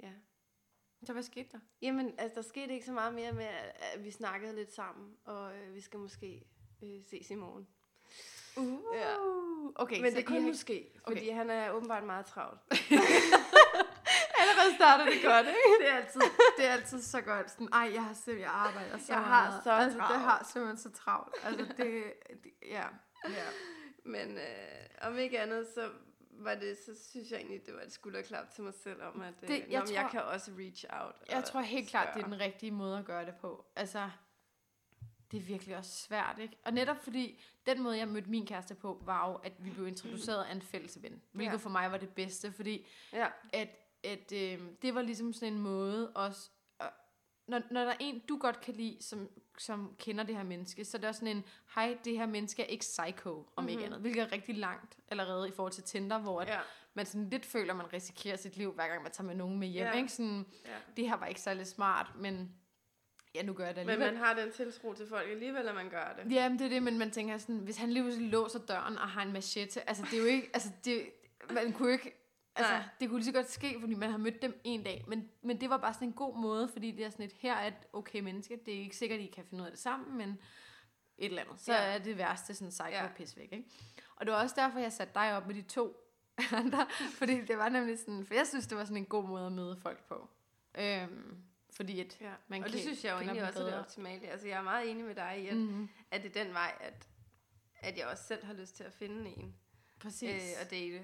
ja. 0.02 0.12
Så 1.06 1.12
hvad 1.12 1.22
skete 1.22 1.48
der? 1.52 1.58
Jamen, 1.82 2.14
altså, 2.18 2.34
der 2.40 2.48
skete 2.48 2.74
ikke 2.74 2.86
så 2.86 2.92
meget 2.92 3.14
mere 3.14 3.32
med, 3.32 3.46
at 3.94 4.04
vi 4.04 4.10
snakkede 4.10 4.54
lidt 4.54 4.72
sammen, 4.74 5.16
og 5.24 5.56
øh, 5.56 5.74
vi 5.74 5.80
skal 5.80 5.98
måske 5.98 6.44
øh, 6.82 7.04
ses 7.10 7.30
i 7.30 7.34
morgen. 7.34 7.68
Uh. 8.56 8.80
Ja. 8.94 9.14
Okay, 9.74 10.00
Men 10.00 10.10
så 10.10 10.16
det 10.16 10.26
kunne 10.26 10.46
måske, 10.46 10.90
fordi 11.06 11.20
Okay. 11.20 11.34
han 11.34 11.50
er 11.50 11.70
åbenbart 11.70 12.04
meget 12.04 12.26
travlt. 12.26 12.60
Allerede 14.40 14.74
starter 14.76 15.04
det 15.04 15.22
godt, 15.24 15.46
ikke? 15.46 15.76
det 15.80 15.90
er 15.90 15.96
altid, 15.96 16.20
det 16.58 16.66
er 16.66 16.72
altid 16.72 17.02
så 17.02 17.20
godt. 17.20 17.50
Sådan, 17.50 17.68
ej, 17.72 17.90
jeg 17.94 18.04
har 18.04 18.12
simpelthen 18.14 18.42
jeg 18.42 18.50
arbejder 18.50 18.98
så 18.98 19.12
Jeg 19.12 19.22
har 19.24 19.50
meget. 19.50 19.64
så 19.64 19.70
altså, 19.70 19.98
det 19.98 20.06
travlt. 20.06 20.22
har 20.22 20.48
simpelthen 20.52 20.78
så 20.78 20.90
travlt. 20.90 21.34
Altså, 21.44 21.64
det, 21.64 21.76
det 22.44 22.52
ja. 22.66 22.86
ja. 23.24 23.44
Men 24.14 24.38
øh, 24.38 25.08
om 25.08 25.18
ikke 25.18 25.40
andet, 25.40 25.66
så 25.74 25.90
var 26.44 26.54
det, 26.54 26.78
så 26.86 27.08
synes 27.10 27.30
jeg 27.30 27.36
egentlig, 27.38 27.66
det 27.66 27.74
var 27.74 27.80
et 27.80 27.92
skulderklap 27.92 28.50
til 28.54 28.64
mig 28.64 28.74
selv 28.74 29.02
om, 29.02 29.20
at 29.20 29.34
øh, 29.42 29.48
Det- 29.48 29.48
det, 29.48 29.58
jeg 29.58 29.68
jeg, 29.70 29.92
jeg 29.92 30.02
tror- 30.02 30.08
kan 30.10 30.22
også 30.22 30.50
reach 30.58 30.84
out. 30.90 31.14
Jeg 31.30 31.44
tror 31.44 31.60
helt 31.60 31.88
klart, 31.88 32.08
det 32.14 32.20
er 32.22 32.24
den 32.24 32.40
rigtige 32.40 32.72
måde 32.72 32.98
at 32.98 33.04
gøre 33.04 33.26
det 33.26 33.34
på. 33.40 33.66
Altså, 33.76 34.10
det 35.30 35.36
er 35.38 35.42
virkelig 35.42 35.76
også 35.76 35.90
svært, 35.90 36.38
ikke? 36.38 36.56
Og 36.64 36.72
netop 36.72 36.96
fordi, 36.96 37.42
den 37.66 37.82
måde, 37.82 37.98
jeg 37.98 38.08
mødte 38.08 38.30
min 38.30 38.46
kæreste 38.46 38.74
på, 38.74 39.02
var 39.04 39.28
jo, 39.30 39.34
at 39.34 39.52
vi 39.58 39.70
blev 39.70 39.86
introduceret 39.88 40.44
af 40.44 40.52
en 40.54 40.62
fælles 40.62 41.02
ven. 41.02 41.22
Hvilket 41.32 41.52
Ja. 41.52 41.56
for 41.56 41.70
mig 41.70 41.90
var 41.90 41.98
det 41.98 42.08
bedste, 42.14 42.52
fordi 42.52 42.86
Ja, 43.12 43.28
at, 43.52 43.68
at 44.04 44.32
øh, 44.32 44.60
det 44.82 44.94
var 44.94 45.02
ligesom 45.02 45.32
sådan 45.32 45.52
en 45.54 45.58
måde 45.60 46.10
også, 46.12 46.50
øh, 46.82 46.88
når, 47.46 47.62
når 47.70 47.84
der 47.84 47.90
er 47.92 47.96
en, 48.00 48.18
du 48.28 48.38
godt 48.38 48.60
kan 48.60 48.74
lide, 48.74 49.02
som, 49.02 49.28
som 49.60 49.94
kender 49.98 50.24
det 50.24 50.36
her 50.36 50.42
menneske, 50.42 50.84
så 50.84 50.96
er 50.96 51.00
det 51.00 51.08
også 51.08 51.18
sådan 51.18 51.36
en, 51.36 51.44
hej, 51.74 51.98
det 52.04 52.18
her 52.18 52.26
menneske 52.26 52.62
er 52.62 52.66
ikke 52.66 52.82
psycho, 52.82 53.30
om 53.30 53.44
mm-hmm. 53.56 53.68
ikke 53.68 53.78
Mhm. 53.80 53.86
andet. 53.86 54.00
Hvilket 54.00 54.22
er 54.22 54.32
rigtig 54.32 54.56
langt 54.56 54.96
allerede 55.08 55.48
i 55.48 55.52
forhold 55.52 55.72
til 55.72 55.82
Tinder, 55.84 56.18
hvor 56.18 56.40
at 56.40 56.48
ja, 56.48 56.58
man 56.94 57.06
sådan 57.06 57.28
lidt 57.30 57.46
føler, 57.46 57.70
at 57.72 57.76
man 57.76 57.92
risikerer 57.92 58.36
sit 58.36 58.56
liv, 58.56 58.72
hver 58.72 58.88
gang 58.88 59.02
man 59.02 59.12
tager 59.12 59.26
med 59.26 59.34
nogen 59.34 59.58
med 59.58 59.68
hjem. 59.68 59.86
Ja. 59.86 59.92
Ikke? 59.92 60.08
Sådan, 60.08 60.46
ja. 60.66 60.70
det 60.96 61.08
her 61.08 61.16
var 61.16 61.26
ikke 61.26 61.40
særlig 61.40 61.66
smart, 61.66 62.06
men 62.16 62.52
ja, 63.34 63.42
nu 63.42 63.52
gør 63.52 63.66
jeg 63.66 63.76
det 63.76 63.86
Men 63.86 63.90
alligevel. 63.92 64.14
man 64.14 64.24
har 64.24 64.34
den 64.34 64.52
tiltro 64.52 64.94
til 64.94 65.08
folk 65.08 65.28
alligevel, 65.30 65.68
at 65.68 65.74
man 65.74 65.88
gør 65.90 66.12
det. 66.22 66.32
Ja, 66.32 66.48
men 66.48 66.58
det 66.58 66.64
er 66.64 66.68
det, 66.68 66.82
men 66.82 66.98
man 66.98 67.10
tænker 67.10 67.38
sådan, 67.38 67.58
hvis 67.58 67.76
han 67.76 67.90
lige 67.92 68.02
pludselig 68.02 68.30
låser 68.30 68.58
døren 68.58 68.98
og 68.98 69.08
har 69.08 69.22
en 69.22 69.32
machete, 69.32 69.88
altså 69.88 70.04
det 70.10 70.14
er 70.18 70.20
jo 70.22 70.26
ikke, 70.28 70.50
altså 70.54 70.68
det, 70.84 71.02
man 71.50 71.72
kunne 71.72 71.92
ikke, 71.92 72.19
altså 72.56 72.72
Nej. 72.72 72.82
det 73.00 73.08
kunne 73.08 73.18
lige 73.18 73.24
så 73.26 73.32
godt 73.32 73.50
ske, 73.50 73.76
fordi 73.80 73.94
man 73.94 74.10
har 74.10 74.18
mødt 74.18 74.42
dem 74.42 74.60
en 74.64 74.82
dag, 74.82 75.04
men, 75.08 75.30
men 75.42 75.60
det 75.60 75.70
var 75.70 75.76
bare 75.76 75.94
sådan 75.94 76.08
en 76.08 76.14
god 76.14 76.36
måde, 76.36 76.68
fordi 76.68 76.90
det 76.90 77.04
er 77.04 77.10
sådan 77.10 77.26
et, 77.26 77.32
her 77.32 77.54
er 77.54 77.66
et 77.66 77.74
okay 77.92 78.20
menneske, 78.20 78.60
det 78.66 78.74
er 78.74 78.78
ikke 78.78 78.96
sikkert, 78.96 79.18
at 79.18 79.24
I 79.24 79.28
kan 79.28 79.44
finde 79.44 79.62
ud 79.62 79.66
af 79.66 79.72
det 79.72 79.80
sammen, 79.80 80.18
men 80.18 80.28
et 81.18 81.26
eller 81.26 81.42
andet, 81.42 81.60
så 81.60 81.72
Ja. 81.72 81.78
er 81.94 81.98
det 81.98 82.16
værste 82.18 82.54
sådan 82.54 82.70
psycho 82.70 82.88
Ja. 82.90 83.08
pis 83.16 83.36
væk, 83.36 83.52
ikke? 83.52 83.64
Og 84.16 84.26
det 84.26 84.34
var 84.34 84.42
også 84.42 84.54
derfor, 84.58 84.78
jeg 84.78 84.92
satte 84.92 85.14
dig 85.14 85.36
op 85.36 85.46
med 85.46 85.54
de 85.54 85.62
to 85.62 85.96
andre, 86.52 86.86
fordi 87.12 87.40
det 87.40 87.58
var 87.58 87.68
nemlig 87.68 87.98
sådan, 87.98 88.26
for 88.26 88.34
jeg 88.34 88.46
synes, 88.46 88.66
det 88.66 88.78
var 88.78 88.84
sådan 88.84 88.96
en 88.96 89.04
god 89.06 89.24
måde 89.24 89.46
at 89.46 89.52
møde 89.52 89.76
folk 89.82 90.04
på. 90.08 90.28
Øhm, 90.78 91.36
fordi 91.72 92.00
at 92.00 92.20
Ja. 92.20 92.32
man 92.48 92.60
og 92.60 92.64
det 92.64 92.72
kan- 92.72 92.80
synes 92.82 93.04
jeg 93.04 93.12
jo 93.12 93.18
egentlig 93.18 93.42
også 93.48 93.60
er 93.60 93.64
det 93.64 93.78
optimale. 93.78 94.26
Altså, 94.28 94.48
jeg 94.48 94.58
er 94.58 94.62
meget 94.62 94.90
enig 94.90 95.04
med 95.04 95.14
dig 95.14 95.40
i, 95.42 95.46
at, 95.46 95.56
Mhm. 95.56 95.88
at 96.10 96.22
det 96.22 96.36
er 96.36 96.44
den 96.44 96.52
vej, 96.54 96.72
at, 96.80 97.08
at 97.80 97.98
jeg 97.98 98.06
også 98.06 98.24
selv 98.24 98.44
har 98.44 98.52
lyst 98.54 98.76
til 98.76 98.84
at 98.84 98.92
finde 98.92 99.30
en 99.30 99.54
Præcis. 100.00 100.30
øh, 100.34 100.64
og 100.64 100.70
date. 100.70 101.02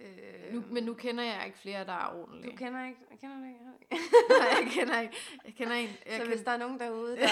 Øh, 0.00 0.54
nu, 0.54 0.64
men 0.70 0.84
nu 0.84 0.94
kender 0.94 1.24
jeg 1.24 1.46
ikke 1.46 1.58
flere, 1.58 1.84
der 1.84 1.92
er 1.92 2.14
ordentlige. 2.20 2.50
du 2.52 2.56
kender 2.56 2.86
ikke, 2.86 3.00
jeg 3.10 3.18
kender 3.18 3.36
du 3.36 3.44
ikke? 3.44 3.58
Nej, 4.40 4.48
jeg 4.60 4.68
kender 4.70 5.00
ikke. 5.00 5.16
Jeg 5.44 5.54
kender 5.54 5.74
en. 5.74 5.88
Jeg, 5.88 5.96
så 6.12 6.18
kan, 6.18 6.26
hvis 6.28 6.40
der 6.42 6.50
er 6.50 6.56
nogen 6.56 6.80
derude, 6.80 7.16
der, 7.16 7.26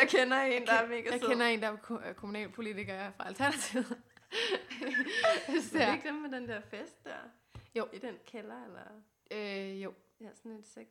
der 0.00 0.06
kender 0.08 0.36
en, 0.42 0.66
der 0.66 0.72
er 0.72 0.88
mega 0.88 1.10
jeg 1.10 1.20
sød. 1.20 1.28
kender 1.28 1.46
en, 1.46 1.60
der 1.62 1.68
er 1.68 1.76
ko- 1.76 2.00
er 2.04 2.12
kommunalpolitiker 2.12 3.10
fra 3.16 3.26
Alternativet. 3.26 3.98
Var 5.72 5.86
det 5.86 5.94
ikke 5.94 6.08
dem 6.08 6.14
med 6.14 6.30
den 6.30 6.48
der 6.48 6.60
fest 6.60 7.04
der? 7.04 7.16
Jo. 7.74 7.88
I 7.92 7.98
den 7.98 8.14
kælder, 8.26 8.64
eller? 8.64 8.82
øh, 9.30 9.82
jo, 9.82 9.94
Ja, 10.20 10.28
sådan 10.34 10.52
et 10.52 10.66
sex. 10.66 10.86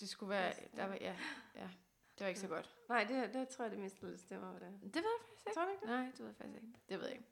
det 0.00 0.08
skulle 0.08 0.30
være... 0.30 0.52
Der 0.76 0.86
var, 0.86 0.96
ja, 1.00 1.14
ja, 1.56 1.68
det 2.18 2.20
var 2.20 2.26
ikke 2.26 2.40
så 2.40 2.48
godt. 2.48 2.70
Nej, 2.88 3.04
det, 3.04 3.34
det 3.34 3.48
tror 3.48 3.64
jeg, 3.64 3.72
det 3.72 3.80
mistede 3.80 4.10
lidt 4.10 4.20
stemmer 4.20 4.52
på 4.52 4.58
det. 4.58 4.72
Det 4.82 4.94
ved 4.94 5.02
jeg 5.02 5.26
faktisk 5.28 5.46
ikke. 5.46 5.54
Tror 5.54 5.64
du 5.64 5.70
ikke? 5.70 5.86
Nej, 5.86 6.04
det 6.10 6.18
ved 6.20 6.26
jeg 6.26 6.34
faktisk 6.36 6.56
ikke. 6.56 6.68
Det 6.88 6.98
ved 7.00 7.06
jeg 7.06 7.12
ikke. 7.16 7.24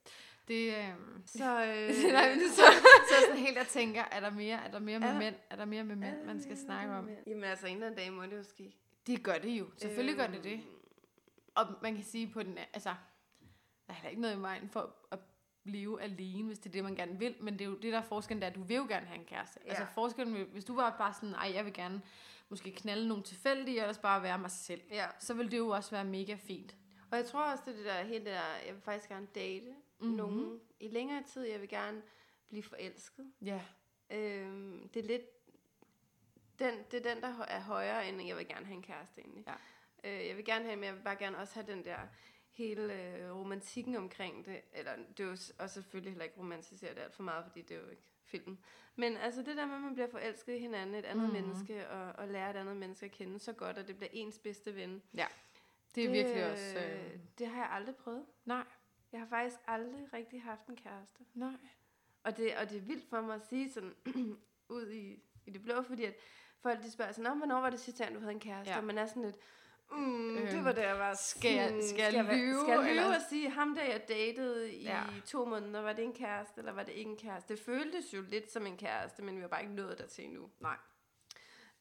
Det, 0.48 0.74
øhm, 0.76 1.22
Så, 1.26 1.44
øh, 1.66 2.12
Nej, 2.12 2.28
men 2.30 2.38
det 2.38 2.50
så, 2.50 2.62
så 3.09 3.14
sådan 3.26 3.37
helt, 3.42 3.57
jeg 3.57 3.66
tænker, 3.66 4.04
er 4.12 4.20
der 4.20 4.30
mere, 4.30 4.59
er 4.64 4.70
der 4.70 4.78
mere 4.78 4.98
med 5.00 5.09
Er 5.09 5.12
der- 5.12 5.18
mænd? 5.18 5.35
Er 5.50 5.57
der 5.57 5.64
mere 5.64 5.85
med 5.85 5.96
mænd, 5.96 6.24
man 6.24 6.40
skal 6.42 6.57
snakke 6.57 6.92
om? 6.94 7.09
Jamen 7.26 7.44
altså, 7.44 7.66
en 7.66 7.74
eller 7.74 7.87
anden 7.87 7.98
dag 7.98 8.12
må 8.12 8.22
det 8.22 8.37
jo 8.37 8.42
ske. 8.42 8.76
Det 9.07 9.22
gør 9.22 9.38
det 9.38 9.50
jo. 9.50 9.66
Selvfølgelig 9.76 10.16
gør 10.16 10.26
det 10.26 10.44
det. 10.44 10.52
Øhm, 10.52 10.62
Og 11.54 11.66
man 11.83 11.94
kan 11.94 12.04
sige 12.04 12.26
på 12.33 12.42
den, 12.42 12.59
altså, 12.72 12.88
der 13.87 13.92
er 13.92 13.92
heller 13.92 14.11
ikke 14.11 14.22
noget 14.22 14.37
i 14.37 14.40
vejen 14.40 14.68
for 14.68 14.94
at 15.11 15.18
leve 15.64 16.02
alene, 16.02 16.46
hvis 16.46 16.59
det 16.59 16.66
er 16.70 16.72
det, 16.72 16.85
man 16.85 16.94
gerne 16.94 17.18
vil, 17.18 17.35
men 17.40 17.52
det 17.54 17.61
er 17.61 17.64
jo 17.68 17.74
det, 17.76 17.92
der 17.92 17.98
er 17.98 18.02
forskellen, 18.02 18.40
det 18.42 18.46
er, 18.46 18.50
at 18.50 18.57
du 18.57 18.62
vil 18.62 18.76
jo 18.76 18.87
gerne 18.88 19.07
have 19.07 19.18
en 19.18 19.24
kæreste. 19.26 19.61
Ja. 19.64 19.68
Altså 19.70 19.87
forskellen, 19.94 20.46
hvis 20.52 20.64
du 20.64 20.74
var 20.74 20.94
bare 20.98 21.14
sådan, 21.14 21.35
ej, 21.35 21.50
jeg 21.54 21.64
vil 21.64 21.72
gerne 21.72 22.02
måske 22.48 22.70
knalde 22.72 23.09
nogle 23.09 23.22
tilfældige, 23.22 23.80
ellers 23.80 23.98
bare 23.98 24.22
være 24.22 24.38
mig 24.38 24.50
selv, 24.50 24.80
Ja, 24.90 25.07
så 25.18 25.35
vil 25.35 25.50
det 25.50 25.59
jo 25.59 25.68
også 25.68 25.90
være 25.90 26.04
mega 26.04 26.35
fint. 26.35 26.74
og 27.11 27.16
jeg 27.18 27.26
tror 27.26 27.42
også, 27.52 27.62
det 27.66 27.72
er 27.72 27.76
det 27.76 27.87
der 27.87 28.04
helt 28.04 28.26
der, 28.26 28.40
jeg 28.66 28.74
vil 28.74 28.83
faktisk 28.83 29.09
gerne 29.09 29.26
date. 29.35 29.66
Mm-hmm. 30.04 30.16
nogen 30.16 30.60
i 30.80 30.88
længere 30.88 31.22
tid. 31.22 31.42
Jeg 31.42 31.60
vil 31.60 31.68
gerne 31.68 32.02
blive 32.48 32.62
forelsket. 32.62 33.32
Ja, 33.42 33.60
Øhm, 34.10 34.88
det 34.94 35.00
er 35.00 35.06
lidt, 35.06 35.22
den, 36.58 36.74
det 36.90 37.06
er 37.06 37.14
den, 37.14 37.22
der 37.22 37.44
er 37.44 37.60
højere, 37.60 38.08
end 38.08 38.22
jeg 38.22 38.36
vil 38.36 38.48
gerne 38.48 38.66
have 38.66 38.76
en 38.76 38.82
kæreste 38.82 39.20
egentlig. 39.20 39.44
Ja. 39.46 39.54
Øh, 40.20 40.26
jeg 40.28 40.36
vil 40.36 40.44
gerne 40.44 40.64
have, 40.64 40.76
men 40.76 40.84
jeg 40.84 40.94
vil 40.94 41.00
bare 41.02 41.16
gerne 41.16 41.38
også 41.38 41.54
have 41.54 41.66
den 41.66 41.84
der 41.84 41.98
hele 42.50 43.02
øh, 43.02 43.36
romantikken 43.36 43.96
omkring 43.96 44.44
det. 44.46 44.60
Eller 44.72 44.96
det 44.96 45.24
er 45.24 45.28
jo 45.28 45.36
s- 45.36 45.52
og 45.58 45.70
selvfølgelig 45.70 46.12
heller 46.12 46.24
ikke 46.24 46.38
romantisere 46.38 46.94
det 46.94 47.00
alt 47.00 47.14
for 47.14 47.22
meget, 47.22 47.44
fordi 47.44 47.62
det 47.62 47.76
er 47.76 47.80
jo 47.80 47.88
ikke 47.88 48.02
film. 48.24 48.58
Men 48.96 49.16
altså 49.16 49.42
det 49.42 49.56
der 49.56 49.66
med, 49.66 49.74
at 49.74 49.80
man 49.80 49.94
bliver 49.94 50.08
forelsket 50.10 50.54
i 50.54 50.58
hinanden, 50.58 50.94
et 50.94 51.04
andet 51.04 51.24
Mhm. 51.24 51.32
mm-hmm. 51.34 51.48
menneske, 51.48 51.88
og, 51.88 52.12
og 52.12 52.28
lærer 52.28 52.50
et 52.50 52.56
andet 52.56 52.76
menneske 52.76 53.06
at 53.06 53.12
kende 53.12 53.38
så 53.38 53.52
godt, 53.52 53.78
at 53.78 53.88
det 53.88 53.96
bliver 53.96 54.10
ens 54.12 54.38
bedste 54.38 54.74
ven. 54.76 55.02
det 55.94 56.04
er 56.04 56.10
virkelig 56.10 56.50
også... 56.52 56.78
Øh, 56.78 57.18
Det 57.38 57.46
har 57.46 57.56
jeg 57.62 57.70
aldrig 57.72 57.96
prøvet. 57.96 58.26
nej, 58.44 58.64
Jeg 59.14 59.22
har 59.22 59.29
faktisk 59.29 59.57
aldrig 59.66 60.12
rigtig 60.12 60.42
haft 60.42 60.66
en 60.66 60.77
kæreste. 60.77 61.18
nej. 61.35 61.50
Og 62.24 62.37
det, 62.37 62.57
og 62.57 62.70
det 62.70 62.77
er 62.77 62.83
vildt 62.83 63.09
for 63.11 63.20
mig 63.20 63.35
at 63.35 63.46
sige 63.48 63.72
sådan 63.72 63.94
ud 64.77 64.90
i, 64.90 65.22
i 65.46 65.50
det 65.50 65.62
blå, 65.62 65.83
fordi 65.83 66.05
at 66.05 66.14
folk 66.62 66.83
de 66.83 66.90
spørger 66.90 67.12
sådan, 67.12 67.31
"Nå, 67.31 67.37
hvornår 67.37 67.61
var 67.61 67.70
det 67.70 67.81
sidste 67.81 68.05
gang, 68.05 68.14
du 68.14 68.20
havde 68.20 68.33
en 68.33 68.40
kæreste? 68.40 68.72
Ja. 68.72 68.79
Og 68.79 68.85
man 68.85 68.98
er 68.98 69.07
sådan 69.07 69.22
lidt, 69.22 69.37
mm, 69.90 70.37
Øhm, 70.37 70.46
det 70.46 70.64
var 70.64 70.72
da 70.72 70.87
jeg 70.88 70.98
var 70.98 71.14
skal 71.14 71.55
jeg- 71.55 71.68
sådan, 71.68 71.88
skal 71.88 72.14
jeg 72.14 72.24
lyve, 72.24 72.61
Skal 72.61 72.70
jeg 72.72 72.81
lyve 72.83 72.90
eller?" 72.90 73.14
og 73.16 73.22
sige, 73.29 73.50
ham 73.50 73.74
der 73.74 73.83
jeg 73.85 74.09
datede 74.09 74.72
i 74.72 74.83
ja. 74.83 75.03
to 75.27 75.44
måneder, 75.44 75.81
var 75.81 75.92
det 75.92 76.05
en 76.05 76.12
kæreste, 76.14 76.59
eller 76.59 76.72
var 76.72 76.83
det 76.83 76.92
ikke 76.92 77.11
en 77.11 77.16
kæreste? 77.16 77.55
Det 77.55 77.62
føltes 77.64 78.14
jo 78.14 78.22
lidt 78.22 78.53
som 78.53 78.66
en 78.66 78.77
kæreste, 78.77 79.22
men 79.22 79.37
vi 79.37 79.40
har 79.40 79.48
bare 79.48 79.62
ikke 79.62 79.74
nået 79.74 79.98
dertil 79.98 80.24
endnu. 80.24 80.50
Nej. 80.61 80.77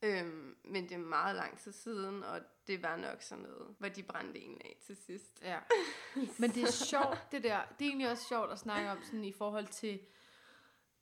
Øhm, 0.03 0.55
men 0.63 0.83
det 0.83 0.91
er 0.91 0.97
meget 0.97 1.35
lang 1.35 1.57
tid 1.59 1.71
siden, 1.71 2.23
og 2.23 2.39
det 2.67 2.83
var 2.83 2.95
nok 2.95 3.21
sådan 3.21 3.43
noget, 3.43 3.75
hvor 3.79 3.87
de 3.87 4.03
brændte 4.03 4.39
en 4.39 4.61
af 4.65 4.77
til 4.85 4.95
sidst. 4.95 5.39
Ja. 5.41 5.59
Men 6.39 6.49
det 6.49 6.63
er 6.63 6.71
sjovt, 6.71 7.31
det 7.31 7.43
der. 7.43 7.61
Det 7.79 7.85
er 7.85 7.89
egentlig 7.89 8.11
også 8.11 8.23
sjovt 8.29 8.51
at 8.51 8.59
snakke 8.59 8.91
om 8.91 9.03
sådan 9.03 9.23
i 9.23 9.31
forhold 9.31 9.67
til 9.67 9.99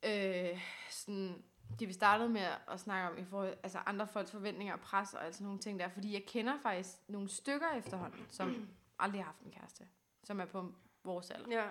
øh, 0.02 0.60
sådan, 0.90 1.44
det 1.78 1.88
vi 1.88 1.92
startede 1.92 2.28
med 2.28 2.46
at 2.68 2.80
snakke 2.80 3.08
om 3.10 3.18
i 3.18 3.24
forhold, 3.24 3.56
altså 3.62 3.78
andre 3.86 4.08
folks 4.08 4.30
forventninger 4.30 4.74
og 4.74 4.80
pres 4.80 5.14
og 5.14 5.24
alt 5.24 5.34
sådan 5.34 5.44
nogle 5.44 5.60
ting 5.60 5.78
der. 5.80 5.88
Fordi 5.88 6.12
jeg 6.12 6.24
kender 6.26 6.58
faktisk 6.62 6.90
nogle 7.08 7.28
stykker 7.28 7.70
efterhånden, 7.76 8.26
som 8.28 8.68
aldrig 8.98 9.20
har 9.20 9.26
haft 9.26 9.40
en 9.40 9.50
kæreste, 9.50 9.84
som 10.24 10.40
er 10.40 10.44
på 10.44 10.72
vores 11.04 11.30
alder. 11.30 11.50
Ja, 11.50 11.68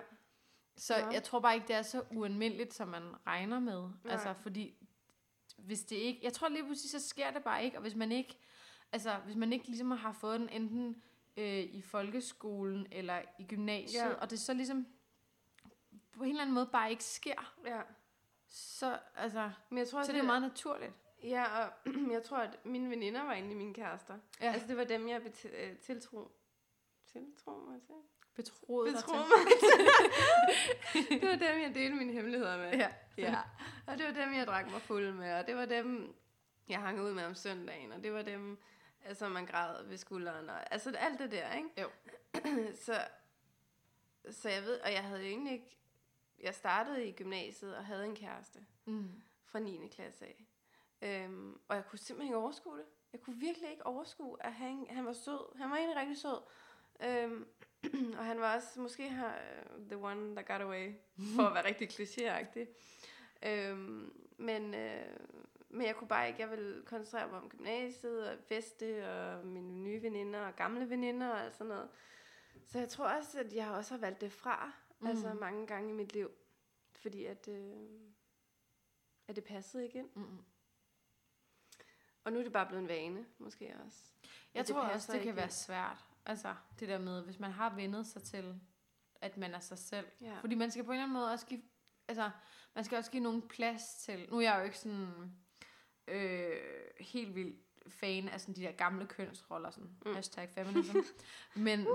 Så 0.76 0.96
Ja. 0.96 1.06
jeg 1.08 1.22
tror 1.22 1.40
bare 1.40 1.54
ikke, 1.54 1.68
det 1.68 1.76
er 1.76 1.82
så 1.82 2.04
ualmindeligt, 2.10 2.74
som 2.74 2.88
man 2.88 3.02
regner 3.26 3.60
med. 3.60 3.80
Nej. 3.82 4.12
Altså, 4.12 4.32
fordi 4.34 4.81
hvis 5.58 5.82
det 5.84 5.96
ikke... 5.96 6.20
Jeg 6.22 6.32
tror 6.32 6.48
lige 6.48 6.64
pludselig, 6.64 6.90
så 6.90 7.08
sker 7.08 7.30
det 7.30 7.44
bare 7.44 7.64
ikke. 7.64 7.76
Og 7.78 7.82
hvis 7.82 7.94
man 7.94 8.12
ikke, 8.12 8.38
altså, 8.92 9.16
hvis 9.24 9.36
man 9.36 9.52
ikke 9.52 9.66
ligesom 9.66 9.90
har 9.90 10.12
fået 10.12 10.40
den 10.40 10.48
enten 10.48 11.02
øh, 11.36 11.58
i 11.62 11.82
folkeskolen 11.82 12.86
eller 12.92 13.22
i 13.38 13.44
gymnasiet, 13.44 14.00
Ja. 14.02 14.14
og 14.14 14.30
det 14.30 14.40
så 14.40 14.54
ligesom 14.54 14.86
på 16.12 16.22
en 16.22 16.28
eller 16.30 16.42
anden 16.42 16.54
måde 16.54 16.66
bare 16.72 16.90
ikke 16.90 17.04
sker, 17.04 17.54
ja. 17.66 17.80
så, 18.48 18.98
altså, 19.16 19.50
Men 19.70 19.78
jeg 19.78 19.88
tror, 19.88 20.02
så 20.02 20.10
er 20.10 20.14
det 20.14 20.20
jo 20.22 20.26
meget 20.26 20.42
naturligt. 20.42 20.92
Ja, 21.22 21.44
og 21.64 21.72
jeg 22.12 22.22
tror, 22.22 22.36
at 22.36 22.64
mine 22.66 22.90
veninder 22.90 23.22
var 23.22 23.32
egentlig 23.32 23.56
mine 23.56 23.74
kærester. 23.74 24.18
Ja. 24.40 24.52
Altså, 24.52 24.68
det 24.68 24.76
var 24.76 24.84
dem, 24.84 25.08
jeg 25.08 25.22
bet- 25.22 25.56
øh, 25.56 25.76
tiltro. 25.78 26.30
Tiltro 27.06 27.50
mig 27.50 27.82
til? 27.82 27.94
Betroet 28.34 28.86
dig 28.86 28.94
Betro 28.94 29.12
til. 29.12 29.18
mig 29.18 29.58
til. 29.60 31.20
det 31.20 31.28
var 31.28 31.36
dem, 31.36 31.62
jeg 31.62 31.74
delte 31.74 31.96
mine 31.96 32.12
hemmeligheder 32.12 32.56
med. 32.58 32.72
Ja. 32.78 32.88
ja. 33.18 33.38
Og 33.86 33.98
det 33.98 34.06
var 34.06 34.12
dem, 34.24 34.34
jeg 34.34 34.46
drak 34.46 34.70
mig 34.70 34.82
fuld 34.82 35.12
med. 35.12 35.32
Og 35.34 35.46
det 35.46 35.56
var 35.56 35.64
dem, 35.66 36.14
jeg 36.68 36.80
hang 36.80 37.00
ud 37.02 37.12
med 37.12 37.24
om 37.24 37.34
søndagen. 37.34 37.92
Og 37.92 38.02
det 38.02 38.12
var 38.12 38.22
dem, 38.22 38.58
altså, 39.04 39.28
man 39.28 39.46
græd 39.46 39.84
ved 39.84 39.96
skulderen. 39.96 40.50
Og, 40.50 40.72
altså, 40.72 40.90
alt 40.98 41.18
det 41.18 41.30
der, 41.32 41.52
ikke? 41.54 41.68
Jo. 41.80 41.88
så, 42.86 43.04
så 44.30 44.48
jeg 44.48 44.62
ved, 44.62 44.80
og 44.80 44.92
jeg 44.92 45.04
havde 45.04 45.20
jo 45.20 45.26
egentlig 45.26 45.52
ikke... 45.52 45.78
Jeg 46.42 46.54
startede 46.54 47.06
i 47.06 47.12
gymnasiet 47.12 47.76
og 47.76 47.84
havde 47.84 48.04
en 48.04 48.16
kæreste 48.16 48.58
Mm. 48.84 49.22
fra 49.44 49.58
9. 49.58 49.88
klasse 49.94 50.24
af. 50.26 50.46
Øhm, 51.02 51.60
og 51.68 51.76
jeg 51.76 51.86
kunne 51.86 51.98
simpelthen 51.98 52.26
ikke 52.28 52.36
overskue 52.36 52.76
det. 52.78 52.84
Jeg 53.12 53.20
kunne 53.20 53.36
virkelig 53.36 53.70
ikke 53.70 53.86
overskue, 53.86 54.36
at 54.46 54.52
han, 54.52 54.86
han 54.90 55.06
var 55.06 55.12
sød. 55.12 55.56
Han 55.58 55.70
var 55.70 55.76
egentlig 55.76 55.96
rigtig 56.00 56.16
sød. 56.18 56.42
Øhm, 57.02 57.46
og 58.18 58.24
han 58.24 58.40
var 58.40 58.54
også 58.56 58.80
måske 58.80 59.08
her, 59.08 59.32
uh, 59.76 59.86
the 59.86 59.98
one 59.98 60.36
that 60.36 60.46
got 60.46 60.60
away, 60.60 60.92
for 61.36 61.42
at 61.42 61.54
være 61.54 61.64
rigtig 61.64 61.88
klichéagtig. 61.90 62.66
Øhm, 63.48 64.12
men, 64.36 64.74
øh, 64.74 65.16
men 65.68 65.86
jeg 65.86 65.96
kunne 65.96 66.08
bare 66.08 66.28
ikke, 66.28 66.40
jeg 66.40 66.50
ville 66.50 66.82
koncentrere 66.86 67.28
mig 67.28 67.38
om 67.40 67.48
gymnasiet 67.48 68.30
og 68.30 68.38
feste 68.48 69.10
og 69.10 69.46
mine 69.46 69.72
nye 69.72 70.02
veninder 70.02 70.40
og 70.40 70.56
gamle 70.56 70.90
veninder 70.90 71.28
og 71.28 71.44
alt 71.44 71.56
sådan 71.56 71.68
noget. 71.68 71.88
Så 72.66 72.78
jeg 72.78 72.88
tror 72.88 73.08
også, 73.08 73.40
at 73.40 73.54
jeg 73.54 73.70
også 73.70 73.94
har 73.94 74.00
valgt 74.00 74.20
det 74.20 74.32
fra, 74.32 74.72
mm. 75.00 75.06
altså 75.06 75.34
mange 75.34 75.66
gange 75.66 75.90
i 75.90 75.92
mit 75.92 76.12
liv. 76.12 76.30
Fordi 76.94 77.24
at, 77.24 77.48
øh, 77.48 77.88
at 79.28 79.36
det 79.36 79.44
passede 79.44 79.84
ikke 79.84 79.98
ind. 79.98 80.10
Mm. 80.14 80.38
Og 82.24 82.32
nu 82.32 82.38
er 82.38 82.42
det 82.42 82.52
bare 82.52 82.66
blevet 82.66 82.82
en 82.82 82.88
vane, 82.88 83.26
måske 83.38 83.74
også. 83.84 83.98
Jeg 84.54 84.66
det 84.66 84.74
tror 84.74 84.82
også, 84.82 85.12
det 85.12 85.20
kan 85.20 85.28
ikke 85.28 85.36
være 85.36 85.44
ind. 85.44 85.52
svært. 85.52 86.11
Altså, 86.26 86.54
det 86.80 86.88
der 86.88 86.98
med, 86.98 87.22
hvis 87.24 87.38
man 87.38 87.50
har 87.50 87.74
vendet 87.74 88.06
sig 88.06 88.22
til, 88.22 88.60
at 89.20 89.36
man 89.36 89.54
er 89.54 89.58
sig 89.58 89.78
selv. 89.78 90.06
Ja. 90.20 90.40
Fordi 90.40 90.54
man 90.54 90.70
skal 90.70 90.84
på 90.84 90.90
en 90.90 90.94
eller 90.94 91.04
anden 91.04 91.14
måde 91.14 91.30
også 91.30 91.46
give, 91.46 91.62
altså, 92.08 92.30
man 92.74 92.84
skal 92.84 92.98
også 92.98 93.10
give 93.10 93.22
nogen 93.22 93.48
plads 93.48 93.94
til, 93.94 94.26
nu 94.30 94.36
er 94.36 94.40
jeg 94.40 94.58
jo 94.58 94.64
ikke 94.64 94.78
sådan 94.78 95.32
øh, 96.08 96.60
helt 97.00 97.34
vild 97.34 97.54
fan 97.88 98.28
af 98.28 98.40
sådan 98.40 98.54
de 98.56 98.60
der 98.60 98.72
gamle 98.72 99.06
kønsroller, 99.06 99.70
sådan 99.70 99.96
mm. 100.06 100.14
Hashtag 100.14 100.50
feminism. 100.50 100.96
men, 101.54 101.86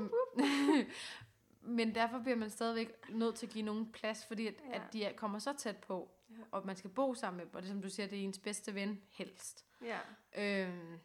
men 1.78 1.96
derfor 1.96 2.20
bliver 2.20 2.36
man 2.36 2.50
stadigvæk 2.50 3.10
nødt 3.10 3.36
til 3.36 3.48
at 3.48 3.54
give 3.54 3.66
nogen 3.66 3.92
plads, 3.92 4.26
fordi 4.26 4.48
at, 4.48 4.56
ja. 4.70 4.76
At 4.76 4.94
de 4.94 5.04
er, 5.04 5.14
kommer 5.16 5.40
så 5.40 5.54
tæt 5.58 5.78
på, 5.78 6.14
Ja. 6.30 6.36
og 6.52 6.66
man 6.66 6.76
skal 6.76 6.90
bo 6.90 7.14
sammen 7.14 7.38
med 7.38 7.46
dem, 7.46 7.56
og 7.56 7.62
det 7.62 7.70
som 7.70 7.82
du 7.82 7.90
siger, 7.90 8.08
det 8.08 8.20
er 8.20 8.24
ens 8.24 8.40
bedste 8.40 8.76
ven 8.76 9.02
helst. 9.10 9.66
Ja. 9.82 10.00
Øhm, 10.38 11.00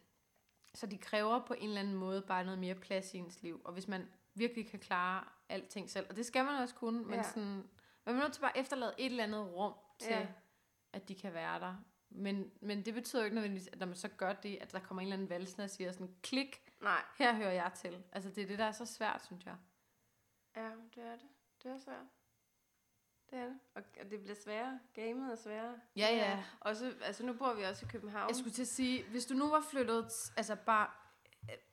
så 0.73 0.87
de 0.87 0.97
kræver 0.97 1.45
på 1.45 1.53
en 1.53 1.67
eller 1.67 1.79
anden 1.81 1.95
måde 1.95 2.21
bare 2.21 2.43
noget 2.43 2.59
mere 2.59 2.75
plads 2.75 3.13
i 3.13 3.17
ens 3.17 3.41
liv. 3.41 3.61
Og 3.65 3.73
hvis 3.73 3.87
man 3.87 4.07
virkelig 4.33 4.69
kan 4.69 4.79
klare 4.79 5.23
alting 5.49 5.89
selv, 5.89 6.05
og 6.09 6.15
det 6.15 6.25
skal 6.25 6.45
man 6.45 6.61
også 6.61 6.75
kunne, 6.75 7.03
men 7.03 7.13
Ja. 7.13 7.23
sådan, 7.23 7.69
man 8.05 8.15
er 8.15 8.19
nødt 8.21 8.33
til 8.33 8.41
bare 8.41 8.57
at 8.57 8.61
efterlade 8.61 8.93
et 8.97 9.05
eller 9.05 9.23
andet 9.23 9.53
rum 9.55 9.73
til, 9.99 10.11
Ja. 10.11 10.27
at 10.93 11.07
de 11.09 11.15
kan 11.15 11.33
være 11.33 11.59
der. 11.59 11.75
Men, 12.09 12.51
men 12.61 12.85
det 12.85 12.93
betyder 12.93 13.21
jo 13.21 13.25
ikke 13.25 13.35
nødvendigvis, 13.35 13.67
at 13.67 13.79
når 13.79 13.85
man 13.85 13.95
så 13.95 14.07
gør 14.07 14.33
det, 14.33 14.57
at 14.61 14.71
der 14.71 14.79
kommer 14.79 15.01
en 15.01 15.05
eller 15.05 15.13
anden 15.15 15.29
valsende 15.29 15.63
og 15.63 15.69
siger 15.69 15.91
sådan, 15.91 16.15
klik, 16.23 16.71
Nej. 16.81 17.01
her 17.17 17.33
hører 17.35 17.51
jeg 17.51 17.71
til. 17.75 18.03
Altså 18.11 18.29
det 18.29 18.43
er 18.43 18.47
det, 18.47 18.59
der 18.59 18.65
er 18.65 18.71
så 18.71 18.85
svært, 18.85 19.25
synes 19.25 19.45
jeg. 19.45 19.55
Ja, 20.55 20.69
det 20.95 21.03
er 21.03 21.11
det. 21.15 21.27
Det 21.63 21.71
er 21.71 21.77
svært. 21.77 22.05
Det 23.33 23.41
er 23.41 23.45
det. 23.45 23.59
Og 23.75 23.83
og 24.01 24.11
det 24.11 24.19
bliver 24.21 24.35
sværere. 24.35 24.79
Gamet 24.93 25.31
er 25.31 25.35
sværere. 25.35 25.75
Ja, 25.95 26.07
ja. 26.15 26.43
Og 26.59 26.75
så, 26.75 26.93
altså 27.01 27.25
nu 27.25 27.33
bor 27.33 27.53
vi 27.53 27.63
også 27.63 27.85
i 27.85 27.89
København. 27.91 28.27
Jeg 28.29 28.35
skulle 28.35 28.53
til 28.53 28.61
at 28.61 28.67
sige, 28.67 29.03
hvis 29.11 29.25
du 29.25 29.33
nu 29.33 29.49
var 29.49 29.61
flyttet, 29.71 30.05
altså 30.37 30.55
bare 30.55 30.87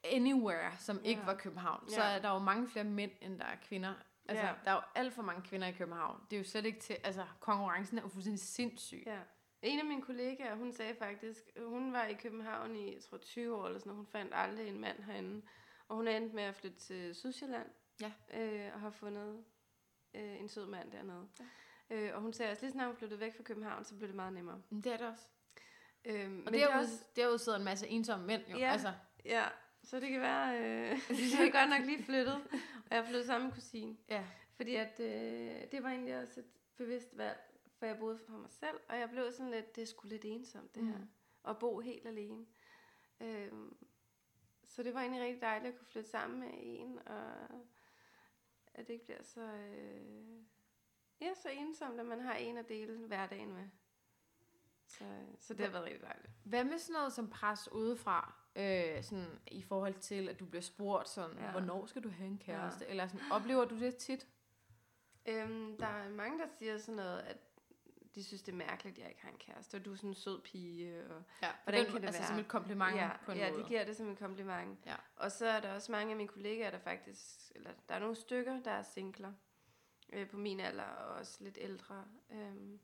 anywhere, 0.05 0.73
som 0.79 1.01
ikke 1.05 1.21
Ja. 1.21 1.27
var 1.27 1.35
København, 1.35 1.89
så 1.89 2.03
Ja. 2.03 2.09
er 2.17 2.19
der 2.21 2.31
jo 2.33 2.39
mange 2.39 2.69
flere 2.69 2.85
mænd, 2.85 3.11
end 3.21 3.39
der 3.39 3.45
er 3.45 3.57
kvinder. 3.63 3.95
Altså, 4.29 4.47
Ja. 4.47 4.53
der 4.65 4.71
er 4.71 4.75
jo 4.75 4.81
alt 4.95 5.13
for 5.13 5.23
mange 5.23 5.43
kvinder 5.43 5.67
i 5.69 5.73
København. 5.73 6.21
Det 6.31 6.37
er 6.37 6.41
jo 6.41 6.45
slet 6.49 6.65
ikke 6.65 6.81
til, 6.81 6.97
altså, 7.05 7.27
konkurrencen 7.41 7.99
er 7.99 8.03
jo 8.03 8.09
fuldstændig 8.09 8.41
sindssyg. 8.41 9.03
Ja. 9.07 9.19
En 9.63 9.79
af 9.79 9.85
mine 9.85 10.03
kollegaer, 10.03 10.55
hun 10.55 10.73
sagde 10.73 10.95
faktisk, 10.95 11.41
hun 11.67 11.93
var 11.93 12.05
i 12.05 12.15
København 12.15 12.77
i, 12.77 12.95
jeg 12.95 13.03
tror, 13.03 13.19
20 13.19 13.57
år 13.57 13.67
eller 13.67 13.79
sådan 13.79 13.91
noget. 13.91 13.97
Hun 13.97 14.07
fandt 14.07 14.33
aldrig 14.35 14.69
en 14.69 14.81
mand 14.81 15.03
herinde. 15.03 15.43
Og 15.89 15.97
hun 15.97 16.09
er 16.09 16.17
endt 16.17 16.35
med 16.35 16.43
at 16.43 16.55
flytte 16.55 16.79
til 16.79 17.15
Sydsjælland. 17.15 17.67
Ja. 18.01 18.13
Øh, 18.35 18.71
og 18.75 18.81
har 18.81 18.91
fundet 18.91 19.45
øh, 20.15 20.41
en 20.41 20.49
sød 20.49 20.67
mand 20.67 20.93
dernede. 20.93 21.29
Ja. 21.91 21.97
Øh, 21.97 22.15
og 22.17 22.21
hun 22.23 22.33
sagde 22.33 22.51
også, 22.53 22.63
lige 22.63 22.73
snart 22.73 22.87
hun 22.87 22.97
flyttede 22.97 23.21
væk 23.21 23.37
fra 23.37 23.43
København, 23.43 23.85
så 23.85 23.95
blev 23.97 24.09
det 24.09 24.17
meget 24.17 24.33
nemmere. 24.33 24.63
Men 24.71 24.81
det 24.85 24.93
er 24.93 24.97
det 24.97 25.07
også. 25.07 25.25
Øh, 26.05 26.43
Og 26.47 26.53
derude, 26.53 26.87
derude 27.17 27.39
sidder 27.39 27.59
en 27.59 27.65
masse 27.65 27.89
ensomme 27.89 28.27
mænd 28.27 28.43
jo. 28.49 28.57
Ja. 28.59 28.71
Altså, 28.73 28.93
Ja, 29.25 29.45
så 29.83 30.01
det 30.01 30.09
kan 30.09 30.21
være, 30.21 30.59
øh, 30.59 30.91
jeg 31.39 31.47
er 31.49 31.53
godt 31.61 31.71
nok 31.79 31.87
lige 31.87 32.05
flyttet. 32.05 32.35
Og 32.85 32.91
jeg 32.91 32.99
er 32.99 33.05
flyttet 33.05 33.27
sammen 33.27 33.47
med 33.49 33.55
kusine. 33.55 33.97
ja. 34.09 34.25
Fordi 34.57 34.75
at, 34.75 35.01
øh, 35.01 35.71
det 35.73 35.83
var 35.83 35.89
egentlig 35.91 36.19
også 36.19 36.41
et 36.41 36.47
bevidst 36.77 37.17
valg, 37.19 37.41
for 37.79 37.87
jeg 37.87 37.99
boede 37.99 38.19
for 38.19 38.33
mig 38.33 38.51
selv, 38.51 38.81
og 38.89 38.99
jeg 38.99 39.11
blev 39.11 39.33
sådan 39.33 39.51
lidt, 39.51 39.77
det 39.77 39.83
er 39.83 39.87
sgu 39.87 40.09
lidt 40.09 40.25
ensomt 40.25 40.75
det 40.75 40.85
her, 40.85 40.99
Mm. 40.99 41.09
at 41.49 41.59
bo 41.59 41.81
helt 41.81 42.07
alene. 42.07 42.47
Øhm, 43.21 43.77
så 44.69 44.83
det 44.83 44.95
var 44.95 45.01
egentlig 45.01 45.23
rigtig 45.23 45.43
dejligt 45.43 45.73
at 45.73 45.79
kunne 45.79 45.87
flytte 45.87 46.11
sammen 46.11 46.41
med 46.41 46.49
en, 46.55 46.99
og 47.09 47.33
at 48.81 48.87
det 48.87 48.93
ikke 48.93 49.05
bliver 49.05 49.23
så, 49.23 49.41
øh, 49.41 50.43
ja, 51.21 51.35
så 51.43 51.49
ensomt, 51.49 52.01
at 52.01 52.07
man 52.07 52.21
har 52.21 52.35
en 52.35 52.57
at 52.57 52.69
dele 52.69 53.07
hverdagen 53.07 53.53
med. 53.53 53.69
Så, 54.87 55.05
så 55.39 55.55
det 55.55 55.65
har 55.65 55.73
været 55.73 55.85
rigtig 55.85 56.03
dejligt. 56.03 56.33
Hvad 56.45 56.65
med 56.65 56.79
sådan 56.79 56.93
noget 56.93 57.13
som 57.13 57.31
pres 57.31 57.73
udefra? 57.73 58.35
Øh, 58.57 59.03
sådan, 59.03 59.41
I 59.47 59.63
forhold 59.63 59.95
til, 59.95 60.29
at 60.29 60.41
du 60.41 60.47
bliver 60.47 60.63
spurgt 60.63 61.09
sådan, 61.09 61.39
ja. 61.39 61.51
Hvornår 61.51 61.87
skal 61.87 62.03
du 62.03 62.09
have 62.09 62.27
en 62.27 62.39
kæreste? 62.39 62.85
Ja. 62.85 62.91
Eller 62.91 63.09
sådan, 63.09 63.33
oplever 63.33 63.65
du 63.65 63.79
det 63.79 63.97
tit? 63.97 64.29
Øhm, 65.27 65.77
der 65.77 65.87
er 65.87 66.09
mange, 66.09 66.39
der 66.39 66.47
siger 66.59 66.79
sådan 66.79 66.97
noget, 66.97 67.21
at 67.21 67.50
de 68.15 68.25
synes, 68.25 68.43
det 68.43 68.53
er 68.53 68.57
mærkeligt, 68.57 68.97
at 68.97 69.03
jeg 69.03 69.09
ikke 69.09 69.23
har 69.23 69.31
en 69.31 69.39
kæreste, 69.39 69.75
og 69.75 69.85
du 69.85 69.93
er 69.93 69.97
sådan 69.97 70.11
en 70.11 70.15
sød 70.15 70.41
pige, 70.41 71.05
og 71.11 71.23
Ja, 71.43 71.49
Hvordan 71.65 71.85
kan 71.85 71.95
det 71.95 72.05
altså, 72.07 72.21
være? 72.21 72.29
som 72.29 72.39
et 72.39 72.49
kompliment 72.49 72.97
ja, 72.97 73.11
på 73.25 73.33
en 73.33 73.39
ja, 73.39 73.51
måde. 73.51 73.63
de 73.63 73.69
giver 73.69 73.85
det 73.85 73.97
som 73.97 74.09
en 74.09 74.17
kompliment. 74.17 74.79
Ja. 74.87 74.95
Og 75.17 75.33
så 75.33 75.47
er 75.47 75.61
der 75.61 75.75
også 75.75 75.93
mange 75.93 76.11
af 76.11 76.17
mine 76.17 76.29
kollegaer, 76.29 76.71
der 76.71 76.79
faktisk, 76.79 77.53
eller 77.55 77.71
der 77.89 77.95
er 77.95 77.99
nogle 77.99 78.17
stykker, 78.17 78.63
der 78.63 78.71
er 78.71 78.83
singler 78.83 79.33
øh, 80.13 80.29
på 80.29 80.37
min 80.37 80.61
alder, 80.61 80.85
og 80.85 81.15
også 81.15 81.45
lidt 81.45 81.59
ældre. 81.61 82.05
Øhm, 82.33 82.81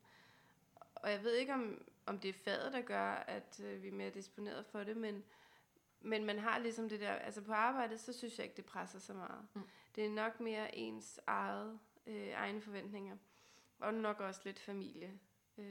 og 0.95 1.11
jeg 1.11 1.23
ved 1.23 1.35
ikke, 1.35 1.55
om, 1.55 1.85
om 2.07 2.19
det 2.19 2.29
er 2.29 2.33
faget, 2.33 2.73
der 2.73 2.81
gør, 2.81 3.11
at 3.11 3.61
øh, 3.65 3.83
vi 3.83 3.89
er 3.89 3.93
mere 3.93 4.11
disponeret 4.11 4.67
for 4.67 4.85
det, 4.85 4.97
men, 4.97 5.25
men 6.01 6.25
man 6.25 6.39
har 6.39 6.59
ligesom 6.59 6.89
det 6.89 7.01
der, 7.01 7.13
altså 7.13 7.43
på 7.43 7.53
arbejdet, 7.53 8.01
så 8.01 8.13
synes 8.13 8.39
jeg 8.39 8.45
ikke, 8.45 8.57
det 8.57 8.65
presser 8.65 8.99
så 8.99 9.15
meget. 9.15 9.47
Mm. 9.55 9.63
Det 9.95 10.05
er 10.07 10.11
nok 10.11 10.41
mere 10.41 10.75
ens 10.77 11.21
eget, 11.27 11.79
øh, 12.07 12.29
egne 12.29 12.61
forventninger, 12.61 13.17
og 13.79 13.95
nok 13.95 14.21
også 14.21 14.41
lidt 14.45 14.59
familie. 14.59 15.19
Øh, 15.59 15.65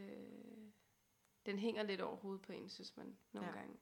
den 1.46 1.60
hænger 1.60 1.84
lidt 1.84 2.02
over 2.02 2.16
hovedet 2.16 2.42
på 2.42 2.52
en, 2.52 2.70
synes 2.70 2.98
man 2.98 3.18
nogle 3.32 3.50
Ja. 3.50 3.56
gange. 3.58 3.76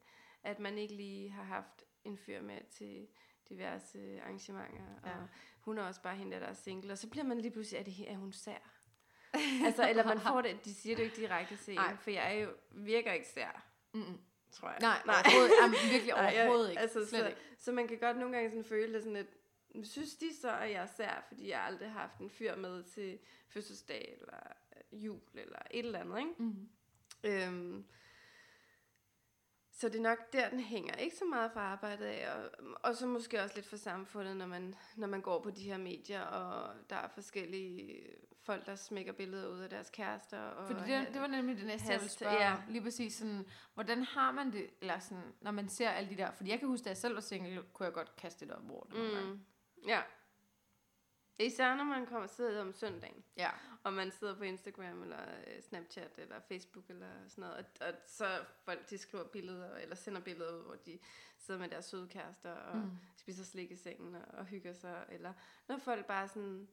At 0.44 0.60
man 0.60 0.78
ikke 0.78 0.96
lige 0.96 1.30
har 1.30 1.44
haft 1.44 1.84
en 2.04 2.18
fyr 2.18 2.42
med 2.42 2.62
til 2.70 3.08
diverse 3.50 4.22
arrangementer, 4.22 4.86
og 5.04 5.10
Ja. 5.10 5.16
hun 5.62 5.78
er 5.78 5.84
også 5.84 6.02
bare 6.02 6.16
hende, 6.16 6.40
der 6.40 6.46
er 6.46 6.54
single, 6.54 6.92
og 6.92 6.98
så 6.98 7.10
bliver 7.10 7.24
man 7.24 7.42
lige 7.42 7.52
pludselig, 7.52 7.80
er, 7.80 7.84
det, 7.84 8.12
er 8.12 8.16
hun 8.18 8.32
sær? 8.34 8.58
altså, 9.66 9.90
eller 9.90 10.06
man 10.06 10.20
får 10.20 10.42
det, 10.42 10.66
de 10.66 10.74
siger 10.74 10.96
det 10.96 11.04
jo 11.04 11.06
ikke 11.10 11.22
direkte 11.22 11.58
til 11.58 11.74
en, 11.74 11.98
for 12.00 12.10
jeg 12.12 12.36
er 12.36 12.40
jo, 12.42 12.50
virker 12.72 13.12
ikke 13.14 13.28
sær, 13.28 13.66
Mm-mm. 13.94 14.22
tror 14.52 14.70
jeg. 14.70 14.78
Nej, 14.82 15.02
Nej. 15.06 15.16
overhovedet, 15.26 15.54
jamen, 15.62 15.76
virkelig 15.92 16.14
Nej, 16.16 16.24
jeg- 16.24 16.42
overhovedet 16.42 16.70
ikke. 16.70 16.82
Altså, 16.82 17.06
Slet 17.06 17.22
så, 17.22 17.28
ikke. 17.28 17.40
så 17.58 17.72
man 17.72 17.88
kan 17.88 17.98
godt 18.00 18.18
nogle 18.18 18.34
gange 18.36 18.50
sådan 18.50 18.64
føle 18.66 18.94
det 18.94 19.04
sådan 19.04 19.14
lidt, 19.18 19.28
"Men 19.30 19.38
synes 19.84 20.16
de 20.16 20.36
så, 20.42 20.52
at 20.52 20.72
jeg 20.72 20.82
er 20.82 20.86
sær, 20.86 21.26
fordi 21.28 21.50
jeg 21.50 21.62
aldrig 21.62 21.92
har 21.92 22.00
haft 22.00 22.18
en 22.20 22.30
fyr 22.30 22.56
med 22.56 22.84
til 22.84 23.20
fødselsdag, 23.48 24.18
eller 24.22 24.40
øh, 24.76 25.06
jul, 25.06 25.22
eller 25.34 25.60
et 25.72 25.86
eller 25.86 26.00
andet, 26.00 26.20
ikke? 26.20 26.34
Mm. 26.38 26.70
Øhm, 27.24 27.86
så 29.72 29.90
det 29.90 29.96
er 29.96 30.02
nok 30.02 30.34
der, 30.34 30.50
den 30.50 30.60
hænger. 30.60 30.96
Ikke 30.96 31.16
så 31.16 31.26
meget 31.26 31.52
fra 31.52 31.60
arbejdet 31.60 32.06
af, 32.06 32.34
og, 32.36 32.52
og 32.84 32.96
så 32.96 33.08
måske 33.08 33.42
også 33.42 33.56
lidt 33.56 33.68
for 33.68 33.78
samfundet, 33.78 34.38
når 34.38 34.46
man, 34.46 34.76
når 34.96 35.08
man 35.08 35.22
går 35.22 35.42
på 35.42 35.52
de 35.52 35.64
her 35.64 35.78
medier, 35.78 36.22
og 36.22 36.76
der 36.90 36.96
er 36.96 37.08
forskellige 37.08 38.06
folk, 38.44 38.66
der 38.66 38.76
smækker 38.76 39.14
billeder 39.14 39.48
ud 39.48 39.60
af 39.60 39.70
deres 39.70 39.90
kærester. 39.90 40.40
Og 40.40 40.68
Fordi 40.68 40.92
det, 40.92 41.08
det 41.14 41.22
var 41.22 41.28
nemlig 41.28 41.58
det 41.58 41.66
næste, 41.66 41.92
jeg 41.92 42.00
ville 42.00 42.12
spørge 42.12 42.44
ja. 42.44 42.56
Lige 42.70 42.82
præcis 42.82 43.14
sådan, 43.14 43.46
hvordan 43.74 44.04
har 44.04 44.32
man 44.32 44.52
det, 44.52 44.70
eller 44.82 45.00
sådan, 45.00 45.34
når 45.42 45.52
man 45.52 45.70
ser 45.70 45.90
alle 45.90 46.10
de 46.10 46.18
der, 46.18 46.32
fordi 46.32 46.50
jeg 46.50 46.60
kan 46.60 46.68
huske, 46.68 46.84
da 46.84 46.90
jeg 46.90 46.98
selv 46.98 47.16
var 47.16 47.22
single, 47.22 47.64
kunne 47.74 47.86
jeg 47.86 47.94
godt 47.94 48.16
kaste 48.16 48.46
det 48.46 48.54
op 48.54 48.70
over 48.70 48.84
det. 48.84 49.26
Mm. 49.26 49.40
Ja. 49.88 50.02
Især 51.40 51.76
når 51.76 51.84
man 51.84 52.06
kommer 52.06 52.28
sidder 52.28 52.62
om 52.62 52.74
søndagen, 52.74 53.24
Ja. 53.38 53.50
og 53.84 53.94
man 53.94 54.12
sidder 54.12 54.36
på 54.36 54.44
Instagram, 54.44 55.02
eller 55.02 55.20
øh, 55.48 55.62
Snapchat, 55.62 56.12
eller 56.18 56.40
Facebook, 56.40 56.90
eller 56.90 57.08
sådan 57.28 57.42
noget, 57.42 57.56
og, 57.82 57.88
og 57.88 57.94
så 58.08 58.26
folk, 58.66 58.90
de 58.90 58.98
skriver 58.98 59.24
billeder, 59.24 59.76
eller 59.78 59.96
sender 59.96 60.22
billeder 60.22 60.58
ud, 60.58 60.64
hvor 60.64 60.76
de 60.76 61.00
sidder 61.38 61.60
med 61.60 61.70
deres 61.70 61.86
søde 61.86 62.08
kærester, 62.08 62.52
og 62.52 62.78
Mm. 62.78 62.92
spiser 63.16 63.44
slik 63.44 63.72
i 63.72 63.76
sengen, 63.76 64.16
og, 64.16 64.22
og 64.34 64.46
hygger 64.46 64.74
sig, 64.74 65.06
eller 65.10 65.34
når 65.68 65.78
folk 65.78 66.06
bare 66.06 66.28
sådan 66.28 66.68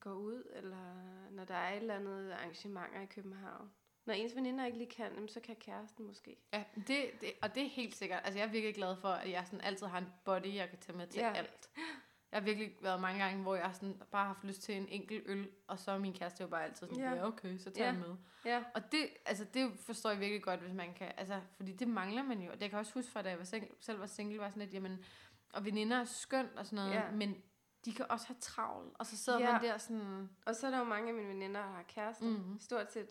går 0.00 0.12
ud, 0.12 0.50
eller 0.52 0.94
når 1.30 1.44
der 1.44 1.54
er 1.54 1.70
et 1.72 1.76
eller 1.76 1.94
andet 1.94 2.32
arrangementer 2.32 3.00
i 3.00 3.06
København. 3.06 3.70
Når 4.04 4.14
ens 4.14 4.36
veninder 4.36 4.66
ikke 4.66 4.78
lige 4.78 4.90
kan, 4.90 5.28
så 5.28 5.40
kan 5.40 5.56
kæresten 5.56 6.06
måske. 6.06 6.36
Ja, 6.52 6.64
det, 6.76 7.10
det, 7.20 7.32
og 7.42 7.54
det 7.54 7.62
er 7.62 7.68
helt 7.68 7.94
sikkert. 7.94 8.20
Altså, 8.24 8.38
jeg 8.38 8.46
er 8.46 8.50
virkelig 8.52 8.74
glad 8.74 8.96
for, 8.96 9.08
at 9.08 9.30
jeg 9.30 9.46
sådan 9.46 9.60
altid 9.60 9.86
har 9.86 9.98
en 9.98 10.12
body, 10.24 10.54
jeg 10.54 10.68
kan 10.68 10.78
tage 10.78 10.96
med 10.98 11.06
til 11.06 11.20
Ja. 11.20 11.32
alt. 11.32 11.70
Jeg 12.32 12.40
har 12.40 12.44
virkelig 12.44 12.76
været 12.80 13.00
mange 13.00 13.24
gange, 13.24 13.42
hvor 13.42 13.54
jeg 13.54 13.64
har 13.64 13.72
sådan 13.72 14.02
bare 14.10 14.26
haft 14.26 14.44
lyst 14.44 14.62
til 14.62 14.76
en 14.76 14.88
enkelt 14.88 15.22
øl, 15.26 15.50
og 15.66 15.78
så 15.78 15.90
er 15.90 15.98
min 15.98 16.12
kæreste 16.14 16.42
jo 16.42 16.48
bare 16.48 16.64
altid 16.64 16.86
sådan, 16.86 16.96
ja, 16.98 17.12
Ja. 17.14 17.26
okay, 17.26 17.58
så 17.58 17.70
tager 17.70 17.86
Ja. 17.86 17.92
jeg 17.92 18.00
med. 18.08 18.16
Ja. 18.44 18.64
Og 18.74 18.92
det, 18.92 19.08
altså, 19.26 19.44
det 19.54 19.72
forstår 19.86 20.10
jeg 20.10 20.20
virkelig 20.20 20.42
godt, 20.42 20.60
hvis 20.60 20.72
man 20.74 20.94
kan, 20.94 21.12
altså, 21.16 21.40
fordi 21.56 21.72
det 21.72 21.88
mangler 21.88 22.22
man 22.22 22.40
jo. 22.42 22.52
Det 22.52 22.62
jeg 22.62 22.70
kan 22.70 22.78
også 22.78 22.94
huske 22.94 23.10
fra, 23.10 23.22
da 23.22 23.28
jeg 23.30 23.38
var 23.38 23.44
single, 23.44 23.68
selv 23.80 24.00
var 24.00 24.06
single, 24.06 24.38
var 24.38 24.48
sådan 24.48 24.62
lidt, 24.62 24.74
jamen, 24.74 25.04
og 25.52 25.64
veninder 25.64 25.96
er 26.00 26.04
skønt 26.04 26.52
og 26.56 26.66
sådan 26.66 26.76
noget, 26.76 26.92
Ja. 26.94 27.10
men 27.10 27.42
de 27.84 27.92
kan 27.92 28.06
også 28.10 28.26
have 28.26 28.36
travlt, 28.40 28.96
og 28.98 29.06
så 29.06 29.16
sidder 29.16 29.40
Ja. 29.40 29.52
man 29.52 29.62
der 29.62 29.78
sådan, 29.78 30.28
Og 30.46 30.54
så 30.54 30.66
er 30.66 30.70
der 30.70 30.78
jo 30.78 30.84
mange 30.84 31.08
af 31.08 31.14
mine 31.14 31.28
veninder, 31.28 31.60
der 31.60 31.68
har 31.68 31.82
kærester. 31.82 32.26
Mhm. 32.26 32.60
Stort 32.60 32.92
set, 32.92 33.08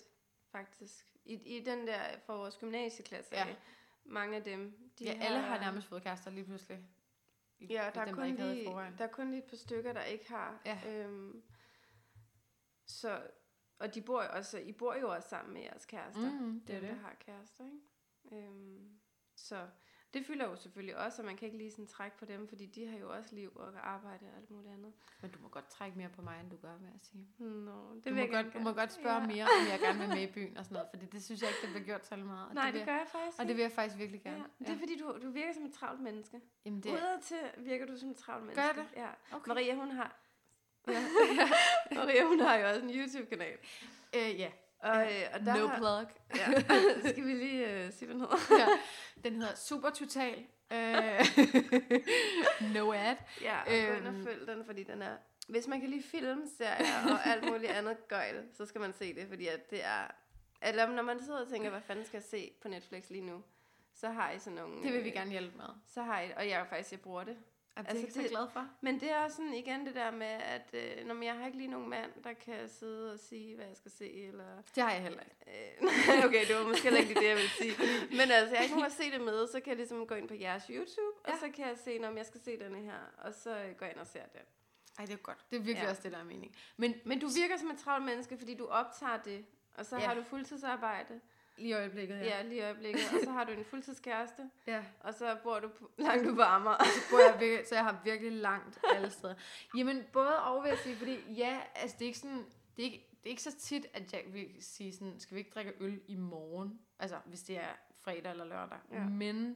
faktisk. 0.51 1.05
I, 1.25 1.33
I 1.57 1.63
den 1.65 1.87
der, 1.87 1.99
for 2.25 2.33
vores 2.37 2.57
gymnasieklasse, 2.57 3.35
Ja. 3.35 3.45
mange 4.05 4.37
af 4.37 4.43
dem, 4.43 4.91
de 4.99 5.03
ja, 5.03 5.11
alle 5.21 5.39
har 5.41 5.59
nærmest 5.59 5.87
fået 5.87 6.03
kærester 6.03 6.31
lige 6.31 6.45
pludselig. 6.45 6.79
I- 7.59 7.65
Ja, 7.73 7.91
der 7.93 8.01
er, 8.01 8.05
dem, 8.05 8.15
kun 8.15 8.25
ikke 8.25 8.41
havde 8.41 8.53
i 8.55 8.63
lige, 8.63 8.75
der 8.97 9.03
er 9.03 9.07
kun 9.11 9.29
lige 9.31 9.43
et 9.43 9.49
par 9.49 9.55
stykker, 9.57 9.93
der 9.93 10.03
ikke 10.03 10.29
har. 10.29 10.61
Ja. 10.65 10.79
Øhm, 10.87 11.43
så, 12.85 13.21
og 13.79 13.95
de 13.95 14.01
bor 14.01 14.23
jo 14.23 14.29
også, 14.33 14.57
I 14.59 14.71
bor 14.71 14.95
jo 14.95 15.09
også 15.13 15.29
sammen 15.29 15.53
med 15.53 15.61
jeres 15.61 15.85
kærester. 15.85 16.31
Mhm, 16.41 16.65
det 16.65 16.75
er 16.75 16.79
dem, 16.79 16.87
det. 16.89 16.95
der 16.97 17.01
har 17.01 17.15
kærester, 17.19 17.63
ikke? 17.65 18.45
Øhm, 18.47 18.99
så 19.35 19.69
det 20.13 20.25
fylder 20.25 20.45
jo 20.49 20.55
selvfølgelig 20.55 20.97
også, 20.97 21.21
og 21.21 21.25
man 21.25 21.37
kan 21.37 21.45
ikke 21.45 21.57
lige 21.57 21.71
sådan 21.71 21.87
trække 21.87 22.17
på 22.17 22.25
dem, 22.25 22.47
fordi 22.47 22.65
de 22.65 22.87
har 22.87 22.97
jo 22.97 23.11
også 23.11 23.35
liv 23.35 23.51
og 23.55 23.89
arbejde 23.89 24.25
og 24.31 24.37
alt 24.37 24.49
muligt 24.51 24.73
andet. 24.73 24.93
Men 25.21 25.31
du 25.31 25.39
må 25.39 25.47
godt 25.47 25.67
trække 25.69 25.97
mere 25.97 26.09
på 26.09 26.21
mig, 26.21 26.39
end 26.41 26.51
du 26.51 26.57
gør, 26.57 26.77
vil 26.77 26.89
jeg 26.91 26.99
sige. 27.01 27.27
Nå, 27.37 27.95
det 27.95 28.05
Du 28.05 28.09
vil 28.09 28.13
må, 28.13 28.19
jeg 28.19 28.29
godt, 28.29 28.45
gerne 28.45 28.53
du 28.53 28.59
må 28.59 28.71
godt 28.73 28.91
spørge 28.93 29.15
Ja. 29.15 29.21
ja. 29.21 29.27
mere, 29.27 29.43
om 29.43 29.67
jeg 29.71 29.79
gerne 29.79 29.99
vil 29.99 30.09
med 30.09 30.21
i 30.29 30.31
byen 30.31 30.57
og 30.57 30.65
sådan 30.65 30.73
noget, 30.75 30.89
fordi 30.93 31.05
det 31.05 31.23
synes 31.23 31.41
jeg 31.41 31.49
ikke, 31.49 31.61
det 31.61 31.69
bliver 31.69 31.85
gjort 31.85 32.05
så 32.07 32.15
meget. 32.15 32.47
Og 32.49 32.53
Nej, 32.55 32.65
det, 32.65 32.73
det 32.73 32.79
vil, 32.79 32.85
gør 32.87 32.97
jeg 32.97 33.07
faktisk 33.07 33.39
Og 33.39 33.47
det 33.47 33.55
vil 33.55 33.61
jeg 33.61 33.71
faktisk 33.71 33.97
virkelig 33.97 34.21
Ja, 34.25 34.29
gerne. 34.29 34.43
det 34.59 34.69
er 34.69 34.77
fordi, 34.79 34.97
du, 34.99 35.17
du 35.23 35.29
virker 35.31 35.53
som 35.53 35.65
et 35.65 35.73
travlt 35.73 36.01
menneske. 36.01 36.41
Jamen, 36.65 36.81
Det... 36.81 36.91
det, 36.91 36.97
Udad 36.97 37.21
til 37.21 37.37
virker 37.57 37.85
du 37.85 37.97
som 37.97 38.09
et 38.09 38.17
travlt 38.17 38.45
menneske. 38.45 38.61
Gør 38.75 38.81
det? 38.83 38.87
Ja. 38.95 39.09
okay. 39.37 39.47
Maria, 39.49 39.75
hun 39.75 39.91
har... 39.91 40.15
Ja. 40.87 41.01
Maria, 41.95 42.23
hun 42.25 42.39
har 42.39 42.55
jo 42.55 42.67
også 42.69 42.81
en 42.81 42.89
YouTube-kanal. 42.89 43.57
Øh, 44.15 44.39
ja, 44.39 44.51
Og, 44.79 45.01
øh, 45.01 45.21
og 45.33 45.39
der 45.39 45.55
no 45.57 45.67
har... 45.67 45.77
plug. 45.77 46.37
Ja. 46.39 46.59
Skal 47.11 47.25
vi 47.25 47.33
lige 47.33 47.67
øh, 47.85 47.91
sige, 47.93 48.05
hvad 48.05 48.15
den 48.15 48.21
hedder? 48.21 48.57
ja. 48.59 48.67
Den 49.29 49.35
hedder 49.41 49.55
Super 49.55 49.89
Total. 49.89 50.45
Øh, 50.71 51.19
no 52.75 52.93
ad. 52.93 53.15
Ja, 53.41 53.59
og 53.61 53.65
gå 53.67 53.93
ind 53.97 54.07
og 54.07 54.13
Øhm. 54.13 54.23
følg 54.23 54.47
den, 54.47 54.65
fordi 54.65 54.83
den 54.83 55.01
er... 55.01 55.15
Hvis 55.47 55.67
man 55.67 55.79
kan 55.81 55.89
lide 55.89 56.03
film, 56.03 56.47
serier 56.57 57.13
og 57.13 57.25
alt 57.27 57.43
muligt 57.51 57.71
andet 57.71 58.07
gøjl, 58.07 58.43
så 58.53 58.65
skal 58.65 58.81
man 58.81 58.93
se 58.93 59.15
det, 59.15 59.27
fordi 59.27 59.47
at 59.47 59.69
det 59.69 59.85
er... 59.85 60.07
Eller 60.61 60.91
når 60.91 61.03
man 61.03 61.23
sidder 61.23 61.41
og 61.41 61.49
tænker, 61.49 61.69
hvad 61.69 61.81
fanden 61.81 62.05
skal 62.05 62.17
jeg 62.17 62.23
se 62.23 62.51
på 62.61 62.67
Netflix 62.67 63.09
lige 63.09 63.25
nu, 63.25 63.43
så 63.93 64.09
har 64.09 64.31
I 64.31 64.39
sådan 64.39 64.57
nogle... 64.59 64.83
Det 64.83 64.93
vil 64.93 65.03
vi 65.03 65.09
øh, 65.09 65.15
gerne 65.15 65.31
hjælpe 65.31 65.57
med. 65.57 65.65
Så 65.87 66.01
har 66.01 66.21
I, 66.21 66.31
og 66.37 66.49
jeg 66.49 66.59
er 66.61 66.65
faktisk, 66.65 66.91
jeg 66.91 66.99
bruger 67.01 67.23
det. 67.23 67.37
Er 67.75 67.81
det 67.81 67.89
Altså, 67.89 68.01
ikke 68.01 68.13
så 68.13 68.21
det- 68.21 68.29
glad 68.29 68.47
for? 68.53 68.67
Men 68.81 68.99
det 68.99 69.11
er 69.11 69.15
også 69.15 69.37
sådan 69.37 69.53
igen 69.53 69.85
det 69.85 69.95
der 69.95 70.11
med, 70.11 70.27
at 70.27 70.69
øh, 70.73 71.05
når 71.07 71.23
jeg 71.23 71.35
har 71.35 71.45
ikke 71.45 71.57
lige 71.57 71.67
nogen 71.69 71.89
mand, 71.89 72.11
der 72.23 72.33
kan 72.33 72.69
sidde 72.69 73.13
og 73.13 73.19
sige, 73.19 73.55
hvad 73.55 73.65
jeg 73.65 73.75
skal 73.77 73.91
se, 73.91 74.11
eller... 74.27 74.61
Det 74.75 74.83
har 74.83 74.91
jeg 74.91 75.01
heller 75.01 75.19
ikke. 75.23 75.79
Øh, 75.81 76.25
okay, 76.25 76.47
det 76.47 76.55
var 76.55 76.63
måske 76.67 76.83
heller 76.83 76.99
ikke 76.99 77.13
lige 77.13 77.21
det, 77.23 77.29
jeg 77.29 77.35
ville 77.37 77.49
sige. 77.49 77.73
Men 78.11 78.19
altså, 78.31 78.49
jeg 78.49 78.57
har 78.57 78.63
ikke 78.63 78.75
nogen 78.75 78.85
at 78.85 78.91
se 78.91 79.11
det 79.11 79.21
med, 79.21 79.47
så 79.47 79.59
kan 79.59 79.67
jeg 79.69 79.77
ligesom 79.77 80.07
gå 80.07 80.15
ind 80.15 80.27
på 80.27 80.33
jeres 80.33 80.63
YouTube, 80.67 81.17
ja. 81.27 81.29
Ja. 81.31 81.33
og 81.33 81.39
så 81.39 81.49
kan 81.55 81.67
jeg 81.67 81.77
se, 81.77 81.99
om 82.07 82.17
jeg 82.17 82.25
skal 82.25 82.41
se 82.41 82.59
denne 82.59 82.79
her, 82.81 82.99
og 83.17 83.33
så 83.33 83.49
øh, 83.49 83.75
går 83.75 83.85
jeg 83.85 83.93
ind 83.93 83.99
og 84.01 84.07
ser 84.07 84.23
den. 84.25 84.41
Ej, 84.99 85.05
det 85.05 85.13
er 85.13 85.17
godt. 85.17 85.45
Det 85.51 85.55
er 85.55 85.61
virkelig 85.61 85.83
Ja. 85.85 85.89
også 85.89 86.01
det, 86.03 86.11
der 86.11 86.17
er 86.19 86.23
mening. 86.23 86.55
Men, 86.77 86.93
Men 87.05 87.19
du 87.19 87.27
virker 87.41 87.57
som 87.57 87.69
et 87.71 87.77
travlt 87.79 88.05
menneske, 88.05 88.37
fordi 88.37 88.55
du 88.55 88.65
optager 88.67 89.17
det, 89.17 89.45
og 89.73 89.85
så 89.85 89.95
Ja. 89.97 90.05
har 90.07 90.13
du 90.13 90.23
fuldtidsarbejde, 90.23 91.21
Lige 91.59 91.69
i 91.69 91.73
øjeblikket, 91.73 92.15
Ja. 92.15 92.25
ja, 92.25 92.41
lige 92.43 92.55
i 92.57 92.61
øjeblikket. 92.63 93.01
Og 93.13 93.19
så 93.23 93.31
har 93.31 93.43
du 93.43 93.51
en 93.51 93.65
fuldtidskæreste, 93.65 94.49
ja. 94.67 94.83
og 94.99 95.13
så 95.13 95.37
bor 95.43 95.59
du 95.59 95.67
på, 95.67 95.91
langt 95.97 96.27
ude 96.27 96.35
på 96.35 96.41
Amager. 96.41 96.77
Så, 96.83 97.01
bor 97.11 97.19
jeg 97.31 97.39
virkelig, 97.39 97.67
så 97.67 97.75
jeg 97.75 97.83
har 97.83 98.01
virkelig 98.03 98.31
langt 98.31 98.79
alle 98.95 99.09
steder. 99.09 99.35
Jamen, 99.77 100.03
både 100.13 100.43
og 100.43 100.63
vil 100.63 100.69
jeg 100.69 100.77
sige, 100.77 100.95
fordi 100.95 101.17
ja, 101.33 101.61
altså 101.75 101.95
det 101.99 102.05
er 102.05 102.07
ikke 102.07 102.19
sådan, 102.19 102.37
det 102.75 102.81
er 102.81 102.91
ikke, 102.91 103.07
det 103.19 103.25
er 103.25 103.29
ikke 103.29 103.41
så 103.43 103.57
tit, 103.59 103.85
at 103.93 104.13
jeg 104.13 104.23
vil 104.33 104.47
sige 104.59 104.93
sådan, 104.93 105.19
skal 105.19 105.35
vi 105.35 105.39
ikke 105.39 105.51
drikke 105.55 105.73
øl 105.79 106.01
i 106.07 106.15
morgen? 106.15 106.79
Altså, 106.99 107.17
hvis 107.25 107.43
det 107.43 107.57
er 107.57 107.69
fredag 108.03 108.31
eller 108.31 108.45
lørdag. 108.45 108.77
Ja. 108.91 109.03
Men 109.03 109.55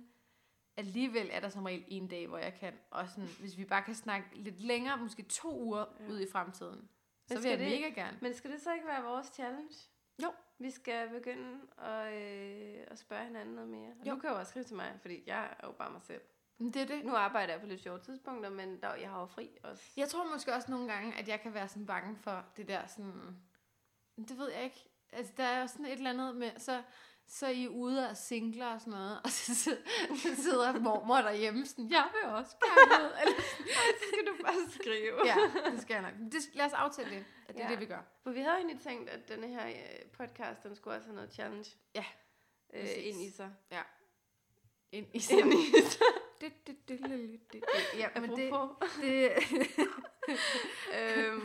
alligevel 0.78 1.30
er 1.32 1.40
der 1.40 1.50
som 1.50 1.64
regel 1.64 1.84
en 1.88 2.08
dag, 2.08 2.28
hvor 2.28 2.38
jeg 2.38 2.54
kan, 2.60 2.74
og 2.92 3.10
sådan, 3.10 3.30
hvis 3.40 3.58
vi 3.58 3.66
bare 3.66 3.82
kan 3.84 3.96
snakke 3.96 4.28
lidt 4.36 4.62
længere, 4.62 4.98
måske 4.98 5.24
to 5.24 5.60
uger 5.62 5.86
Ja. 6.00 6.08
ud 6.08 6.20
i 6.20 6.28
fremtiden, 6.32 6.90
så 7.28 7.42
vil 7.42 7.50
jeg 7.50 7.60
det- 7.60 7.68
mega 7.82 7.90
gerne. 7.90 8.18
Men 8.22 8.34
skal 8.34 8.52
det 8.52 8.62
så 8.62 8.74
ikke 8.74 8.88
være 8.88 9.04
vores 9.04 9.28
challenge? 9.28 9.74
Jo. 10.24 10.34
Vi 10.60 10.72
skal 10.72 11.10
begynde 11.10 11.60
at, 11.78 12.14
øh, 12.14 12.84
at 12.88 13.00
spørge 13.00 13.26
hinanden 13.26 13.56
noget 13.56 13.70
mere. 13.70 13.92
Og 14.00 14.08
Jo. 14.08 14.14
du 14.14 14.20
kan 14.20 14.30
jo 14.30 14.36
også 14.36 14.50
skrive 14.50 14.64
til 14.66 14.76
mig, 14.76 14.98
fordi 15.02 15.24
jeg 15.28 15.56
er 15.60 15.68
jo 15.68 15.72
bare 15.72 15.92
mig 15.92 16.02
selv. 16.04 16.22
Det 16.60 16.76
er 16.76 16.86
det. 16.86 17.06
Nu 17.06 17.16
arbejder 17.16 17.54
jeg 17.54 17.62
på 17.62 17.68
lidt 17.68 17.82
sjove 17.82 18.00
tidspunkter, 18.00 18.50
men 18.50 18.82
der, 18.82 18.96
jeg 18.96 19.10
har 19.10 19.20
jo 19.20 19.26
fri 19.26 19.58
også. 19.64 19.84
Jeg 19.98 20.10
tror 20.10 20.32
måske 20.34 20.54
også 20.54 20.72
nogle 20.72 20.92
gange, 20.94 21.14
at 21.20 21.28
jeg 21.28 21.42
kan 21.42 21.54
være 21.54 21.68
sådan 21.68 21.86
bange 21.86 22.18
for 22.18 22.46
det 22.58 22.68
der 22.68 22.88
sådan... 22.88 23.38
Det 24.18 24.38
ved 24.38 24.52
jeg 24.52 24.64
ikke. 24.64 24.90
Altså, 25.14 25.34
der 25.38 25.44
er 25.44 25.62
jo 25.62 25.68
sådan 25.68 25.86
et 25.86 25.92
eller 25.92 26.10
andet 26.10 26.36
med... 26.36 26.52
Så, 26.58 26.84
så 27.28 27.46
er 27.46 27.50
I 27.52 27.68
ude 27.68 28.10
og 28.10 28.18
singler 28.18 28.74
og 28.74 28.80
sådan 28.82 28.92
noget, 28.94 29.20
og 29.24 29.30
så, 29.30 29.56
sidder- 29.56 29.82
så 30.16 30.36
sidder 30.44 30.80
mormor 30.80 31.18
derhjemme 31.18 31.66
sådan, 31.66 31.90
jeg 31.92 32.08
vil 32.14 32.30
også 32.32 32.56
gerne 32.66 33.04
ud. 33.06 33.12
Eller, 33.22 33.42
så 34.00 34.04
skal 34.08 34.26
du 34.28 34.44
bare 34.44 34.70
skrive. 34.80 35.26
ja, 35.26 35.36
det 35.72 35.82
skal 35.82 35.94
jeg 35.94 36.02
nok. 36.02 36.14
Det, 36.32 36.42
lad 36.54 36.66
os 36.66 36.74
aftale 36.74 37.10
det, 37.10 37.26
at 37.48 37.56
det 37.56 37.62
er 37.64 37.66
Ja. 37.68 37.72
det, 37.72 37.80
vi 37.80 37.86
gør. 37.86 38.02
For 38.24 38.32
vi 38.32 38.40
havde 38.40 38.56
egentlig 38.56 38.80
tænkt, 38.80 39.10
at 39.10 39.28
denne 39.30 39.48
her 39.48 39.68
øh, 39.68 40.12
podcast, 40.18 40.64
den 40.64 40.76
skulle 40.76 40.96
også 40.98 41.08
have 41.08 41.16
noget 41.16 41.34
challenge 41.34 41.70
Ja, 41.96 42.06
øh, 42.74 42.88
ind 42.98 43.22
i 43.22 43.32
sig. 43.32 43.52
Ind 44.92 45.08
i 45.14 45.16
Ind 45.16 45.16
i 45.16 45.20
sig. 45.20 46.00
Det, 46.44 46.68
det, 46.68 46.90
det, 46.90 47.00
det, 47.00 47.10
det, 47.10 47.40
det. 47.54 47.62
Ja, 47.98 48.08
men 48.22 48.30
det, 48.30 48.52
det, 49.02 49.32
øhm, 51.00 51.44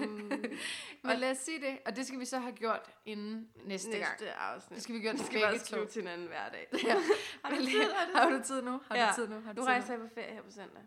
men 1.02 1.18
lad 1.18 1.30
os 1.30 1.38
sige 1.38 1.60
det, 1.60 1.78
og 1.86 1.96
det 1.96 2.06
skal 2.06 2.20
vi 2.20 2.24
så 2.24 2.38
have 2.38 2.52
gjort 2.54 2.90
inden 3.06 3.48
næste, 3.64 3.90
næste 3.90 4.24
gang. 4.24 4.36
afsnit. 4.38 4.74
Det 4.74 4.82
skal 4.82 4.94
vi 4.94 5.00
gøre 5.00 5.16
til 5.16 5.26
skal 5.26 5.40
begge 5.50 5.58
to. 5.64 5.84
til 5.84 6.02
hinanden 6.02 6.26
hver 6.26 6.48
dag. 6.48 6.66
Ja. 6.84 6.94
Har 7.44 7.50
du 7.50 7.56
tid? 7.66 7.80
Har 7.80 8.06
du 8.06 8.18
Har 8.18 8.30
du 8.38 8.42
tid 8.44 8.62
nu? 8.62 8.80
Har 8.88 8.96
Ja. 8.96 9.08
du 9.08 9.14
tid 9.14 9.28
nu? 9.28 9.40
Har 9.40 9.52
du 9.52 9.60
Nu 9.60 9.66
rejser 9.66 9.92
jeg 9.92 10.00
på 10.00 10.08
ferie 10.14 10.32
her 10.32 10.42
på 10.42 10.50
søndag. 10.50 10.82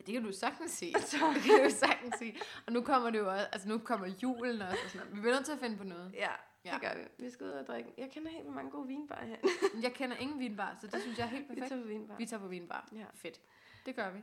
Ja, 0.00 0.04
det 0.06 0.14
kan 0.14 0.22
du 0.24 0.32
sagtens 0.32 0.70
sige. 0.72 0.92
det 0.94 1.42
kan 1.44 1.64
du 1.70 1.76
sagtens 1.76 2.14
sige. 2.18 2.40
Og 2.66 2.72
nu 2.72 2.82
kommer 2.82 3.10
det 3.10 3.18
jo 3.18 3.30
også, 3.32 3.46
altså 3.52 3.68
nu 3.68 3.78
kommer 3.78 4.06
julen 4.22 4.62
også 4.62 4.76
og 4.84 4.90
sådan 4.90 4.98
noget. 5.06 5.16
Vi 5.16 5.20
bliver 5.20 5.34
nødt 5.34 5.44
til 5.44 5.52
at 5.52 5.58
finde 5.58 5.76
på 5.76 5.84
noget. 5.84 6.12
Ja, 6.14 6.30
Ja. 6.64 6.72
det 6.72 6.80
gør 6.80 6.94
vi. 6.98 7.24
Vi 7.24 7.30
skal 7.30 7.46
ud 7.46 7.50
og 7.50 7.66
drikke. 7.66 7.94
Jeg 7.98 8.10
kender 8.10 8.30
helt 8.30 8.46
mange 8.50 8.70
gode 8.70 8.86
vinbarer 8.86 9.24
her. 9.26 9.36
Jeg 9.82 9.92
kender 9.94 10.16
ingen 10.16 10.38
vinbar, 10.38 10.76
så 10.80 10.86
det 10.86 11.02
synes 11.02 11.18
jeg 11.18 11.24
er 11.24 11.28
helt 11.30 11.48
Vi 11.50 11.54
perfekt. 11.54 11.68
tager 11.68 11.82
på 11.82 11.88
vinbar. 11.88 12.16
Vi 12.16 12.26
tager 12.26 12.40
på 12.40 12.48
vinbar. 12.48 12.88
Ja. 12.92 13.04
Fedt. 13.14 13.40
Det 13.86 13.96
gør 13.96 14.10
vi. 14.10 14.22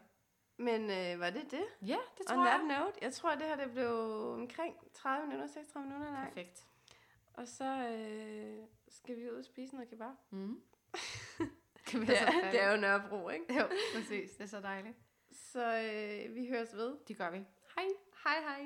Men 0.57 0.81
øh, 0.81 1.19
var 1.19 1.29
det 1.29 1.51
det? 1.51 1.63
Ja, 1.87 1.97
det 2.17 2.29
On 2.31 2.35
tror 2.35 2.45
that 2.45 2.61
jeg. 2.69 2.79
note, 2.79 2.97
jeg 3.01 3.13
tror, 3.13 3.31
det 3.35 3.41
her 3.43 3.55
det 3.55 3.71
blev 3.71 3.89
omkring 4.33 4.75
30 4.93 5.27
minutter, 5.27 5.47
36 5.53 5.87
minutter 5.89 6.11
langt. 6.13 6.33
Perfekt. 6.35 6.65
Og 7.33 7.47
så 7.47 7.65
øh, 7.65 8.57
skal 8.89 9.17
vi 9.17 9.29
ud 9.31 9.35
og 9.35 9.45
spise 9.45 9.73
noget 9.75 9.89
kebab. 9.89 10.13
Mm. 10.29 10.61
kan 11.87 12.01
vi 12.01 12.05
Det 12.05 12.21
er, 12.21 12.51
det 12.51 12.61
er 12.61 12.71
jo 12.71 12.77
Nørrebro, 12.81 13.29
ikke? 13.29 13.59
Jo, 13.59 13.65
præcis. 13.95 14.31
Det 14.31 14.43
er 14.43 14.47
så 14.47 14.61
dejligt. 14.61 14.97
Så 15.31 15.63
øh, 15.77 16.35
vi 16.35 16.47
høres 16.47 16.73
ved. 16.75 16.97
Det 17.07 17.17
gør 17.17 17.29
vi. 17.31 17.37
Hej. 17.75 17.85
Hej 18.23 18.41
hej. 18.41 18.65